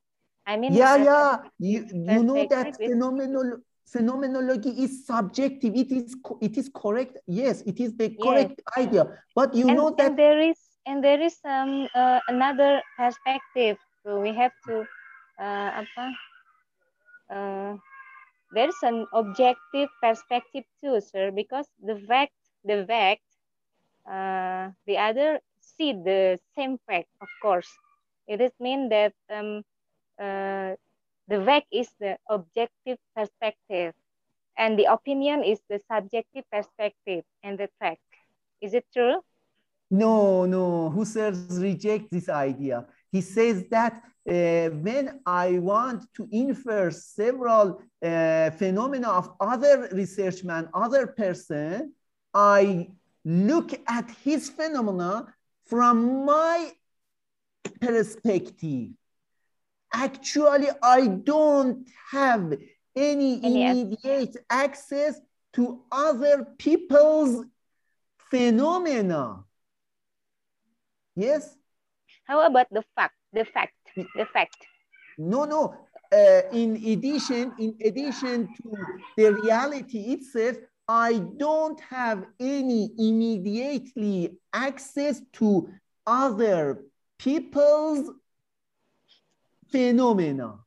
I 0.46 0.56
mean, 0.56 0.74
yeah, 0.74 0.96
yeah. 0.96 1.36
You, 1.58 1.86
you 1.90 2.22
know 2.22 2.46
that 2.46 2.76
phenomenal, 2.76 3.58
phenomenology 3.86 4.70
is 4.70 5.06
subjective. 5.06 5.74
It 5.74 5.90
is 5.90 6.16
it 6.40 6.56
is 6.56 6.70
correct. 6.74 7.18
Yes, 7.26 7.62
it 7.62 7.80
is 7.80 7.96
the 7.96 8.14
correct 8.22 8.62
idea. 8.78 9.18
But 9.34 9.54
you 9.54 9.66
and, 9.66 9.76
know 9.76 9.94
that 9.98 10.16
there 10.16 10.40
is 10.40 10.56
and 10.86 11.04
there 11.04 11.20
is 11.20 11.36
some 11.38 11.88
uh, 11.94 12.20
another 12.28 12.82
perspective. 12.96 13.78
So 14.02 14.20
we 14.20 14.34
have 14.34 14.52
to 14.66 14.86
uh, 15.38 15.70
apa? 15.82 16.06
Uh, 17.30 17.76
there's 18.52 18.80
an 18.82 19.06
objective 19.12 19.88
perspective 20.02 20.64
too, 20.80 21.00
sir, 21.00 21.30
because 21.30 21.66
the 21.82 21.96
fact 22.08 22.32
the 22.64 22.84
fact 22.86 23.22
uh, 24.08 24.70
the 24.86 24.96
other 24.98 25.40
see 25.60 25.92
the 25.92 26.38
same 26.56 26.78
fact, 26.86 27.08
of 27.20 27.28
course. 27.42 27.70
It 28.26 28.40
is 28.40 28.52
mean 28.60 28.88
that 28.90 29.14
um, 29.30 29.62
uh, 30.18 30.74
the 31.28 31.40
fact 31.44 31.66
is 31.72 31.90
the 32.00 32.18
objective 32.28 32.98
perspective, 33.14 33.94
and 34.56 34.78
the 34.78 34.86
opinion 34.86 35.42
is 35.44 35.60
the 35.68 35.80
subjective 35.90 36.44
perspective 36.50 37.24
and 37.42 37.58
the 37.58 37.68
fact. 37.80 38.02
Is 38.60 38.74
it 38.74 38.86
true? 38.92 39.22
No, 39.90 40.46
no, 40.46 40.92
Husserl 40.94 41.36
rejects 41.60 42.08
this 42.10 42.28
idea. 42.28 42.86
He 43.12 43.20
says 43.20 43.64
that 43.70 44.02
uh, 44.28 44.70
when 44.70 45.20
I 45.24 45.58
want 45.60 46.12
to 46.14 46.28
infer 46.32 46.90
several 46.90 47.80
uh, 48.02 48.50
phenomena 48.50 49.08
of 49.10 49.32
other 49.40 49.88
researchman, 49.92 50.68
other 50.74 51.06
person, 51.06 51.92
I 52.34 52.88
look 53.24 53.72
at 53.88 54.10
his 54.24 54.50
phenomena 54.50 55.32
from 55.66 56.24
my 56.24 56.72
perspective. 57.80 58.88
Actually, 59.92 60.68
I 60.82 61.06
don't 61.06 61.88
have 62.10 62.54
any 62.96 63.40
Any 63.44 63.80
immediate 63.80 64.36
access 64.50 65.20
to 65.52 65.82
other 65.92 66.44
people's 66.58 67.44
phenomena. 68.30 69.44
Yes? 71.16 71.56
How 72.24 72.47
about 72.47 72.66
the 72.70 72.84
fact? 72.94 73.14
The 73.32 73.44
fact. 73.44 73.74
The 73.97 74.26
fact. 74.32 74.56
No, 75.16 75.44
no. 75.44 75.74
Uh, 76.12 76.43
in 76.52 76.76
addition, 76.76 77.52
in 77.59 77.74
addition 77.82 78.48
to 78.62 78.76
the 79.16 79.32
reality 79.32 80.12
itself, 80.12 80.56
I 80.86 81.18
don't 81.36 81.80
have 81.80 82.26
any 82.38 82.90
immediately 82.98 84.38
access 84.52 85.22
to 85.32 85.68
other 86.06 86.84
people's 87.18 88.10
phenomena. 89.68 90.59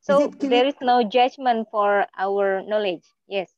So 0.00 0.30
there 0.38 0.66
is 0.66 0.74
no 0.82 1.02
judgment 1.02 1.68
for 1.70 2.06
our 2.18 2.62
knowledge. 2.62 3.04
Yes. 3.26 3.53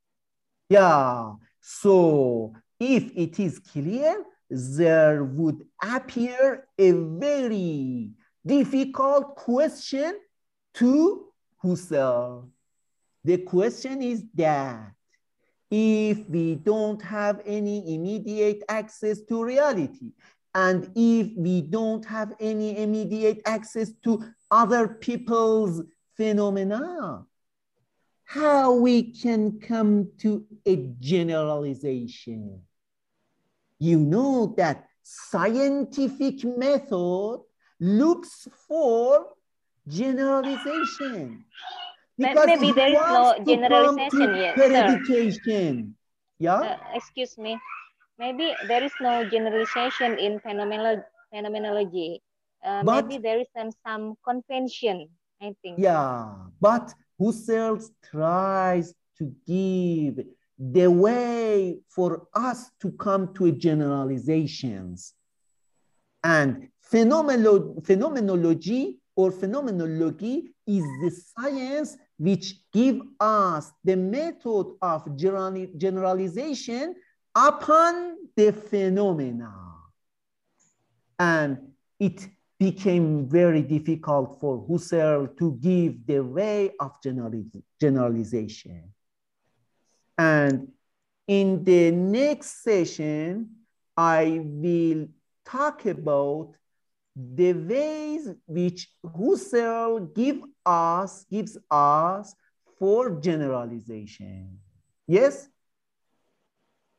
Yeah. 0.68 1.34
So 1.60 2.54
if 2.78 3.10
it 3.16 3.38
is 3.40 3.58
clear, 3.58 4.24
there 4.50 5.24
would 5.24 5.64
appear 5.82 6.66
a 6.78 6.92
very 6.92 8.10
difficult 8.44 9.36
question 9.36 10.18
to 10.74 11.26
Husserl. 11.62 12.48
The 13.24 13.38
question 13.38 14.02
is 14.02 14.22
that 14.34 14.92
if 15.70 16.28
we 16.28 16.54
don't 16.54 17.02
have 17.02 17.40
any 17.44 17.94
immediate 17.94 18.62
access 18.68 19.20
to 19.22 19.42
reality, 19.42 20.12
and 20.54 20.90
if 20.94 21.36
we 21.36 21.60
don't 21.60 22.04
have 22.04 22.34
any 22.38 22.78
immediate 22.78 23.42
access 23.44 23.90
to 24.04 24.22
other 24.50 24.86
people's 24.88 25.82
phenomena, 26.16 27.26
how 28.26 28.74
we 28.74 29.12
can 29.14 29.58
come 29.60 30.10
to 30.18 30.44
a 30.66 30.76
generalization. 30.98 32.60
You 33.78 33.98
know 33.98 34.54
that 34.56 34.86
scientific 35.02 36.44
method 36.44 37.40
looks 37.78 38.48
for 38.66 39.28
generalization. 39.86 41.44
Because 42.18 42.46
maybe 42.46 42.72
there 42.72 42.88
is 42.88 42.94
no 42.94 43.22
wants 43.22 43.38
to 43.38 43.44
come 43.44 43.46
generalization 43.46 44.34
yet, 44.34 44.56
sir. 44.56 45.78
Yeah? 46.38 46.60
Uh, 46.60 46.76
excuse 46.94 47.38
me. 47.38 47.58
Maybe 48.18 48.54
there 48.66 48.82
is 48.82 48.92
no 49.00 49.28
generalization 49.28 50.18
in 50.18 50.40
phenomenolo- 50.40 51.04
phenomenology. 51.30 52.22
Uh, 52.64 52.82
But- 52.82 53.06
maybe 53.06 53.22
there 53.22 53.38
is 53.38 53.46
some, 53.54 53.70
some 53.86 54.16
convention, 54.26 55.08
I 55.40 55.54
think. 55.62 55.78
Yeah, 55.78 56.32
but 56.60 56.92
Husserl 57.20 57.82
tries 58.02 58.94
to 59.18 59.32
give 59.46 60.24
the 60.58 60.86
way 60.86 61.78
for 61.88 62.28
us 62.34 62.70
to 62.80 62.90
come 62.92 63.34
to 63.34 63.52
generalizations. 63.52 65.14
And 66.22 66.68
phenomenolo- 66.90 67.84
phenomenology 67.84 69.00
or 69.14 69.30
phenomenology 69.30 70.54
is 70.66 70.84
the 71.02 71.10
science 71.10 71.96
which 72.18 72.60
give 72.72 73.00
us 73.20 73.72
the 73.84 73.96
method 73.96 74.76
of 74.80 75.04
generali- 75.16 75.76
generalization 75.76 76.94
upon 77.34 78.16
the 78.34 78.52
phenomena. 78.52 79.52
And 81.18 81.72
it 81.98 82.28
became 82.58 83.28
very 83.28 83.62
difficult 83.62 84.40
for 84.40 84.66
Husserl 84.66 85.36
to 85.38 85.58
give 85.60 86.06
the 86.06 86.20
way 86.20 86.70
of 86.80 86.92
generali- 87.02 87.62
generalization. 87.80 88.92
And 90.16 90.68
in 91.26 91.64
the 91.64 91.90
next 91.90 92.62
session, 92.62 93.50
I 93.96 94.40
will 94.42 95.08
talk 95.44 95.84
about 95.86 96.52
the 97.14 97.52
ways 97.52 98.28
which 98.46 98.90
Husserl 99.04 100.14
give 100.14 100.40
us, 100.64 101.24
gives 101.30 101.58
us 101.70 102.34
for 102.78 103.20
generalization. 103.20 104.58
Yes? 105.06 105.48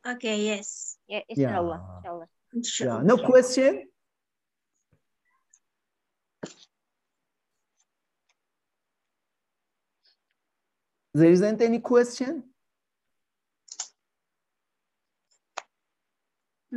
Okay, 0.08 0.46
yes. 0.46 0.98
Yeah, 1.08 1.22
inshallah. 1.28 2.02
Yeah. 2.04 2.12
inshallah. 2.54 3.02
Yeah. 3.02 3.08
No 3.08 3.18
question? 3.18 3.87
There 11.14 11.32
isn't 11.32 11.62
any 11.62 11.80
question? 11.80 12.44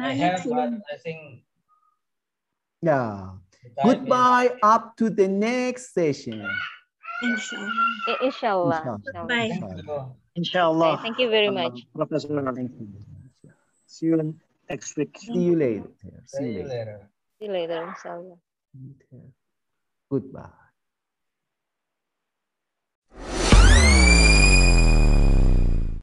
I 0.01 0.13
have, 0.15 0.41
feel- 0.41 0.55
but 0.55 0.71
I 0.93 0.97
think 0.97 1.45
Yeah. 2.81 3.37
the 3.63 3.69
is- 3.69 3.85
Goodbye 3.85 4.57
up 4.63 4.97
to 4.97 5.11
the 5.11 5.29
next 5.29 5.93
session. 5.93 6.41
Inshallah. 7.23 7.73
Inshallah. 8.23 8.79
Inshallah. 8.81 8.99
inshallah. 9.05 9.27
Bye. 9.29 9.49
Thank 9.51 10.17
Inshallah. 10.37 10.87
you. 10.87 10.93
Okay, 10.95 11.03
thank 11.03 11.19
you 11.19 11.29
very 11.29 11.49
uh, 11.49 11.53
much. 11.53 11.77
Professor. 11.95 12.29
Thank 12.55 12.71
you. 12.81 12.89
See 13.87 14.07
you 14.07 14.35
next 14.71 14.97
week. 14.97 15.19
See 15.19 15.43
you 15.51 15.57
later. 15.57 15.91
See 16.01 16.39
See 16.39 16.45
you 16.45 16.51
you 16.51 16.63
later. 16.65 16.69
later. 16.69 17.11
See 17.39 17.45
you 17.45 17.53
later, 17.53 17.79
inshallah. 17.89 18.39
Goodbye. 20.11 20.70